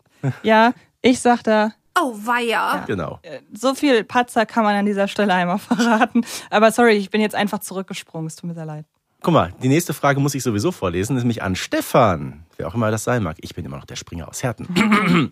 Ja, 0.42 0.72
ich 1.02 1.20
sag 1.20 1.42
da, 1.42 1.72
Oh, 1.98 2.14
weia. 2.14 2.84
Genau. 2.86 3.20
so 3.52 3.74
viel 3.74 4.04
Patzer 4.04 4.44
kann 4.46 4.64
man 4.64 4.74
an 4.74 4.86
dieser 4.86 5.08
Stelle 5.08 5.32
einmal 5.32 5.58
verraten. 5.58 6.24
Aber 6.50 6.70
sorry, 6.70 6.92
ich 6.96 7.10
bin 7.10 7.20
jetzt 7.20 7.34
einfach 7.34 7.60
zurückgesprungen. 7.60 8.26
Es 8.26 8.36
tut 8.36 8.48
mir 8.48 8.54
sehr 8.54 8.66
leid. 8.66 8.84
Guck 9.22 9.32
mal, 9.32 9.52
die 9.62 9.68
nächste 9.68 9.94
Frage 9.94 10.20
muss 10.20 10.34
ich 10.34 10.42
sowieso 10.42 10.72
vorlesen, 10.72 11.16
nämlich 11.16 11.42
an 11.42 11.56
Stefan, 11.56 12.44
wer 12.58 12.68
auch 12.68 12.74
immer 12.74 12.90
das 12.90 13.04
sein 13.04 13.22
mag. 13.22 13.36
Ich 13.40 13.54
bin 13.54 13.64
immer 13.64 13.78
noch 13.78 13.86
der 13.86 13.96
Springer 13.96 14.28
aus 14.28 14.42
Herten. 14.42 14.68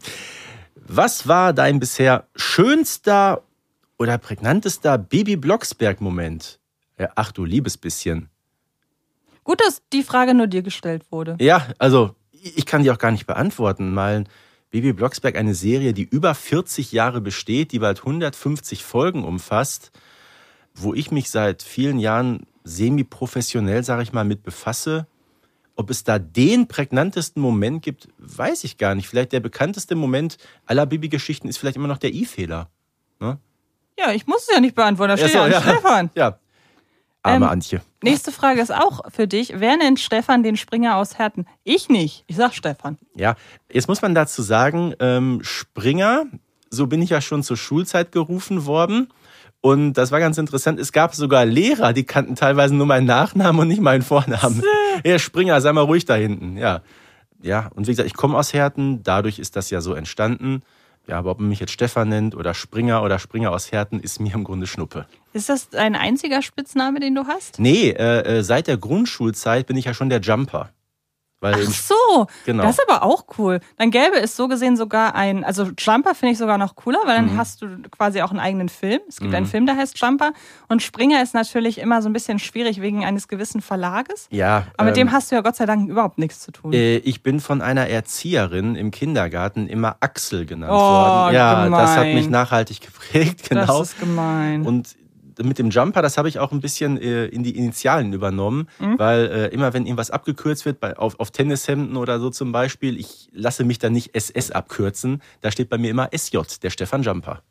Was 0.75 1.29
war 1.29 1.53
dein 1.53 1.79
bisher 1.81 2.27
schönster 2.35 3.43
oder 3.99 4.19
prägnantester 4.19 4.99
Baby 4.99 5.37
Blocksberg-Moment? 5.37 6.59
Ja, 6.99 7.11
ach 7.15 7.31
du 7.33 7.45
liebes 7.45 7.77
bisschen. 7.77 8.31
Gut, 9.45 9.61
dass 9.61 9.83
die 9.93 10.03
Frage 10.03 10.35
nur 10.35 10.47
dir 10.47 10.62
gestellt 10.62 11.05
wurde. 11.11 11.37
Ja, 11.39 11.67
also 11.79 12.15
ich 12.33 12.67
kann 12.67 12.83
die 12.83 12.91
auch 12.91 12.99
gar 12.99 13.11
nicht 13.11 13.27
beantworten. 13.27 13.93
Mal 13.95 14.25
Baby 14.75 14.93
Blocksberg, 14.93 15.37
eine 15.37 15.55
Serie, 15.55 15.93
die 15.93 16.03
über 16.03 16.35
40 16.35 16.91
Jahre 16.91 17.20
besteht, 17.20 17.70
die 17.70 17.79
bald 17.79 18.01
150 18.01 18.83
Folgen 18.83 19.22
umfasst, 19.22 19.93
wo 20.75 20.95
ich 20.95 21.12
mich 21.12 21.31
seit 21.31 21.62
vielen 21.62 22.01
Jahren 22.01 22.49
semi-professionell, 22.64 23.85
sage 23.85 24.03
ich 24.03 24.12
mal, 24.12 24.25
mit 24.25 24.43
befasse. 24.43 25.07
Ob 25.77 25.91
es 25.91 26.03
da 26.03 26.18
den 26.18 26.66
prägnantesten 26.66 27.41
Moment 27.41 27.85
gibt, 27.85 28.09
weiß 28.18 28.64
ich 28.64 28.77
gar 28.77 28.97
nicht. 28.97 29.07
Vielleicht 29.07 29.31
der 29.31 29.39
bekannteste 29.39 29.95
Moment 29.95 30.39
aller 30.66 30.87
Baby-Geschichten 30.87 31.47
ist 31.47 31.59
vielleicht 31.59 31.77
immer 31.77 31.87
noch 31.87 31.99
der 31.99 32.12
I-Fehler. 32.12 32.68
Ne? 33.20 33.39
Ja, 33.97 34.11
ich 34.11 34.27
muss 34.27 34.49
es 34.49 34.55
ja 34.55 34.59
nicht 34.59 34.75
beantworten. 34.75 35.11
Da 35.11 35.16
steht 35.16 35.31
so, 35.31 35.39
ja, 35.39 35.59
an 35.59 35.62
Stefan. 35.62 36.11
Ja. 36.16 36.41
Arme 37.25 37.47
Ähm, 37.47 37.51
Antje. 37.51 37.81
Nächste 38.03 38.31
Frage 38.33 38.61
ist 38.61 38.72
auch 38.72 39.01
für 39.11 39.27
dich. 39.27 39.55
Wer 39.57 39.77
nennt 39.77 39.99
Stefan 39.99 40.43
den 40.43 40.57
Springer 40.57 40.97
aus 40.97 41.18
Herten? 41.18 41.47
Ich 41.64 41.89
nicht. 41.89 42.25
Ich 42.27 42.37
sag 42.37 42.55
Stefan. 42.55 42.99
Ja, 43.16 43.35
jetzt 43.72 43.89
muss 43.89 44.03
man 44.03 44.14
dazu 44.14 44.43
sagen, 44.43 44.95
ähm, 45.01 45.41
Springer, 45.43 46.27
so 46.70 46.87
bin 46.87 47.01
ich 47.03 47.11
ja 47.11 47.20
schon 47.20 47.43
zur 47.43 47.57
Schulzeit 47.57 48.12
gerufen 48.12 48.66
worden. 48.66 49.09
Und 49.62 49.95
das 49.95 50.12
war 50.12 50.20
ganz 50.20 50.37
interessant. 50.37 50.79
Es 50.79 50.93
gab 50.93 51.14
sogar 51.14 51.47
Lehrer, 51.47 51.95
die 51.95 52.05
kannten 52.05 52.37
teilweise 52.37 52.75
nur 52.75 52.85
meinen 52.85 53.07
Nachnamen 53.07 53.62
und 53.62 53.68
nicht 53.68 53.81
meinen 53.81 54.03
Vornamen. 54.03 54.62
Ja, 55.05 55.18
Springer, 55.18 55.61
sei 55.61 55.72
mal 55.72 55.81
ruhig 55.81 56.05
da 56.05 56.14
hinten. 56.14 56.57
Ja. 56.57 56.83
Ja, 57.43 57.68
und 57.75 57.89
wie 57.89 57.91
gesagt, 57.91 58.07
ich 58.07 58.14
komme 58.14 58.39
aus 58.39 58.53
Herten, 58.55 59.03
dadurch 59.03 59.41
ist 59.41 59.57
das 59.57 59.68
ja 59.70 59.81
so 59.81 59.93
entstanden. 59.93 60.62
Ja, 61.07 61.18
aber 61.18 61.32
ob 61.32 61.40
man 61.40 61.50
mich 61.50 61.61
jetzt 61.61 61.72
Stefan 61.72 62.09
nennt 62.09 62.34
oder 62.34 62.55
Springer 62.55 63.02
oder 63.02 63.18
Springer 63.18 63.52
aus 63.52 63.72
Herten, 63.72 64.00
ist 64.00 64.20
mir 64.20 64.34
im 64.34 64.44
Grunde 64.44 64.66
Schnuppe. 64.66 65.07
Ist 65.34 65.48
das 65.48 65.68
dein 65.68 65.96
einziger 65.96 66.40
Spitzname, 66.40 67.00
den 67.00 67.14
du 67.14 67.26
hast? 67.26 67.59
Nee, 67.59 67.90
äh, 67.90 68.38
äh, 68.38 68.42
seit 68.42 68.68
der 68.68 68.78
Grundschulzeit 68.78 69.66
bin 69.66 69.76
ich 69.76 69.84
ja 69.84 69.92
schon 69.92 70.09
der 70.09 70.20
Jumper. 70.20 70.70
Weil 71.45 71.55
Ach 71.68 71.72
so, 71.72 72.26
Genau. 72.47 72.62
das 72.64 72.78
ist 72.78 72.84
aber 72.88 73.03
auch 73.05 73.24
cool. 73.38 73.61
Dann 73.78 73.90
gäbe 73.90 74.16
es 74.20 74.34
so 74.34 74.49
gesehen 74.49 74.76
sogar 74.76 75.14
ein, 75.14 75.45
also 75.45 75.70
Jumper 75.78 76.14
finde 76.14 76.32
ich 76.32 76.38
sogar 76.38 76.59
noch 76.59 76.74
cooler, 76.74 76.99
weil 77.05 77.20
Mhm. 77.22 77.28
dann 77.28 77.36
hast 77.38 77.62
du 77.62 77.66
quasi 77.90 78.22
auch 78.22 78.30
einen 78.30 78.40
eigenen 78.40 78.68
Film. 78.68 79.01
Es 79.09 79.20
gibt 79.20 79.34
einen 79.34 79.47
Film, 79.47 79.66
der 79.66 79.76
heißt 79.76 79.99
Jumper. 80.01 80.32
Und 80.68 80.82
Springer 80.82 81.22
ist 81.22 81.34
natürlich 81.34 81.78
immer 81.78 82.01
so 82.03 82.09
ein 82.09 82.12
bisschen 82.12 82.38
schwierig 82.38 82.80
wegen 82.80 83.05
eines 83.05 83.28
gewissen 83.28 83.61
Verlages. 83.61 84.26
ja, 84.30 84.66
Aber 84.76 84.86
mit 84.88 84.97
ähm, 84.97 85.09
dem 85.09 85.12
hast 85.12 85.30
du 85.30 85.36
ja 85.36 85.42
Gott 85.42 85.57
sei 85.57 85.66
Dank 85.66 85.88
überhaupt 85.88 86.18
nichts 86.18 86.40
zu 86.40 86.51
tun. 86.51 86.72
Äh, 86.72 86.97
ich 86.97 87.22
bin 87.22 87.40
von 87.40 87.61
einer 87.62 87.86
Erzieherin 87.88 88.74
im 88.74 88.90
Kindergarten 88.90 89.68
immer 89.68 89.97
Axel 90.01 90.47
genannt 90.47 90.72
Oh, 90.74 90.78
worden. 90.78 91.34
Ja, 91.34 91.68
das 91.68 91.90
hat 91.90 91.97
gemein. 92.05 92.14
mich 92.14 92.28
nachhaltig 92.30 92.80
geprägt, 92.80 93.49
genau. 93.51 93.66
Das 93.66 93.90
ist 93.92 94.01
gemein. 94.01 94.64
Und 94.66 94.95
mit 95.43 95.59
dem 95.59 95.70
Jumper, 95.70 96.03
das 96.03 96.16
habe 96.18 96.28
ich 96.28 96.39
auch 96.39 96.53
ein 96.53 96.61
bisschen 96.61 96.97
äh, 96.99 97.26
in 97.26 97.43
die 97.43 97.57
Initialen 97.57 98.12
übernommen, 98.12 98.68
Mhm. 98.78 98.99
weil 98.99 99.26
äh, 99.26 99.47
immer 99.49 99.72
wenn 99.72 99.87
irgendwas 99.87 100.11
abgekürzt 100.11 100.64
wird, 100.64 100.80
bei, 100.80 100.97
auf, 100.97 101.18
auf 101.20 101.30
Tennishemden 101.30 101.97
oder 101.97 102.20
so 102.20 102.30
zum 102.30 102.53
Beispiel, 102.53 102.99
ich 102.99 103.28
lasse 103.32 103.64
mich 103.64 103.78
dann 103.78 103.93
nicht 103.93 104.14
SS 104.14 104.51
abkürzen, 104.51 105.22
da 105.41 105.51
steht 105.51 105.68
bei 105.68 105.78
mir 105.78 105.91
immer 105.91 106.09
SJ, 106.16 106.39
der 106.62 106.70
Stefan 106.70 107.03
Jumper. 107.03 107.43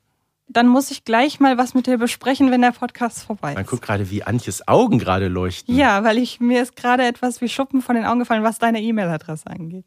Dann 0.49 0.67
muss 0.67 0.91
ich 0.91 1.05
gleich 1.05 1.39
mal 1.39 1.57
was 1.57 1.73
mit 1.73 1.87
dir 1.87 1.97
besprechen, 1.97 2.51
wenn 2.51 2.61
der 2.61 2.71
Podcast 2.73 3.23
vorbei 3.23 3.53
Man 3.53 3.63
ist. 3.63 3.69
guckt 3.69 3.81
gerade, 3.81 4.09
wie 4.11 4.23
Antjes 4.23 4.67
Augen 4.67 4.99
gerade 4.99 5.29
leuchten. 5.29 5.73
Ja, 5.75 6.03
weil 6.03 6.17
ich 6.17 6.39
mir 6.41 6.61
ist 6.61 6.75
gerade 6.75 7.03
etwas 7.05 7.39
wie 7.41 7.47
Schuppen 7.47 7.81
von 7.81 7.95
den 7.95 8.05
Augen 8.05 8.19
gefallen, 8.19 8.43
was 8.43 8.59
deine 8.59 8.81
E-Mail-Adresse 8.81 9.47
angeht. 9.47 9.85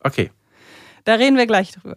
Okay. 0.00 0.30
Da 1.04 1.14
reden 1.14 1.36
wir 1.36 1.46
gleich 1.46 1.72
drüber. 1.72 1.96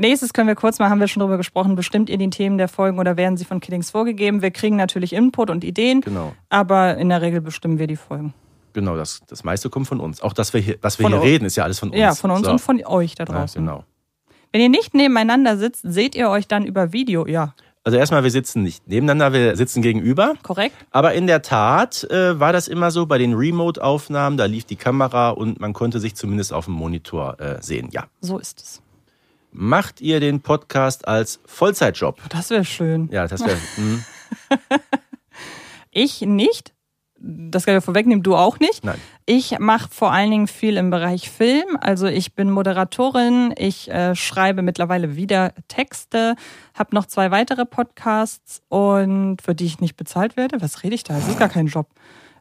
Nächstes 0.00 0.32
können 0.32 0.48
wir 0.48 0.54
kurz 0.54 0.78
mal, 0.78 0.88
haben 0.88 0.98
wir 0.98 1.08
schon 1.08 1.20
drüber 1.20 1.36
gesprochen, 1.36 1.74
bestimmt 1.76 2.08
ihr 2.08 2.16
die 2.16 2.30
Themen 2.30 2.56
der 2.56 2.68
Folgen 2.68 2.98
oder 2.98 3.18
werden 3.18 3.36
sie 3.36 3.44
von 3.44 3.60
Kiddings 3.60 3.90
vorgegeben? 3.90 4.40
Wir 4.40 4.50
kriegen 4.50 4.76
natürlich 4.76 5.12
Input 5.12 5.50
und 5.50 5.62
Ideen, 5.62 6.00
Genau. 6.00 6.32
aber 6.48 6.96
in 6.96 7.10
der 7.10 7.20
Regel 7.20 7.42
bestimmen 7.42 7.78
wir 7.78 7.86
die 7.86 7.96
Folgen. 7.96 8.32
Genau, 8.72 8.96
das, 8.96 9.20
das 9.28 9.44
meiste 9.44 9.68
kommt 9.68 9.88
von 9.88 10.00
uns. 10.00 10.22
Auch 10.22 10.32
das, 10.32 10.54
wir 10.54 10.60
hier, 10.62 10.78
was 10.80 10.98
wir 10.98 11.04
Von 11.04 11.12
hier 11.12 11.22
reden, 11.22 11.44
ist 11.44 11.56
ja 11.56 11.64
alles 11.64 11.78
von 11.78 11.90
uns. 11.90 11.98
Ja, 11.98 12.14
von 12.14 12.30
uns 12.30 12.46
So. 12.46 12.50
und 12.52 12.60
von 12.60 12.82
euch 12.86 13.14
da 13.14 13.24
Ja, 13.24 13.32
draußen. 13.32 13.60
genau. 13.60 13.84
Wenn 14.52 14.62
ihr 14.62 14.68
nicht 14.70 14.94
nebeneinander 14.94 15.58
sitzt, 15.58 15.82
seht 15.84 16.14
ihr 16.14 16.30
euch 16.30 16.48
dann 16.48 16.64
über 16.64 16.92
Video. 16.94 17.26
Ja, 17.26 17.54
Also 17.84 17.98
erstmal, 17.98 18.22
wir 18.22 18.30
sitzen 18.30 18.62
nicht 18.62 18.88
nebeneinander, 18.88 19.32
wir 19.38 19.54
sitzen 19.56 19.82
gegenüber. 19.82 20.32
korrekt? 20.42 20.74
Aber 20.92 21.12
in 21.14 21.26
der 21.26 21.42
Tat 21.42 22.04
äh, 22.10 22.40
war 22.40 22.52
das 22.54 22.68
immer 22.68 22.90
so 22.90 23.04
bei 23.06 23.18
den 23.18 23.34
Remote-Aufnahmen, 23.34 24.36
da 24.38 24.46
lief 24.46 24.64
die 24.64 24.76
Kamera 24.76 25.30
und 25.30 25.60
man 25.60 25.72
konnte 25.74 26.00
sich 26.00 26.14
zumindest 26.14 26.52
auf 26.54 26.64
dem 26.64 26.74
Monitor 26.74 27.38
äh, 27.38 27.60
sehen. 27.60 27.88
Ja. 27.92 28.04
So 28.22 28.38
ist 28.38 28.62
es. 28.62 28.82
Macht 29.52 30.00
ihr 30.00 30.20
den 30.20 30.40
Podcast 30.40 31.06
als 31.08 31.40
Vollzeitjob? 31.46 32.20
Das 32.28 32.50
wäre 32.50 32.64
schön. 32.64 33.08
Ja, 33.10 33.26
das 33.26 33.40
wäre. 33.40 33.56
hm, 33.76 34.04
Ich 35.90 36.20
nicht. 36.22 36.72
Das 37.22 37.66
kann 37.66 37.76
ich 37.76 37.84
vorwegnehmen, 37.84 38.22
du 38.22 38.34
auch 38.34 38.60
nicht. 38.60 38.82
nein. 38.82 38.98
Ich 39.26 39.58
mache 39.58 39.88
vor 39.92 40.10
allen 40.10 40.30
Dingen 40.30 40.46
viel 40.46 40.76
im 40.78 40.88
Bereich 40.90 41.30
Film. 41.30 41.76
Also 41.80 42.06
ich 42.06 42.34
bin 42.34 42.50
Moderatorin, 42.50 43.52
ich 43.58 43.90
äh, 43.90 44.16
schreibe 44.16 44.62
mittlerweile 44.62 45.16
wieder 45.16 45.52
Texte, 45.68 46.34
habe 46.74 46.94
noch 46.94 47.04
zwei 47.06 47.30
weitere 47.30 47.66
Podcasts 47.66 48.62
und 48.68 49.42
für 49.42 49.54
die 49.54 49.66
ich 49.66 49.80
nicht 49.80 49.96
bezahlt 49.96 50.36
werde. 50.38 50.62
Was 50.62 50.82
rede 50.82 50.94
ich 50.94 51.04
da? 51.04 51.14
Das 51.14 51.28
ist 51.28 51.38
gar 51.38 51.50
kein 51.50 51.66
Job. 51.66 51.88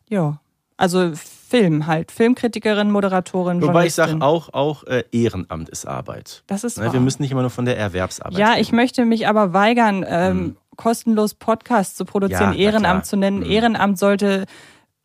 Ja, 0.08 0.40
also 0.78 1.12
Film 1.50 1.88
halt. 1.88 2.12
Filmkritikerin, 2.12 2.92
Moderatorin, 2.92 3.62
Wobei 3.62 3.88
ich 3.88 3.94
sage 3.96 4.22
auch, 4.22 4.54
auch 4.54 4.84
äh, 4.86 5.04
Ehrenamt 5.12 5.70
ist 5.70 5.86
Arbeit. 5.88 6.44
Das 6.48 6.64
ist 6.64 6.78
Ne, 6.78 6.92
wir 6.94 7.00
müssen 7.00 7.22
nicht 7.22 7.32
immer 7.32 7.42
nur 7.42 7.50
von 7.50 7.66
der 7.66 7.78
Erwerbsarbeit 7.78 8.38
Ja, 8.38 8.50
reden. 8.52 8.62
ich 8.62 8.72
möchte 8.72 9.06
mich 9.06 9.28
aber 9.28 9.54
weigern, 9.54 10.06
ähm, 10.08 10.56
kostenlos 10.78 11.34
Podcasts 11.34 11.96
zu 11.96 12.06
produzieren, 12.06 12.54
Ja. 12.54 12.60
Ehrenamt 12.60 13.06
zu 13.06 13.18
nennen. 13.18 13.40
Mhm. 13.40 13.52
Ehrenamt 13.52 14.00
sollte 14.00 14.46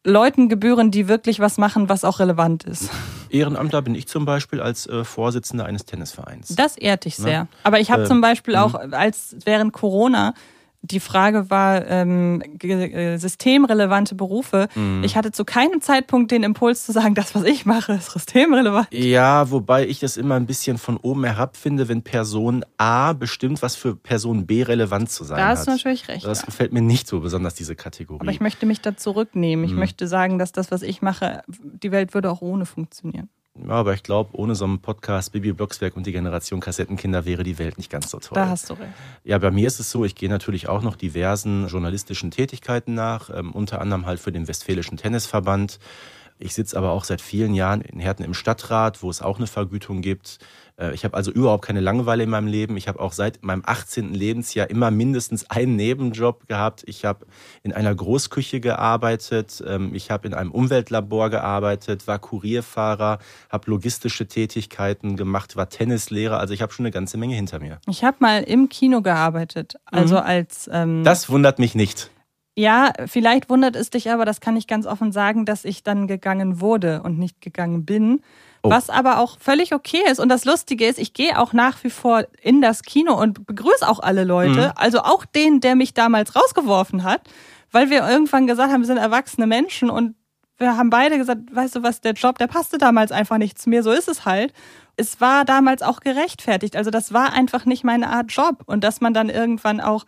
Leuten 0.07 0.49
gebühren, 0.51 0.91
die 0.91 1.09
wirklich 1.09 1.41
was 1.41 1.57
machen, 1.57 1.89
was 1.89 2.05
auch 2.05 2.21
relevant 2.21 2.65
ist. 2.65 2.91
Ehrenamtler 3.31 3.81
bin 3.83 3.95
ich 3.95 4.07
zum 4.07 4.27
Beispiel 4.27 4.61
als 4.61 4.87
äh, 4.87 5.03
Vorsitzender 5.03 5.65
eines 5.65 5.87
Tennisvereins. 5.87 6.55
Das 6.57 6.77
ehrt 6.77 7.07
dich 7.07 7.17
sehr. 7.17 7.49
Aber 7.63 7.81
ich 7.81 7.91
habe 7.91 8.03
Äh, 8.03 8.07
zum 8.07 8.21
Beispiel 8.21 8.55
auch, 8.57 8.75
als 8.93 9.35
während 9.47 9.73
Corona 9.73 10.35
die 10.87 11.01
Frage 11.01 11.49
war, 11.49 11.87
ähm, 11.87 12.43
äh, 12.63 13.17
systemrelevante 13.17 14.15
Berufe. 14.15 14.69
Ich 15.03 15.17
hatte 15.17 15.33
zu 15.33 15.45
keinem 15.45 15.81
Zeitpunkt 15.81 16.31
den 16.31 16.43
Impuls 16.43 16.85
zu 16.85 16.93
sagen, 16.93 17.15
das, 17.15 17.35
was 17.35 17.45
ich 17.45 17.65
mache, 17.65 17.95
ist 17.95 18.11
systemrelevant. 18.11 18.89
Ja, 18.93 19.51
wobei 19.51 19.87
ich 19.87 19.99
das 20.01 20.17
immer 20.17 20.35
ein 20.35 20.47
bisschen 20.47 20.77
von 20.79 20.97
oben 20.99 21.25
herab 21.25 21.57
finde, 21.57 21.89
wenn 21.89 22.03
Person 22.03 22.65
A 22.77 23.15
bestimmt, 23.15 23.63
was 23.63 23.77
für 23.77 23.97
Person 23.97 24.47
B 24.47 24.63
relevant 24.63 25.11
zu 25.11 25.25
sein 25.25 25.39
Da 25.39 25.49
hat. 25.49 25.59
hast 25.59 25.67
du 25.67 25.71
natürlich 25.71 26.07
recht. 26.09 26.27
Das 26.27 26.41
ja. 26.41 26.45
gefällt 26.47 26.73
mir 26.73 26.83
nicht 26.83 27.09
so 27.09 27.21
besonders, 27.21 27.55
diese 27.55 27.75
Kategorie. 27.75 28.21
Aber 28.21 28.31
ich 28.31 28.41
möchte 28.41 28.67
mich 28.67 28.81
da 28.81 28.97
zurücknehmen. 28.97 29.65
Ich 29.65 29.73
Mhm. 29.73 29.79
möchte 29.79 30.07
sagen, 30.07 30.39
dass 30.39 30.53
das, 30.53 30.71
was 30.71 30.83
ich 30.83 31.01
mache, 31.01 31.43
die 31.49 31.91
Welt 31.93 32.13
würde 32.15 32.31
auch 32.31 32.43
ohne 32.43 32.67
funktionieren. 32.67 33.29
Ja, 33.67 33.75
aber 33.75 33.95
ich 33.95 34.03
glaube, 34.03 34.31
ohne 34.33 34.55
so 34.55 34.65
einen 34.65 34.81
Podcast, 34.81 35.33
Bibi 35.33 35.53
Blocksberg 35.53 35.97
und 35.97 36.07
die 36.07 36.13
Generation 36.13 36.61
Kassettenkinder 36.61 37.25
wäre 37.25 37.43
die 37.43 37.59
Welt 37.59 37.79
nicht 37.79 37.91
ganz 37.91 38.11
so 38.11 38.19
toll. 38.19 38.37
Da 38.37 38.49
hast 38.49 38.71
du 38.71 38.75
recht. 38.75 38.93
Ja, 39.25 39.39
bei 39.39 39.51
mir 39.51 39.67
ist 39.67 39.81
es 39.81 39.91
so, 39.91 40.05
ich 40.05 40.15
gehe 40.15 40.29
natürlich 40.29 40.69
auch 40.69 40.83
noch 40.83 40.97
diversen 40.97 41.69
journalistischen 41.69 42.31
Tätigkeiten 42.31 42.95
nach, 42.95 43.31
ähm, 43.31 43.53
unter 43.53 43.81
anderem 43.81 44.07
halt 44.07 44.21
für 44.21 44.33
den 44.33 44.49
Westfälischen 44.49 44.97
Tennisverband. 44.97 45.79
Ich 46.39 46.55
sitze 46.55 46.77
aber 46.77 46.91
auch 46.91 47.05
seit 47.05 47.21
vielen 47.21 47.55
Jahren 47.55 47.81
in 47.81 48.01
Herten 48.01 48.25
im 48.25 48.35
Stadtrat, 48.35 49.03
wo 49.03 49.11
es 49.11 49.23
auch 49.23 49.39
eine 49.39 49.47
Vergütung 49.47 50.03
gibt. 50.03 50.39
Äh, 50.77 50.93
Ich 50.93 51.05
habe 51.05 51.17
also 51.17 51.31
überhaupt 51.31 51.65
keine 51.65 51.81
Langeweile 51.81 52.25
in 52.25 52.31
meinem 52.31 52.49
Leben. 52.49 52.77
Ich 52.77 52.89
habe 52.89 52.99
auch 53.01 53.13
seit 53.13 53.45
meinem 53.45 53.63
18. 53.65 54.13
Lebensjahr 54.13 54.69
immer 54.69 54.91
mindestens 54.91 55.49
einen 55.49 55.77
Nebenjob 55.77 56.49
gehabt. 56.49 56.83
Ich 56.87 57.05
habe 57.05 57.27
in 57.63 57.73
einer 57.73 57.95
Großküche 57.95 58.59
gearbeitet. 58.61 59.63
ähm, 59.67 59.95
Ich 59.95 60.11
habe 60.11 60.27
in 60.27 60.35
einem 60.35 60.51
Umweltlabor 60.51 61.31
gearbeitet, 61.31 62.07
war 62.09 62.19
Kurierfahrer, 62.19 63.19
habe 63.49 63.71
logistische 63.71 64.27
Tätigkeiten 64.27 65.17
gemacht, 65.17 65.55
war 65.57 65.69
Tennislehrer. 65.69 66.39
Also 66.41 66.53
ich 66.53 66.63
habe 66.63 66.73
schon 66.73 66.85
eine 66.85 66.93
ganze 66.93 67.17
Menge 67.17 67.37
hinter 67.37 67.61
mir. 67.61 67.79
Ich 67.89 68.03
habe 68.05 68.17
mal 68.21 68.43
im 68.43 68.69
Kino 68.69 69.03
gearbeitet. 69.03 69.75
Also 69.85 70.19
als. 70.19 70.69
Ähm, 70.73 71.05
Das 71.05 71.29
wundert 71.31 71.59
mich 71.61 71.75
nicht. 71.77 72.11
Ja, 72.57 72.93
vielleicht 73.07 73.51
wundert 73.51 73.75
es 73.75 73.91
dich 73.91 74.11
aber, 74.11 74.25
das 74.25 74.41
kann 74.41 74.57
ich 74.57 74.67
ganz 74.67 74.87
offen 74.87 75.11
sagen, 75.11 75.45
dass 75.45 75.65
ich 75.65 75.83
dann 75.83 76.07
gegangen 76.07 76.61
wurde 76.61 77.03
und 77.03 77.19
nicht 77.19 77.41
gegangen 77.41 77.85
bin. 77.85 78.21
Oh. 78.63 78.71
Was 78.71 78.89
aber 78.89 79.19
auch 79.19 79.39
völlig 79.41 79.75
okay 79.75 80.01
ist. 80.11 80.21
Und 80.21 80.31
das 80.31 80.45
Lustige 80.45 80.87
ist, 80.87 80.99
ich 80.99 81.13
gehe 81.13 81.39
auch 81.39 81.53
nach 81.53 81.83
wie 81.85 81.91
vor 81.91 82.25
in 82.41 82.63
das 82.63 82.83
Kino 82.83 83.21
und 83.21 83.47
begrüße 83.47 83.87
auch 83.87 84.01
alle 84.01 84.25
Leute. 84.25 84.69
Mhm. 84.69 84.73
Also 84.77 85.01
auch 85.01 85.25
den, 85.25 85.61
der 85.61 85.75
mich 85.75 85.93
damals 85.93 86.35
rausgeworfen 86.35 87.03
hat, 87.03 87.23
weil 87.73 87.91
wir 87.91 88.09
irgendwann 88.09 88.47
gesagt 88.47 88.73
haben, 88.73 88.81
wir 88.81 88.87
sind 88.87 88.97
erwachsene 88.97 89.47
Menschen 89.47 89.91
und 89.91 90.15
wir 90.57 90.77
haben 90.77 90.89
beide 90.89 91.19
gesagt, 91.19 91.55
weißt 91.55 91.77
du 91.77 91.83
was, 91.83 92.01
der 92.01 92.13
Job, 92.13 92.39
der 92.39 92.47
passte 92.47 92.79
damals 92.79 93.13
einfach 93.13 93.39
nicht 93.39 93.59
zu 93.59 93.69
mir, 93.69 93.83
so 93.83 93.91
ist 93.91 94.09
es 94.09 94.25
halt. 94.25 94.53
Es 94.97 95.21
war 95.21 95.45
damals 95.45 95.83
auch 95.83 96.01
gerechtfertigt. 96.01 96.77
Also 96.77 96.91
das 96.91 97.13
war 97.13 97.33
einfach 97.33 97.65
nicht 97.67 97.83
meine 97.83 98.09
Art 98.09 98.31
Job. 98.31 98.63
Und 98.67 98.85
dass 98.85 99.01
man 99.01 99.13
dann 99.13 99.29
irgendwann 99.29 99.81
auch, 99.81 100.05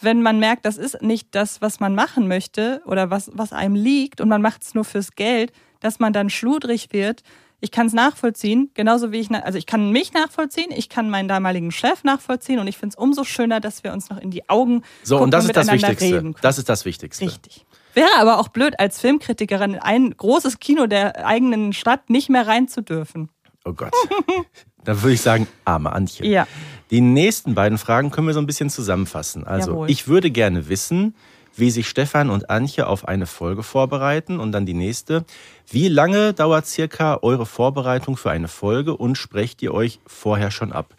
wenn 0.00 0.22
man 0.22 0.38
merkt, 0.38 0.66
das 0.66 0.76
ist 0.76 1.02
nicht 1.02 1.28
das, 1.34 1.60
was 1.62 1.80
man 1.80 1.94
machen 1.94 2.28
möchte 2.28 2.82
oder 2.86 3.10
was, 3.10 3.30
was 3.34 3.52
einem 3.52 3.74
liegt 3.74 4.20
und 4.20 4.28
man 4.28 4.42
macht 4.42 4.62
es 4.62 4.74
nur 4.74 4.84
fürs 4.84 5.12
Geld, 5.12 5.52
dass 5.80 5.98
man 5.98 6.12
dann 6.12 6.30
schludrig 6.30 6.92
wird. 6.92 7.22
Ich 7.60 7.70
kann 7.70 7.86
es 7.86 7.94
nachvollziehen, 7.94 8.70
genauso 8.74 9.12
wie 9.12 9.18
ich, 9.18 9.30
also 9.30 9.56
ich 9.56 9.64
kann 9.64 9.90
mich 9.90 10.12
nachvollziehen, 10.12 10.70
ich 10.76 10.90
kann 10.90 11.08
meinen 11.08 11.26
damaligen 11.26 11.70
Chef 11.72 12.04
nachvollziehen 12.04 12.58
und 12.58 12.66
ich 12.66 12.76
finde 12.76 12.94
es 12.94 12.96
umso 12.96 13.24
schöner, 13.24 13.60
dass 13.60 13.82
wir 13.82 13.92
uns 13.92 14.10
noch 14.10 14.18
in 14.18 14.30
die 14.30 14.48
Augen 14.50 14.82
So, 15.02 15.16
gucken 15.16 15.24
und 15.24 15.30
das 15.30 15.44
und 15.44 15.50
ist 15.50 15.56
das 15.56 15.72
Wichtigste. 15.72 16.34
Das 16.42 16.58
ist 16.58 16.68
das 16.68 16.84
Wichtigste. 16.84 17.24
Richtig. 17.24 17.64
Wäre 17.94 18.10
aber 18.18 18.38
auch 18.38 18.48
blöd, 18.48 18.78
als 18.78 19.00
Filmkritikerin 19.00 19.74
in 19.74 19.80
ein 19.80 20.10
großes 20.14 20.58
Kino 20.58 20.86
der 20.86 21.26
eigenen 21.26 21.72
Stadt 21.72 22.10
nicht 22.10 22.28
mehr 22.28 22.46
rein 22.46 22.68
zu 22.68 22.82
dürfen. 22.82 23.30
Oh 23.64 23.72
Gott. 23.72 23.92
Dann 24.84 25.02
würde 25.02 25.14
ich 25.14 25.22
sagen, 25.22 25.48
arme 25.64 25.90
Antje. 25.92 26.26
Ja. 26.26 26.46
Die 26.90 27.00
nächsten 27.00 27.54
beiden 27.54 27.78
Fragen 27.78 28.10
können 28.10 28.26
wir 28.26 28.34
so 28.34 28.40
ein 28.40 28.46
bisschen 28.46 28.70
zusammenfassen. 28.70 29.46
Also, 29.46 29.72
Jawohl. 29.72 29.90
ich 29.90 30.06
würde 30.08 30.30
gerne 30.30 30.68
wissen, 30.68 31.14
wie 31.56 31.70
sich 31.70 31.88
Stefan 31.88 32.30
und 32.30 32.50
Antje 32.50 32.86
auf 32.86 33.08
eine 33.08 33.26
Folge 33.26 33.62
vorbereiten. 33.62 34.38
Und 34.38 34.52
dann 34.52 34.66
die 34.66 34.74
nächste. 34.74 35.24
Wie 35.68 35.88
lange 35.88 36.32
dauert 36.32 36.66
circa 36.66 37.18
eure 37.22 37.46
Vorbereitung 37.46 38.16
für 38.16 38.30
eine 38.30 38.48
Folge 38.48 38.96
und 38.96 39.16
sprecht 39.16 39.62
ihr 39.62 39.74
euch 39.74 40.00
vorher 40.06 40.50
schon 40.50 40.72
ab? 40.72 40.94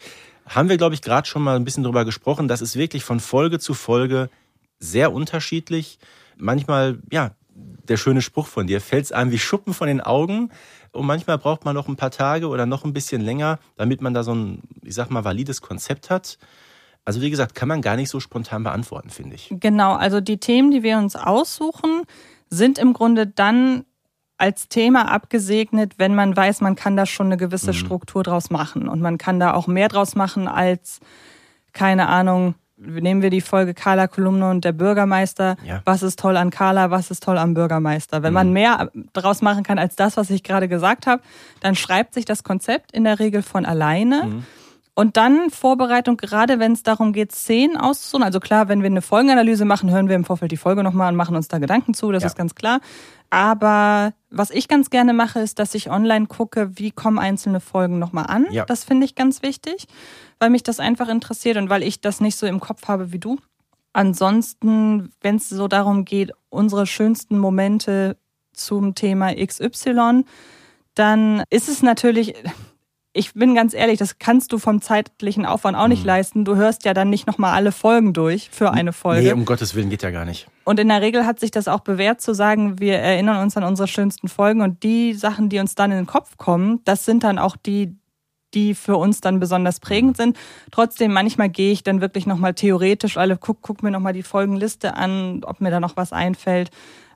Haben 0.46 0.68
wir, 0.68 0.76
glaube 0.76 0.94
ich, 0.94 1.02
gerade 1.02 1.26
schon 1.26 1.42
mal 1.42 1.56
ein 1.56 1.64
bisschen 1.64 1.84
drüber 1.84 2.04
gesprochen. 2.04 2.48
Das 2.48 2.60
ist 2.60 2.76
wirklich 2.76 3.04
von 3.04 3.20
Folge 3.20 3.58
zu 3.58 3.74
Folge 3.74 4.30
sehr 4.80 5.12
unterschiedlich. 5.12 5.98
Manchmal, 6.36 6.98
ja, 7.10 7.32
der 7.88 7.96
schöne 7.96 8.22
Spruch 8.22 8.46
von 8.46 8.66
dir, 8.66 8.80
fällt 8.80 9.06
es 9.06 9.12
einem 9.12 9.30
wie 9.30 9.38
Schuppen 9.38 9.74
von 9.74 9.88
den 9.88 10.00
Augen. 10.00 10.50
Und 10.92 11.06
manchmal 11.06 11.38
braucht 11.38 11.64
man 11.64 11.74
noch 11.74 11.88
ein 11.88 11.96
paar 11.96 12.10
Tage 12.10 12.48
oder 12.48 12.66
noch 12.66 12.84
ein 12.84 12.92
bisschen 12.92 13.20
länger, 13.20 13.58
damit 13.76 14.00
man 14.00 14.14
da 14.14 14.22
so 14.22 14.34
ein, 14.34 14.62
ich 14.82 14.94
sag 14.94 15.10
mal, 15.10 15.24
valides 15.24 15.60
Konzept 15.60 16.10
hat. 16.10 16.38
Also 17.04 17.20
wie 17.20 17.30
gesagt, 17.30 17.54
kann 17.54 17.68
man 17.68 17.80
gar 17.80 17.96
nicht 17.96 18.10
so 18.10 18.20
spontan 18.20 18.64
beantworten, 18.64 19.10
finde 19.10 19.36
ich. 19.36 19.48
Genau, 19.50 19.94
also 19.94 20.20
die 20.20 20.38
Themen, 20.38 20.70
die 20.70 20.82
wir 20.82 20.98
uns 20.98 21.16
aussuchen, 21.16 22.02
sind 22.50 22.78
im 22.78 22.92
Grunde 22.92 23.26
dann 23.26 23.84
als 24.36 24.68
Thema 24.68 25.10
abgesegnet, 25.10 25.94
wenn 25.98 26.14
man 26.14 26.36
weiß, 26.36 26.60
man 26.60 26.76
kann 26.76 26.96
da 26.96 27.06
schon 27.06 27.26
eine 27.26 27.36
gewisse 27.36 27.74
Struktur 27.74 28.22
draus 28.22 28.50
machen. 28.50 28.88
Und 28.88 29.00
man 29.00 29.18
kann 29.18 29.40
da 29.40 29.52
auch 29.52 29.66
mehr 29.66 29.88
draus 29.88 30.14
machen 30.14 30.46
als, 30.46 31.00
keine 31.72 32.08
Ahnung, 32.08 32.54
nehmen 32.80 33.22
wir 33.22 33.30
die 33.30 33.40
Folge 33.40 33.74
Carla 33.74 34.06
Kolumne 34.06 34.48
und 34.50 34.64
der 34.64 34.72
Bürgermeister. 34.72 35.56
Ja. 35.64 35.82
Was 35.84 36.02
ist 36.02 36.18
toll 36.18 36.36
an 36.36 36.50
Carla, 36.50 36.90
was 36.90 37.10
ist 37.10 37.22
toll 37.22 37.38
am 37.38 37.54
Bürgermeister? 37.54 38.22
Wenn 38.22 38.32
man 38.32 38.52
mehr 38.52 38.90
draus 39.12 39.42
machen 39.42 39.64
kann 39.64 39.78
als 39.78 39.96
das, 39.96 40.16
was 40.16 40.30
ich 40.30 40.42
gerade 40.42 40.68
gesagt 40.68 41.06
habe, 41.06 41.22
dann 41.60 41.74
schreibt 41.74 42.14
sich 42.14 42.24
das 42.24 42.44
Konzept 42.44 42.92
in 42.92 43.04
der 43.04 43.18
Regel 43.18 43.42
von 43.42 43.66
alleine. 43.66 44.42
Und 44.98 45.16
dann 45.16 45.50
Vorbereitung, 45.50 46.16
gerade 46.16 46.58
wenn 46.58 46.72
es 46.72 46.82
darum 46.82 47.12
geht, 47.12 47.30
Szenen 47.30 47.76
auszusuchen. 47.76 48.24
Also 48.24 48.40
klar, 48.40 48.66
wenn 48.66 48.80
wir 48.82 48.88
eine 48.88 49.00
Folgenanalyse 49.00 49.64
machen, 49.64 49.92
hören 49.92 50.08
wir 50.08 50.16
im 50.16 50.24
Vorfeld 50.24 50.50
die 50.50 50.56
Folge 50.56 50.82
nochmal 50.82 51.12
und 51.12 51.16
machen 51.16 51.36
uns 51.36 51.46
da 51.46 51.58
Gedanken 51.58 51.94
zu, 51.94 52.10
das 52.10 52.24
Ja. 52.24 52.26
ist 52.26 52.34
ganz 52.36 52.56
klar. 52.56 52.80
Aber 53.30 54.12
was 54.28 54.50
ich 54.50 54.66
ganz 54.66 54.90
gerne 54.90 55.12
mache, 55.12 55.38
ist, 55.38 55.60
dass 55.60 55.76
ich 55.76 55.88
online 55.88 56.26
gucke, 56.26 56.76
wie 56.80 56.90
kommen 56.90 57.20
einzelne 57.20 57.60
Folgen 57.60 58.00
nochmal 58.00 58.26
an. 58.26 58.46
Ja. 58.50 58.64
Das 58.64 58.82
finde 58.82 59.04
ich 59.04 59.14
ganz 59.14 59.40
wichtig, 59.40 59.86
weil 60.40 60.50
mich 60.50 60.64
das 60.64 60.80
einfach 60.80 61.08
interessiert 61.08 61.58
und 61.58 61.70
weil 61.70 61.84
ich 61.84 62.00
das 62.00 62.20
nicht 62.20 62.34
so 62.34 62.48
im 62.48 62.58
Kopf 62.58 62.88
habe 62.88 63.12
wie 63.12 63.20
du. 63.20 63.38
Ansonsten, 63.92 65.12
wenn 65.20 65.36
es 65.36 65.48
so 65.48 65.68
darum 65.68 66.06
geht, 66.06 66.32
unsere 66.48 66.86
schönsten 66.88 67.38
Momente 67.38 68.16
zum 68.52 68.96
Thema 68.96 69.32
XY, 69.32 70.24
dann 70.96 71.44
ist 71.50 71.68
es 71.68 71.82
natürlich, 71.84 72.34
ich 73.18 73.34
bin 73.34 73.56
ganz 73.56 73.74
ehrlich, 73.74 73.98
das 73.98 74.20
kannst 74.20 74.52
du 74.52 74.58
vom 74.58 74.80
zeitlichen 74.80 75.44
Aufwand 75.44 75.76
auch 75.76 75.88
nicht 75.88 76.04
leisten. 76.04 76.44
Du 76.44 76.54
hörst 76.54 76.84
ja 76.84 76.94
dann 76.94 77.10
nicht 77.10 77.26
nochmal 77.26 77.52
alle 77.52 77.72
Folgen 77.72 78.12
durch 78.12 78.48
für 78.52 78.70
eine 78.70 78.92
Folge. 78.92 79.26
Nee, 79.26 79.32
um 79.32 79.44
Gottes 79.44 79.74
Willen 79.74 79.90
geht 79.90 80.04
ja 80.04 80.12
gar 80.12 80.24
nicht. 80.24 80.46
Und 80.62 80.78
in 80.78 80.86
der 80.86 81.02
Regel 81.02 81.26
hat 81.26 81.40
sich 81.40 81.50
das 81.50 81.66
auch 81.66 81.80
bewährt 81.80 82.20
zu 82.20 82.32
sagen, 82.32 82.78
wir 82.78 82.96
erinnern 82.98 83.42
uns 83.42 83.56
an 83.56 83.64
unsere 83.64 83.88
schönsten 83.88 84.28
Folgen 84.28 84.60
und 84.60 84.84
die 84.84 85.14
Sachen, 85.14 85.48
die 85.48 85.58
uns 85.58 85.74
dann 85.74 85.90
in 85.90 85.96
den 85.96 86.06
Kopf 86.06 86.36
kommen, 86.36 86.80
das 86.84 87.04
sind 87.04 87.24
dann 87.24 87.40
auch 87.40 87.56
die, 87.56 87.96
die 88.54 88.74
für 88.74 88.96
uns 88.96 89.20
dann 89.20 89.40
besonders 89.40 89.80
prägend 89.80 90.16
sind. 90.16 90.36
Trotzdem, 90.70 91.12
manchmal 91.12 91.48
gehe 91.48 91.72
ich 91.72 91.82
dann 91.82 92.00
wirklich 92.00 92.24
nochmal 92.24 92.54
theoretisch 92.54 93.16
alle, 93.16 93.36
guck, 93.36 93.62
guck 93.62 93.82
mir 93.82 93.90
nochmal 93.90 94.12
die 94.12 94.22
Folgenliste 94.22 94.94
an, 94.94 95.42
ob 95.44 95.60
mir 95.60 95.72
da 95.72 95.80
noch 95.80 95.96
was 95.96 96.12
einfällt. 96.12 96.70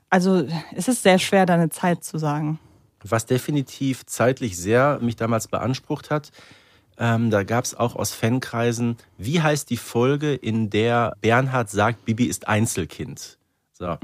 Also 0.09 0.45
es 0.75 0.89
ist 0.89 1.01
sehr 1.01 1.17
schwer, 1.17 1.45
da 1.45 1.53
eine 1.53 1.69
Zeit 1.69 2.03
zu 2.03 2.17
sagen. 2.17 2.59
Was 3.03 3.25
definitiv 3.25 4.05
zeitlich 4.05 4.57
sehr 4.57 4.99
mich 5.01 5.15
damals 5.15 5.47
beansprucht 5.47 6.09
hat, 6.09 6.31
ähm, 6.97 7.29
da 7.31 7.43
gab 7.43 7.65
es 7.65 7.75
auch 7.75 7.95
aus 7.95 8.13
Fankreisen, 8.13 8.97
wie 9.17 9.41
heißt 9.41 9.69
die 9.69 9.77
Folge, 9.77 10.33
in 10.33 10.69
der 10.69 11.15
Bernhard 11.21 11.69
sagt, 11.69 12.05
Bibi 12.05 12.25
ist 12.25 12.47
Einzelkind? 12.47 13.37
So. 13.73 13.97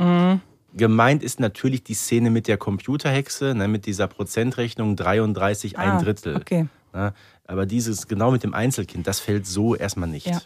Gemeint 0.74 1.24
ist 1.24 1.40
natürlich 1.40 1.84
die 1.84 1.94
Szene 1.94 2.30
mit 2.30 2.48
der 2.48 2.58
Computerhexe, 2.58 3.56
ne, 3.56 3.68
mit 3.68 3.86
dieser 3.86 4.08
Prozentrechnung 4.08 4.96
33 4.96 5.78
ein 5.78 5.92
Ah, 5.92 6.02
Drittel. 6.02 6.36
Okay. 6.36 6.68
Ne? 6.94 7.14
Aber 7.48 7.66
dieses 7.66 8.08
genau 8.08 8.32
mit 8.32 8.44
dem 8.44 8.54
Einzelkind, 8.54 9.08
das 9.08 9.20
fällt 9.20 9.48
so 9.48 9.76
erstmal 9.76 10.10
nicht. 10.10 10.28
Ja. 10.28 10.42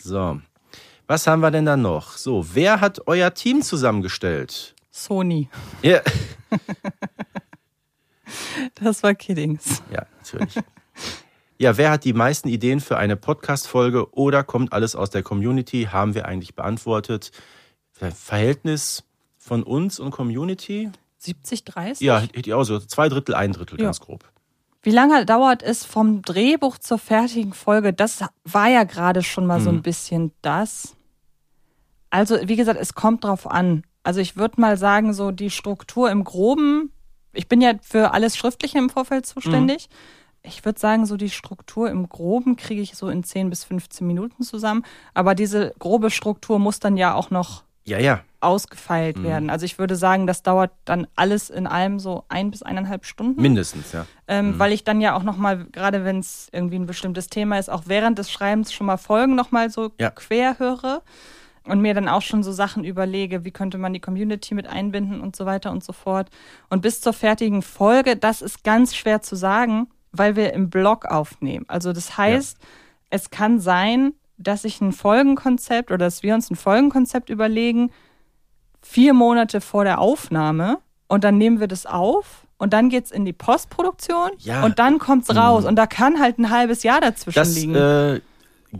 So. 0.00 0.40
Was 1.06 1.26
haben 1.26 1.40
wir 1.40 1.50
denn 1.50 1.66
da 1.66 1.76
noch? 1.76 2.16
So, 2.16 2.46
wer 2.54 2.80
hat 2.80 3.06
euer 3.06 3.32
Team 3.34 3.62
zusammengestellt? 3.62 4.74
Sony. 4.90 5.48
Ja. 5.82 6.00
Das 8.74 9.02
war 9.02 9.14
Kiddings. 9.14 9.82
Ja, 9.92 10.06
natürlich. 10.18 10.54
Ja, 11.58 11.78
wer 11.78 11.90
hat 11.90 12.04
die 12.04 12.12
meisten 12.12 12.48
Ideen 12.48 12.80
für 12.80 12.98
eine 12.98 13.16
Podcast-Folge 13.16 14.12
oder 14.12 14.44
kommt 14.44 14.74
alles 14.74 14.94
aus 14.94 15.08
der 15.08 15.22
Community? 15.22 15.88
Haben 15.90 16.14
wir 16.14 16.26
eigentlich 16.26 16.54
beantwortet. 16.54 17.30
Verhältnis 17.92 19.04
von 19.38 19.62
uns 19.62 19.98
und 19.98 20.10
Community? 20.10 20.90
70, 21.16 21.64
30? 21.64 22.06
Ja, 22.06 22.18
hätte 22.18 22.38
ich 22.38 22.52
auch 22.52 22.64
so. 22.64 22.78
Zwei 22.78 23.08
Drittel, 23.08 23.34
ein 23.34 23.52
Drittel, 23.52 23.78
ja. 23.80 23.86
ganz 23.86 24.00
grob. 24.00 24.24
Wie 24.82 24.90
lange 24.90 25.24
dauert 25.24 25.62
es 25.62 25.84
vom 25.84 26.20
Drehbuch 26.20 26.76
zur 26.78 26.98
fertigen 26.98 27.54
Folge? 27.54 27.94
Das 27.94 28.22
war 28.44 28.68
ja 28.68 28.84
gerade 28.84 29.22
schon 29.22 29.46
mal 29.46 29.56
hm. 29.56 29.64
so 29.64 29.70
ein 29.70 29.82
bisschen 29.82 30.32
das. 30.42 30.94
Also, 32.10 32.36
wie 32.44 32.56
gesagt, 32.56 32.78
es 32.78 32.94
kommt 32.94 33.24
drauf 33.24 33.50
an. 33.50 33.82
Also, 34.02 34.20
ich 34.20 34.36
würde 34.36 34.60
mal 34.60 34.76
sagen, 34.76 35.14
so 35.14 35.30
die 35.30 35.50
Struktur 35.50 36.10
im 36.10 36.22
Groben. 36.22 36.92
Ich 37.36 37.48
bin 37.48 37.60
ja 37.60 37.72
für 37.82 38.12
alles 38.12 38.36
Schriftliche 38.36 38.78
im 38.78 38.90
Vorfeld 38.90 39.26
zuständig. 39.26 39.84
Hm 39.84 39.96
ich 40.46 40.64
würde 40.64 40.78
sagen, 40.78 41.06
so 41.06 41.16
die 41.16 41.30
Struktur 41.30 41.90
im 41.90 42.08
Groben 42.08 42.56
kriege 42.56 42.80
ich 42.80 42.94
so 42.94 43.08
in 43.08 43.24
10 43.24 43.50
bis 43.50 43.64
15 43.64 44.06
Minuten 44.06 44.42
zusammen. 44.42 44.84
Aber 45.14 45.34
diese 45.34 45.74
grobe 45.78 46.10
Struktur 46.10 46.58
muss 46.58 46.80
dann 46.80 46.96
ja 46.96 47.14
auch 47.14 47.30
noch 47.30 47.64
ja, 47.84 47.98
ja. 47.98 48.20
ausgefeilt 48.40 49.18
mhm. 49.18 49.24
werden. 49.24 49.50
Also 49.50 49.64
ich 49.64 49.78
würde 49.78 49.96
sagen, 49.96 50.26
das 50.26 50.42
dauert 50.42 50.72
dann 50.84 51.06
alles 51.14 51.50
in 51.50 51.66
allem 51.66 51.98
so 51.98 52.24
ein 52.28 52.50
bis 52.50 52.62
eineinhalb 52.62 53.04
Stunden. 53.04 53.40
Mindestens, 53.40 53.92
ja. 53.92 54.06
Ähm, 54.28 54.52
mhm. 54.52 54.58
Weil 54.58 54.72
ich 54.72 54.84
dann 54.84 55.00
ja 55.00 55.16
auch 55.16 55.22
nochmal, 55.22 55.66
gerade 55.66 56.04
wenn 56.04 56.18
es 56.18 56.48
irgendwie 56.52 56.78
ein 56.78 56.86
bestimmtes 56.86 57.28
Thema 57.28 57.58
ist, 57.58 57.70
auch 57.70 57.84
während 57.86 58.18
des 58.18 58.30
Schreibens 58.30 58.72
schon 58.72 58.86
mal 58.86 58.96
Folgen 58.96 59.34
nochmal 59.34 59.70
so 59.70 59.92
ja. 59.98 60.10
quer 60.10 60.58
höre 60.58 61.02
und 61.66 61.80
mir 61.80 61.94
dann 61.94 62.08
auch 62.08 62.22
schon 62.22 62.42
so 62.42 62.52
Sachen 62.52 62.84
überlege, 62.84 63.44
wie 63.44 63.50
könnte 63.50 63.78
man 63.78 63.92
die 63.92 64.00
Community 64.00 64.54
mit 64.54 64.66
einbinden 64.66 65.20
und 65.20 65.36
so 65.36 65.46
weiter 65.46 65.70
und 65.70 65.84
so 65.84 65.92
fort. 65.92 66.28
Und 66.70 66.82
bis 66.82 67.00
zur 67.00 67.12
fertigen 67.12 67.62
Folge, 67.62 68.16
das 68.16 68.42
ist 68.42 68.64
ganz 68.64 68.94
schwer 68.94 69.22
zu 69.22 69.36
sagen, 69.36 69.88
weil 70.12 70.36
wir 70.36 70.52
im 70.52 70.70
Blog 70.70 71.06
aufnehmen. 71.06 71.64
Also 71.68 71.92
das 71.92 72.16
heißt, 72.16 72.58
ja. 72.60 72.66
es 73.10 73.30
kann 73.30 73.60
sein, 73.60 74.12
dass 74.38 74.64
ich 74.64 74.80
ein 74.80 74.92
Folgenkonzept 74.92 75.90
oder 75.90 76.06
dass 76.06 76.22
wir 76.22 76.34
uns 76.34 76.50
ein 76.50 76.56
Folgenkonzept 76.56 77.30
überlegen, 77.30 77.90
vier 78.82 79.14
Monate 79.14 79.60
vor 79.60 79.84
der 79.84 79.98
Aufnahme 80.00 80.78
und 81.08 81.24
dann 81.24 81.38
nehmen 81.38 81.60
wir 81.60 81.68
das 81.68 81.86
auf 81.86 82.46
und 82.58 82.72
dann 82.72 82.88
geht 82.88 83.06
es 83.06 83.10
in 83.10 83.24
die 83.24 83.32
Postproduktion 83.32 84.30
ja. 84.38 84.64
und 84.64 84.78
dann 84.78 84.98
kommt 84.98 85.28
es 85.28 85.36
raus. 85.36 85.62
Mhm. 85.62 85.68
Und 85.70 85.76
da 85.76 85.86
kann 85.86 86.20
halt 86.20 86.38
ein 86.38 86.50
halbes 86.50 86.82
Jahr 86.82 87.00
dazwischen 87.00 87.38
das, 87.38 87.54
liegen. 87.54 87.74
Äh, 87.74 88.20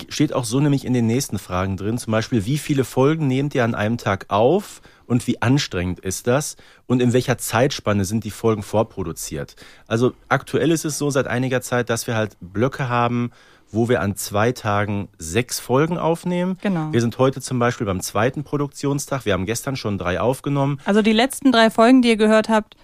steht 0.09 0.33
auch 0.33 0.45
so 0.45 0.61
nämlich 0.61 0.85
in 0.85 0.93
den 0.93 1.07
nächsten 1.07 1.39
Fragen 1.39 1.77
drin. 1.77 1.99
Zum 1.99 2.11
Beispiel, 2.11 2.45
wie 2.45 2.59
viele 2.59 2.85
Folgen 2.85 3.27
nehmt 3.27 3.55
ihr 3.55 3.65
an 3.65 3.75
einem 3.75 3.99
Tag 3.99 4.27
auf? 4.29 4.81
und 5.07 5.27
wie 5.27 5.41
anstrengend 5.41 6.01
ist 6.01 6.27
das 6.27 6.57
und 6.87 7.01
in 7.01 7.13
welcher 7.13 7.39
Zeitspanne 7.39 8.05
sind 8.05 8.25
die 8.25 8.31
Folgen 8.31 8.63
vorproduziert. 8.63 9.57
Also 9.87 10.13
aktuell 10.29 10.71
ist 10.71 10.85
es 10.85 10.99
so 10.99 11.11
seit 11.11 11.27
einiger 11.27 11.61
Zeit, 11.61 11.91
dass 11.91 12.07
wir 12.07 12.17
halt 12.17 12.37
Blöcke 12.41 12.89
haben, 12.89 13.31
wo 13.71 13.89
wir 13.89 14.01
an 14.01 14.17
zwei 14.17 14.53
Tagen 14.53 15.09
sechs 15.19 15.59
Folgen 15.59 15.99
aufnehmen. 15.99 16.57
Genau. 16.63 16.93
Wir 16.93 17.01
sind 17.01 17.19
heute 17.19 17.41
zum 17.41 17.59
Beispiel 17.59 17.87
beim 17.87 18.01
zweiten 18.01 18.45
Produktionstag. 18.45 19.25
Wir 19.25 19.33
haben 19.33 19.47
gestern 19.47 19.77
schon 19.77 19.99
drei 19.99 20.21
aufgenommen. 20.21 20.81
Also 20.85 21.03
die 21.03 21.13
letzten 21.13 21.53
drei 21.53 21.71
Folgen, 21.71 22.03
die 22.03 22.11
ihr 22.11 22.17
gehört 22.17 22.49
habt, 22.49 22.77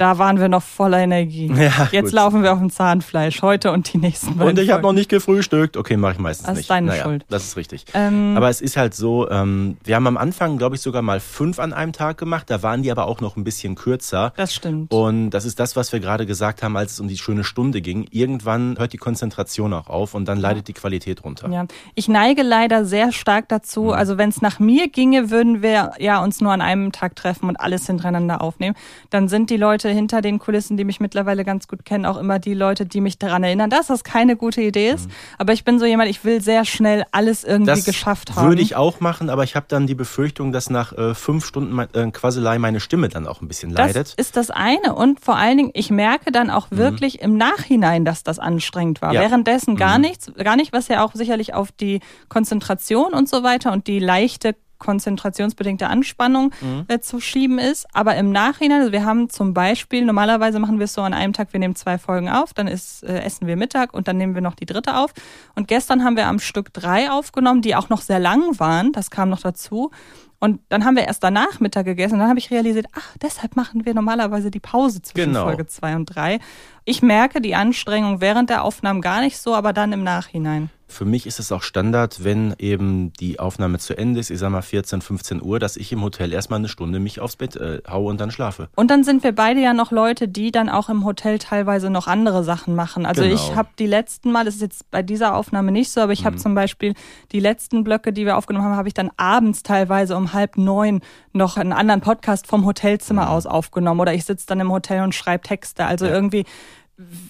da 0.00 0.18
waren 0.18 0.40
wir 0.40 0.48
noch 0.48 0.62
voller 0.62 0.98
Energie. 0.98 1.52
Ja, 1.60 1.88
Jetzt 1.92 2.06
gut. 2.06 2.12
laufen 2.12 2.42
wir 2.42 2.52
auf 2.52 2.58
dem 2.58 2.70
Zahnfleisch, 2.70 3.42
heute 3.42 3.70
und 3.70 3.92
die 3.92 3.98
nächsten 3.98 4.36
beiden. 4.36 4.56
Und 4.56 4.58
ich 4.58 4.70
habe 4.70 4.82
noch 4.82 4.92
nicht 4.92 5.10
gefrühstückt. 5.10 5.76
Okay, 5.76 5.96
mache 5.96 6.12
ich 6.12 6.18
meistens 6.18 6.46
das 6.46 6.56
nicht. 6.56 6.60
Das 6.60 6.64
ist 6.64 6.70
deine 6.70 6.86
naja, 6.86 7.02
Schuld. 7.02 7.26
Das 7.28 7.44
ist 7.44 7.56
richtig. 7.56 7.84
Ähm, 7.92 8.34
aber 8.36 8.48
es 8.48 8.60
ist 8.62 8.76
halt 8.76 8.94
so, 8.94 9.28
ähm, 9.30 9.76
wir 9.84 9.96
haben 9.96 10.06
am 10.06 10.16
Anfang, 10.16 10.56
glaube 10.56 10.76
ich, 10.76 10.80
sogar 10.80 11.02
mal 11.02 11.20
fünf 11.20 11.58
an 11.58 11.74
einem 11.74 11.92
Tag 11.92 12.16
gemacht. 12.16 12.48
Da 12.48 12.62
waren 12.62 12.82
die 12.82 12.90
aber 12.90 13.06
auch 13.06 13.20
noch 13.20 13.36
ein 13.36 13.44
bisschen 13.44 13.74
kürzer. 13.74 14.32
Das 14.36 14.54
stimmt. 14.54 14.92
Und 14.92 15.30
das 15.30 15.44
ist 15.44 15.60
das, 15.60 15.76
was 15.76 15.92
wir 15.92 16.00
gerade 16.00 16.24
gesagt 16.24 16.62
haben, 16.62 16.76
als 16.76 16.92
es 16.92 17.00
um 17.00 17.08
die 17.08 17.18
schöne 17.18 17.44
Stunde 17.44 17.82
ging. 17.82 18.06
Irgendwann 18.10 18.78
hört 18.78 18.94
die 18.94 18.98
Konzentration 18.98 19.74
auch 19.74 19.88
auf 19.88 20.14
und 20.14 20.26
dann 20.26 20.38
leidet 20.38 20.68
die 20.68 20.72
Qualität 20.72 21.24
runter. 21.24 21.50
Ja, 21.50 21.66
ich 21.94 22.08
neige 22.08 22.42
leider 22.42 22.86
sehr 22.86 23.12
stark 23.12 23.48
dazu. 23.48 23.84
Mhm. 23.84 23.90
Also 23.90 24.16
wenn 24.16 24.30
es 24.30 24.40
nach 24.40 24.58
mir 24.58 24.88
ginge, 24.88 25.30
würden 25.30 25.62
wir 25.62 25.92
ja 25.98 26.22
uns 26.22 26.40
nur 26.40 26.52
an 26.52 26.62
einem 26.62 26.92
Tag 26.92 27.16
treffen 27.16 27.48
und 27.48 27.56
alles 27.56 27.86
hintereinander 27.86 28.40
aufnehmen. 28.40 28.76
Dann 29.10 29.28
sind 29.28 29.50
die 29.50 29.56
Leute 29.58 29.89
hinter 29.92 30.20
den 30.20 30.38
Kulissen 30.38 30.76
die 30.76 30.84
mich 30.84 31.00
mittlerweile 31.00 31.44
ganz 31.44 31.68
gut 31.68 31.84
kennen, 31.84 32.06
auch 32.06 32.16
immer 32.16 32.38
die 32.38 32.54
Leute, 32.54 32.86
die 32.86 33.00
mich 33.00 33.18
daran 33.18 33.44
erinnern, 33.44 33.70
dass 33.70 33.88
das 33.88 34.04
keine 34.04 34.36
gute 34.36 34.62
Idee 34.62 34.90
ist. 34.90 35.08
Mhm. 35.08 35.12
Aber 35.38 35.52
ich 35.52 35.64
bin 35.64 35.78
so 35.78 35.86
jemand, 35.86 36.08
ich 36.10 36.24
will 36.24 36.40
sehr 36.40 36.64
schnell 36.64 37.04
alles 37.12 37.44
irgendwie 37.44 37.70
das 37.70 37.84
geschafft 37.84 38.34
haben. 38.34 38.48
Würde 38.48 38.62
ich 38.62 38.76
auch 38.76 39.00
machen, 39.00 39.30
aber 39.30 39.44
ich 39.44 39.56
habe 39.56 39.66
dann 39.68 39.86
die 39.86 39.94
Befürchtung, 39.94 40.52
dass 40.52 40.70
nach 40.70 40.92
äh, 40.92 41.14
fünf 41.14 41.44
Stunden 41.44 41.78
äh, 41.78 42.10
Quaselei 42.10 42.58
meine 42.58 42.80
Stimme 42.80 43.08
dann 43.08 43.26
auch 43.26 43.42
ein 43.42 43.48
bisschen 43.48 43.70
leidet. 43.70 43.96
Das 43.96 44.14
ist 44.14 44.36
das 44.36 44.50
eine. 44.50 44.94
Und 44.94 45.20
vor 45.20 45.36
allen 45.36 45.56
Dingen, 45.56 45.70
ich 45.74 45.90
merke 45.90 46.32
dann 46.32 46.50
auch 46.50 46.70
mhm. 46.70 46.76
wirklich 46.78 47.18
mhm. 47.18 47.24
im 47.24 47.36
Nachhinein, 47.36 48.04
dass 48.04 48.22
das 48.22 48.38
anstrengend 48.38 49.02
war. 49.02 49.12
Ja. 49.12 49.20
Währenddessen 49.20 49.76
gar 49.76 49.98
mhm. 49.98 50.04
nichts, 50.04 50.32
gar 50.36 50.56
nicht, 50.56 50.72
was 50.72 50.88
ja 50.88 51.04
auch 51.04 51.12
sicherlich 51.14 51.54
auf 51.54 51.72
die 51.72 52.00
Konzentration 52.28 53.12
und 53.12 53.28
so 53.28 53.42
weiter 53.42 53.72
und 53.72 53.86
die 53.86 53.98
leichte 53.98 54.54
konzentrationsbedingte 54.80 55.86
Anspannung 55.86 56.52
mhm. 56.60 56.86
äh, 56.88 56.98
zu 56.98 57.20
schieben 57.20 57.60
ist. 57.60 57.86
Aber 57.92 58.16
im 58.16 58.32
Nachhinein, 58.32 58.80
also 58.80 58.92
wir 58.92 59.04
haben 59.04 59.30
zum 59.30 59.54
Beispiel, 59.54 60.04
normalerweise 60.04 60.58
machen 60.58 60.80
wir 60.80 60.84
es 60.86 60.94
so 60.94 61.02
an 61.02 61.14
einem 61.14 61.32
Tag, 61.32 61.52
wir 61.52 61.60
nehmen 61.60 61.76
zwei 61.76 61.98
Folgen 61.98 62.28
auf, 62.28 62.52
dann 62.52 62.66
ist, 62.66 63.04
äh, 63.04 63.20
essen 63.20 63.46
wir 63.46 63.56
Mittag 63.56 63.94
und 63.94 64.08
dann 64.08 64.16
nehmen 64.16 64.34
wir 64.34 64.42
noch 64.42 64.56
die 64.56 64.66
dritte 64.66 64.96
auf. 64.96 65.12
Und 65.54 65.68
gestern 65.68 66.02
haben 66.02 66.16
wir 66.16 66.26
am 66.26 66.40
Stück 66.40 66.72
drei 66.72 67.10
aufgenommen, 67.12 67.62
die 67.62 67.76
auch 67.76 67.88
noch 67.88 68.00
sehr 68.00 68.18
lang 68.18 68.58
waren. 68.58 68.90
Das 68.90 69.10
kam 69.10 69.28
noch 69.28 69.40
dazu. 69.40 69.92
Und 70.42 70.60
dann 70.70 70.86
haben 70.86 70.96
wir 70.96 71.04
erst 71.04 71.22
danach 71.22 71.60
Mittag 71.60 71.84
gegessen 71.84 72.14
und 72.14 72.20
dann 72.20 72.30
habe 72.30 72.38
ich 72.38 72.50
realisiert, 72.50 72.86
ach, 72.92 73.14
deshalb 73.20 73.56
machen 73.56 73.84
wir 73.84 73.92
normalerweise 73.92 74.50
die 74.50 74.58
Pause 74.58 75.02
zwischen 75.02 75.32
genau. 75.32 75.44
Folge 75.44 75.66
zwei 75.66 75.94
und 75.94 76.06
drei. 76.06 76.40
Ich 76.84 77.02
merke 77.02 77.40
die 77.40 77.54
Anstrengung 77.54 78.20
während 78.20 78.50
der 78.50 78.64
Aufnahmen 78.64 79.00
gar 79.00 79.20
nicht 79.20 79.38
so, 79.38 79.54
aber 79.54 79.72
dann 79.72 79.92
im 79.92 80.02
Nachhinein. 80.02 80.70
Für 80.90 81.04
mich 81.04 81.24
ist 81.24 81.38
es 81.38 81.52
auch 81.52 81.62
Standard, 81.62 82.24
wenn 82.24 82.52
eben 82.58 83.12
die 83.12 83.38
Aufnahme 83.38 83.78
zu 83.78 83.96
Ende 83.96 84.18
ist, 84.18 84.28
ich 84.28 84.40
sag 84.40 84.50
mal 84.50 84.60
14, 84.60 85.00
15 85.00 85.40
Uhr, 85.40 85.60
dass 85.60 85.76
ich 85.76 85.92
im 85.92 86.02
Hotel 86.02 86.32
erstmal 86.32 86.58
eine 86.58 86.68
Stunde 86.68 86.98
mich 86.98 87.20
aufs 87.20 87.36
Bett 87.36 87.54
äh, 87.54 87.80
haue 87.88 88.10
und 88.10 88.20
dann 88.20 88.32
schlafe. 88.32 88.68
Und 88.74 88.90
dann 88.90 89.04
sind 89.04 89.22
wir 89.22 89.32
beide 89.32 89.60
ja 89.60 89.72
noch 89.72 89.92
Leute, 89.92 90.26
die 90.26 90.50
dann 90.50 90.68
auch 90.68 90.88
im 90.88 91.04
Hotel 91.04 91.38
teilweise 91.38 91.90
noch 91.90 92.08
andere 92.08 92.42
Sachen 92.42 92.74
machen. 92.74 93.06
Also 93.06 93.22
genau. 93.22 93.34
ich 93.34 93.54
habe 93.54 93.68
die 93.78 93.86
letzten 93.86 94.32
Mal, 94.32 94.44
das 94.44 94.56
ist 94.56 94.62
jetzt 94.62 94.90
bei 94.90 95.02
dieser 95.02 95.36
Aufnahme 95.36 95.70
nicht 95.70 95.92
so, 95.92 96.00
aber 96.00 96.12
ich 96.12 96.22
mhm. 96.22 96.26
habe 96.26 96.36
zum 96.38 96.56
Beispiel 96.56 96.94
die 97.30 97.40
letzten 97.40 97.84
Blöcke, 97.84 98.12
die 98.12 98.26
wir 98.26 98.36
aufgenommen 98.36 98.66
haben, 98.66 98.76
habe 98.76 98.88
ich 98.88 98.94
dann 98.94 99.12
abends 99.16 99.62
teilweise 99.62 100.16
um 100.16 100.32
halb 100.32 100.56
neun 100.58 101.02
noch 101.32 101.56
einen 101.56 101.72
anderen 101.72 102.00
Podcast 102.00 102.48
vom 102.48 102.66
Hotelzimmer 102.66 103.26
mhm. 103.26 103.30
aus 103.30 103.46
aufgenommen. 103.46 104.00
Oder 104.00 104.12
ich 104.12 104.24
sitze 104.24 104.46
dann 104.48 104.58
im 104.58 104.72
Hotel 104.72 105.04
und 105.04 105.14
schreibe 105.14 105.44
Texte. 105.44 105.86
Also 105.86 106.06
ja. 106.06 106.12
irgendwie 106.12 106.46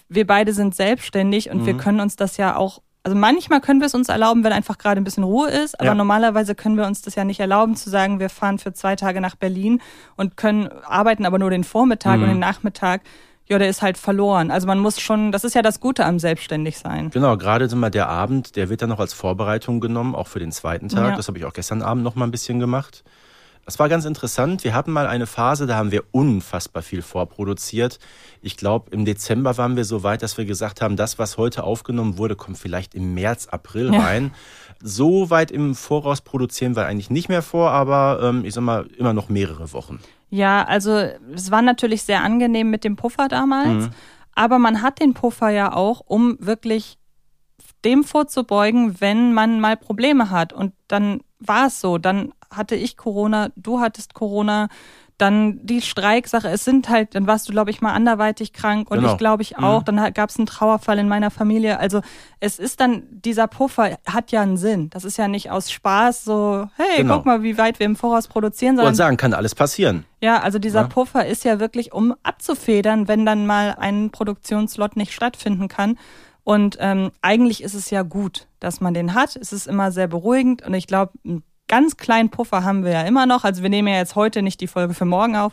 wir 0.09 0.27
beide 0.27 0.53
sind 0.53 0.75
selbstständig 0.75 1.51
und 1.51 1.63
mhm. 1.63 1.67
wir 1.67 1.77
können 1.77 2.01
uns 2.01 2.17
das 2.17 2.37
ja 2.37 2.57
auch 2.57 2.81
also 3.03 3.17
manchmal 3.17 3.61
können 3.61 3.81
wir 3.81 3.87
es 3.87 3.95
uns 3.95 4.09
erlauben, 4.09 4.45
wenn 4.45 4.53
einfach 4.53 4.77
gerade 4.77 5.01
ein 5.01 5.05
bisschen 5.05 5.25
Ruhe 5.25 5.49
ist, 5.49 5.79
aber 5.81 5.91
ja. 5.91 5.95
normalerweise 5.95 6.55
können 6.55 6.77
wir 6.77 6.87
uns 6.87 7.01
das 7.01 7.15
ja 7.15 7.25
nicht 7.25 7.41
erlauben, 7.41 7.75
zu 7.75 7.89
sagen, 7.89 8.21
wir 8.21 8.29
fahren 8.29 8.59
für 8.59 8.75
zwei 8.75 8.95
Tage 8.95 9.21
nach 9.21 9.37
Berlin 9.37 9.81
und 10.17 10.37
können 10.37 10.69
arbeiten 10.85 11.25
aber 11.25 11.39
nur 11.39 11.51
den 11.51 11.65
Vormittag 11.65 12.19
mhm. 12.19 12.25
und 12.25 12.29
den 12.31 12.39
Nachmittag. 12.39 13.03
Ja, 13.49 13.59
der 13.59 13.69
ist 13.69 13.83
halt 13.83 13.99
verloren. 13.99 14.53
Also 14.53 14.69
man 14.69 14.79
muss 14.79 15.01
schon, 15.01 15.33
das 15.33 15.43
ist 15.43 15.55
ja 15.55 15.63
das 15.63 15.81
Gute 15.81 16.05
am 16.05 16.21
Selbstständigsein. 16.21 17.11
Genau, 17.11 17.37
gerade 17.37 17.75
mal 17.75 17.91
der 17.91 18.09
Abend, 18.09 18.55
der 18.55 18.69
wird 18.69 18.83
dann 18.83 18.91
noch 18.91 19.01
als 19.01 19.13
Vorbereitung 19.13 19.81
genommen, 19.81 20.15
auch 20.15 20.29
für 20.29 20.39
den 20.39 20.53
zweiten 20.53 20.89
Tag. 20.89 21.11
Ja. 21.11 21.17
Das 21.17 21.27
habe 21.27 21.39
ich 21.39 21.45
auch 21.45 21.53
gestern 21.53 21.83
Abend 21.83 22.05
noch 22.05 22.15
mal 22.15 22.27
ein 22.27 22.31
bisschen 22.31 22.61
gemacht. 22.61 23.03
Das 23.71 23.79
war 23.79 23.89
ganz 23.89 24.05
interessant. 24.05 24.65
Wir 24.65 24.75
hatten 24.75 24.91
mal 24.91 25.07
eine 25.07 25.29
Phase, 25.29 25.69
da 25.69 25.77
haben 25.77 25.93
wir 25.93 26.03
unfassbar 26.11 26.83
viel 26.83 27.03
vorproduziert. 27.03 28.01
Ich 28.43 28.57
glaube, 28.57 28.91
im 28.91 29.05
Dezember 29.05 29.59
waren 29.59 29.77
wir 29.77 29.85
so 29.85 30.03
weit, 30.03 30.25
dass 30.25 30.37
wir 30.37 30.45
gesagt 30.45 30.83
haben, 30.83 30.97
das, 30.97 31.21
was 31.21 31.39
heute 31.39 31.63
aufgenommen 31.63 32.19
wurde, 32.19 32.35
kommt 32.35 32.59
vielleicht 32.59 32.97
im 32.97 33.15
März, 33.15 33.47
April 33.47 33.95
ja. 33.95 34.01
rein. 34.01 34.33
So 34.83 35.31
weit 35.31 35.53
im 35.53 35.77
Voraus 35.77 36.21
produzieren 36.21 36.75
wir 36.75 36.87
eigentlich 36.87 37.11
nicht 37.11 37.29
mehr 37.29 37.43
vor, 37.43 37.71
aber 37.71 38.19
ähm, 38.25 38.45
ich 38.45 38.55
sag 38.55 38.63
mal, 38.63 38.89
immer 38.99 39.13
noch 39.13 39.29
mehrere 39.29 39.73
Wochen. 39.73 40.01
Ja, 40.31 40.65
also 40.65 40.91
es 41.33 41.53
war 41.53 41.63
natürlich 41.63 42.03
sehr 42.03 42.25
angenehm 42.25 42.71
mit 42.71 42.83
dem 42.83 42.97
Puffer 42.97 43.29
damals, 43.29 43.87
mhm. 43.87 43.91
aber 44.35 44.59
man 44.59 44.83
hat 44.83 45.01
den 45.01 45.15
Puffer 45.15 45.51
ja 45.51 45.73
auch, 45.73 46.03
um 46.05 46.39
wirklich 46.41 46.99
dem 47.85 48.03
vorzubeugen, 48.03 49.01
wenn 49.01 49.33
man 49.33 49.61
mal 49.61 49.77
Probleme 49.77 50.31
hat. 50.31 50.53
Und 50.53 50.73
dann 50.89 51.21
war 51.39 51.69
es 51.69 51.81
so. 51.81 51.97
Dann 51.97 52.33
hatte 52.51 52.75
ich 52.75 52.97
Corona, 52.97 53.51
du 53.57 53.81
hattest 53.81 54.15
Corona, 54.15 54.69
dann 55.21 55.65
die 55.65 55.83
Streiksache, 55.83 56.49
es 56.49 56.65
sind 56.65 56.89
halt, 56.89 57.15
dann 57.15 57.27
warst 57.27 57.49
du, 57.49 57.53
glaube 57.53 57.71
ich, 57.71 57.81
mal 57.81 57.93
anderweitig 57.93 58.53
krank 58.53 58.91
und 58.91 59.01
genau. 59.01 59.13
ich 59.13 59.19
glaube 59.19 59.43
ich 59.43 59.59
auch. 59.59 59.81
Mhm. 59.81 59.85
Dann 59.85 60.15
gab 60.15 60.31
es 60.31 60.39
einen 60.39 60.47
Trauerfall 60.47 60.99
in 60.99 61.09
meiner 61.09 61.31
Familie. 61.31 61.79
Also 61.79 62.01
es 62.41 62.59
ist 62.59 62.81
dann, 62.81 63.03
dieser 63.11 63.47
Puffer 63.47 63.99
hat 64.07 64.33
ja 64.33 64.41
einen 64.41 64.57
Sinn. 64.57 64.89
Das 64.91 65.05
ist 65.05 65.19
ja 65.19 65.29
nicht 65.29 65.51
aus 65.51 65.71
Spaß 65.71 66.25
so, 66.25 66.69
hey, 66.77 67.03
genau. 67.03 67.17
guck 67.17 67.27
mal, 67.27 67.43
wie 67.43 67.59
weit 67.59 67.79
wir 67.79 67.87
im 67.87 67.97
Voraus 67.97 68.29
produzieren. 68.29 68.77
Sondern, 68.77 68.93
und 68.93 68.97
sagen, 68.97 69.17
kann 69.17 69.35
alles 69.35 69.55
passieren. 69.55 70.05
Ja, 70.23 70.41
also 70.41 70.59
dieser 70.59 70.83
ja. 70.83 70.87
Puffer 70.87 71.27
ist 71.27 71.45
ja 71.45 71.61
wirklich, 71.61 71.93
um 71.93 72.15
abzufedern, 72.23 73.07
wenn 73.09 73.27
dann 73.27 73.47
mal 73.47 73.77
ein 73.79 74.11
Produktionslot 74.11 74.97
nicht 74.97 75.13
stattfinden 75.13 75.69
kann. 75.69 75.99
Und 76.45 76.79
ähm, 76.81 77.11
eigentlich 77.21 77.63
ist 77.63 77.75
es 77.75 77.91
ja 77.91 78.03
gut, 78.03 78.49
dass 78.59 78.81
man 78.81 78.95
den 78.95 79.15
hat. 79.15 79.37
Es 79.37 79.53
ist 79.53 79.67
immer 79.67 79.93
sehr 79.93 80.09
beruhigend 80.09 80.63
und 80.63 80.73
ich 80.73 80.87
glaube, 80.87 81.13
ein 81.27 81.43
ganz 81.71 81.97
kleinen 81.97 82.29
Puffer 82.31 82.65
haben 82.65 82.85
wir 82.85 82.91
ja 82.93 83.03
immer 83.03 83.25
noch. 83.27 83.45
Also 83.45 83.63
wir 83.63 83.71
nehmen 83.71 83.89
ja 83.89 83.95
jetzt 83.97 84.17
heute 84.17 84.43
nicht 84.43 84.61
die 84.61 84.67
Folge 84.67 84.93
für 84.93 85.05
morgen 85.07 85.37
auf, 85.37 85.53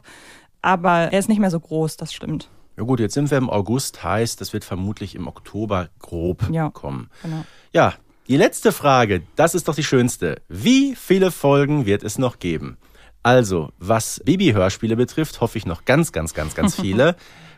aber 0.61 1.11
er 1.13 1.19
ist 1.19 1.29
nicht 1.29 1.39
mehr 1.39 1.51
so 1.51 1.59
groß, 1.59 1.95
das 1.97 2.11
stimmt. 2.13 2.49
Ja 2.75 2.83
gut, 2.83 2.99
jetzt 2.99 3.13
sind 3.13 3.31
wir 3.31 3.37
im 3.37 3.49
August, 3.49 4.03
heißt, 4.03 4.41
das 4.41 4.51
wird 4.53 4.65
vermutlich 4.65 5.15
im 5.15 5.27
Oktober 5.27 5.89
grob 5.99 6.49
Ja. 6.51 6.69
kommen. 6.69 7.09
Genau. 7.23 7.45
Ja, 7.73 7.93
die 8.27 8.37
letzte 8.37 8.71
Frage, 8.71 9.23
das 9.35 9.55
ist 9.55 9.67
doch 9.67 9.75
die 9.75 9.83
schönste. 9.83 10.41
Wie 10.49 10.95
viele 10.95 11.31
Folgen 11.31 11.85
wird 11.85 12.03
es 12.03 12.17
noch 12.17 12.39
geben? 12.39 12.77
Also, 13.23 13.71
was 13.79 14.21
Bibi-Hörspiele 14.25 14.95
betrifft, 14.95 15.39
hoffe 15.41 15.57
ich 15.57 15.65
noch 15.65 15.85
ganz, 15.85 16.11
ganz, 16.11 16.33
ganz, 16.33 16.55
ganz 16.55 16.75
viele. 16.81 17.15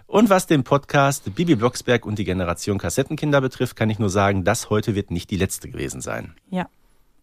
Und 0.08 0.30
was 0.30 0.48
den 0.48 0.64
Podcast 0.64 1.36
Bibi 1.36 1.56
Blocksberg 1.56 2.06
und 2.06 2.18
die 2.18 2.24
Generation 2.26 2.78
Kassettenkinder 2.80 3.42
betrifft, 3.42 3.76
kann 3.76 3.90
ich 3.92 4.00
nur 4.00 4.10
sagen, 4.10 4.44
das 4.44 4.70
heute 4.72 4.96
wird 4.96 5.12
nicht 5.12 5.30
die 5.30 5.38
letzte 5.38 5.70
gewesen 5.70 6.02
sein. 6.02 6.34
Ja. 6.50 6.68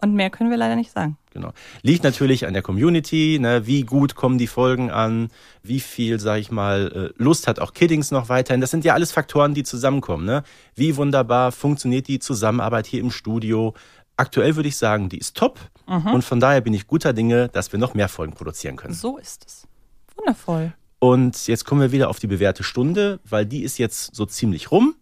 Und 0.07 0.15
mehr 0.15 0.31
können 0.31 0.51
wir 0.51 0.57
leider 0.57 0.77
nicht 0.77 0.93
sagen. 0.93 1.17
Genau. 1.33 1.53
Liegt 1.83 2.05
natürlich 2.05 2.47
an 2.47 2.53
der 2.53 2.63
Community, 2.63 3.39
ne? 3.41 3.67
wie 3.67 3.83
gut 3.83 4.15
kommen 4.15 4.39
die 4.39 4.47
Folgen 4.47 4.91
an, 4.93 5.31
wie 5.65 5.81
viel, 5.81 6.21
sag 6.21 6.39
ich 6.39 6.53
mal, 6.53 7.13
äh, 7.19 7.23
Lust 7.23 7.49
hat 7.49 7.59
auch 7.59 7.75
Kiddings 7.75 8.13
noch 8.13 8.29
weiterhin. 8.29 8.61
Das 8.61 8.71
sind 8.71 8.85
ja 8.85 8.95
alles 8.95 9.11
Faktoren, 9.11 9.53
die 9.53 9.65
zusammenkommen. 9.65 10.25
Ne? 10.25 10.45
Wie 10.77 10.97
wunderbar 10.97 11.51
funktioniert 11.51 12.07
die 12.07 12.21
Zusammenarbeit 12.21 12.87
hier 12.87 13.01
im 13.01 13.11
Studio. 13.11 13.75
Aktuell 14.17 14.55
würde 14.55 14.69
ich 14.69 14.77
sagen, 14.77 15.09
die 15.09 15.19
ist 15.19 15.37
top. 15.37 15.59
Und 15.87 16.23
von 16.23 16.41
daher 16.41 16.61
bin 16.63 16.73
ich 16.73 16.87
guter 16.87 17.13
Dinge, 17.13 17.49
dass 17.49 17.71
wir 17.71 17.79
noch 17.79 17.95
mehr 17.95 18.09
Folgen 18.09 18.33
produzieren 18.33 18.77
können. 18.77 18.95
So 18.95 19.19
ist 19.19 19.45
es. 19.45 19.69
Wundervoll. 20.17 20.73
Und 20.99 21.47
jetzt 21.47 21.65
kommen 21.65 21.81
wir 21.81 21.93
wieder 21.93 22.09
auf 22.09 22.19
die 22.19 22.27
bewährte 22.27 22.63
Stunde, 22.63 23.21
weil 23.25 23.45
die 23.45 23.63
ist 23.63 23.79
jetzt 23.79 24.15
so 24.15 24.25
ziemlich 24.25 24.71
rum. 24.71 24.97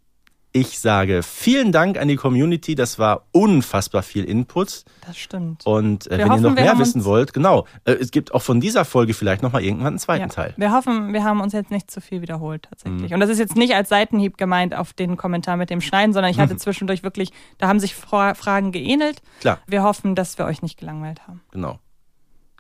Ich 0.57 0.79
sage 0.79 1.25
vielen 1.25 1.73
Dank 1.73 1.99
an 1.99 2.07
die 2.07 2.15
Community. 2.15 2.77
Das 2.77 2.97
war 3.01 3.27
unfassbar 3.33 4.05
viel 4.05 4.23
Input. 4.23 4.85
Das 5.05 5.19
stimmt. 5.19 5.67
Und 5.67 6.07
äh, 6.07 6.19
wenn 6.19 6.31
hoffen, 6.31 6.45
ihr 6.45 6.49
noch 6.51 6.55
mehr 6.55 6.79
wissen 6.79 7.05
wollt, 7.05 7.33
genau, 7.33 7.67
äh, 7.85 7.95
es 7.95 8.13
gibt 8.13 8.33
auch 8.33 8.41
von 8.41 8.61
dieser 8.61 8.85
Folge 8.85 9.15
vielleicht 9.15 9.43
nochmal 9.43 9.65
irgendwann 9.65 9.89
einen 9.89 9.99
zweiten 9.99 10.23
Ja. 10.23 10.29
Teil. 10.29 10.55
Wir 10.57 10.71
hoffen, 10.71 11.13
wir 11.13 11.25
haben 11.25 11.41
uns 11.41 11.55
jetzt 11.55 11.73
nicht 11.73 11.91
zu 11.91 12.01
viel 12.01 12.23
wiederholt 12.23 12.63
tatsächlich. 12.71 13.11
Mhm. 13.11 13.15
Und 13.15 13.21
das 13.21 13.31
ist 13.31 13.41
jetzt 13.41 13.57
nicht 13.57 13.75
als 13.75 13.89
Seitenhieb 13.89 14.39
gemeint 14.39 14.77
auf 14.77 14.93
den 14.93 15.17
Kommentar 15.17 15.57
mit 15.57 15.71
dem 15.71 15.81
Schneiden, 15.81 16.13
sondern 16.13 16.31
ich 16.31 16.39
hatte 16.39 16.57
zwischendurch 16.57 17.03
wirklich, 17.03 17.33
da 17.59 17.67
haben 17.67 17.81
sich 17.81 17.97
Fra 17.97 18.35
Fragen 18.35 18.71
geähnelt. 18.71 19.23
Klar, 19.41 19.59
Wir 19.67 19.83
hoffen, 19.83 20.15
dass 20.15 20.39
wir 20.39 20.45
euch 20.45 20.63
nicht 20.63 20.79
gelangweilt 20.79 21.27
haben. 21.27 21.41
genau. 21.51 21.81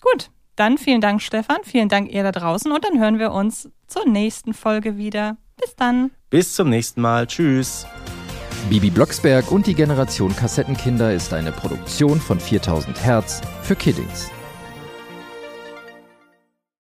Gut, 0.00 0.30
dann 0.56 0.78
vielen 0.78 1.00
Dank, 1.00 1.22
Stefan. 1.22 1.58
Vielen 1.62 1.88
Dank, 1.88 2.10
ihr 2.10 2.24
da 2.24 2.32
draußen. 2.32 2.72
Und 2.72 2.84
dann 2.84 2.98
hören 2.98 3.20
wir 3.20 3.30
uns 3.30 3.70
zur 3.86 4.04
nächsten 4.06 4.52
Folge 4.52 4.96
wieder. 4.96 5.36
Bis 5.56 5.76
dann. 5.76 6.10
Bis 6.34 6.52
zum 6.52 6.68
nächsten 6.68 7.00
Mal. 7.00 7.28
Tschüss. 7.28 7.86
Bibi 8.68 8.90
Blocksberg 8.90 9.52
und 9.52 9.68
die 9.68 9.74
Generation 9.74 10.34
Kassettenkinder 10.34 11.14
ist 11.14 11.32
eine 11.32 11.52
Produktion 11.52 12.18
von 12.18 12.40
4000 12.40 13.04
Hertz 13.04 13.40
für 13.62 13.76
Kiddings. 13.76 14.32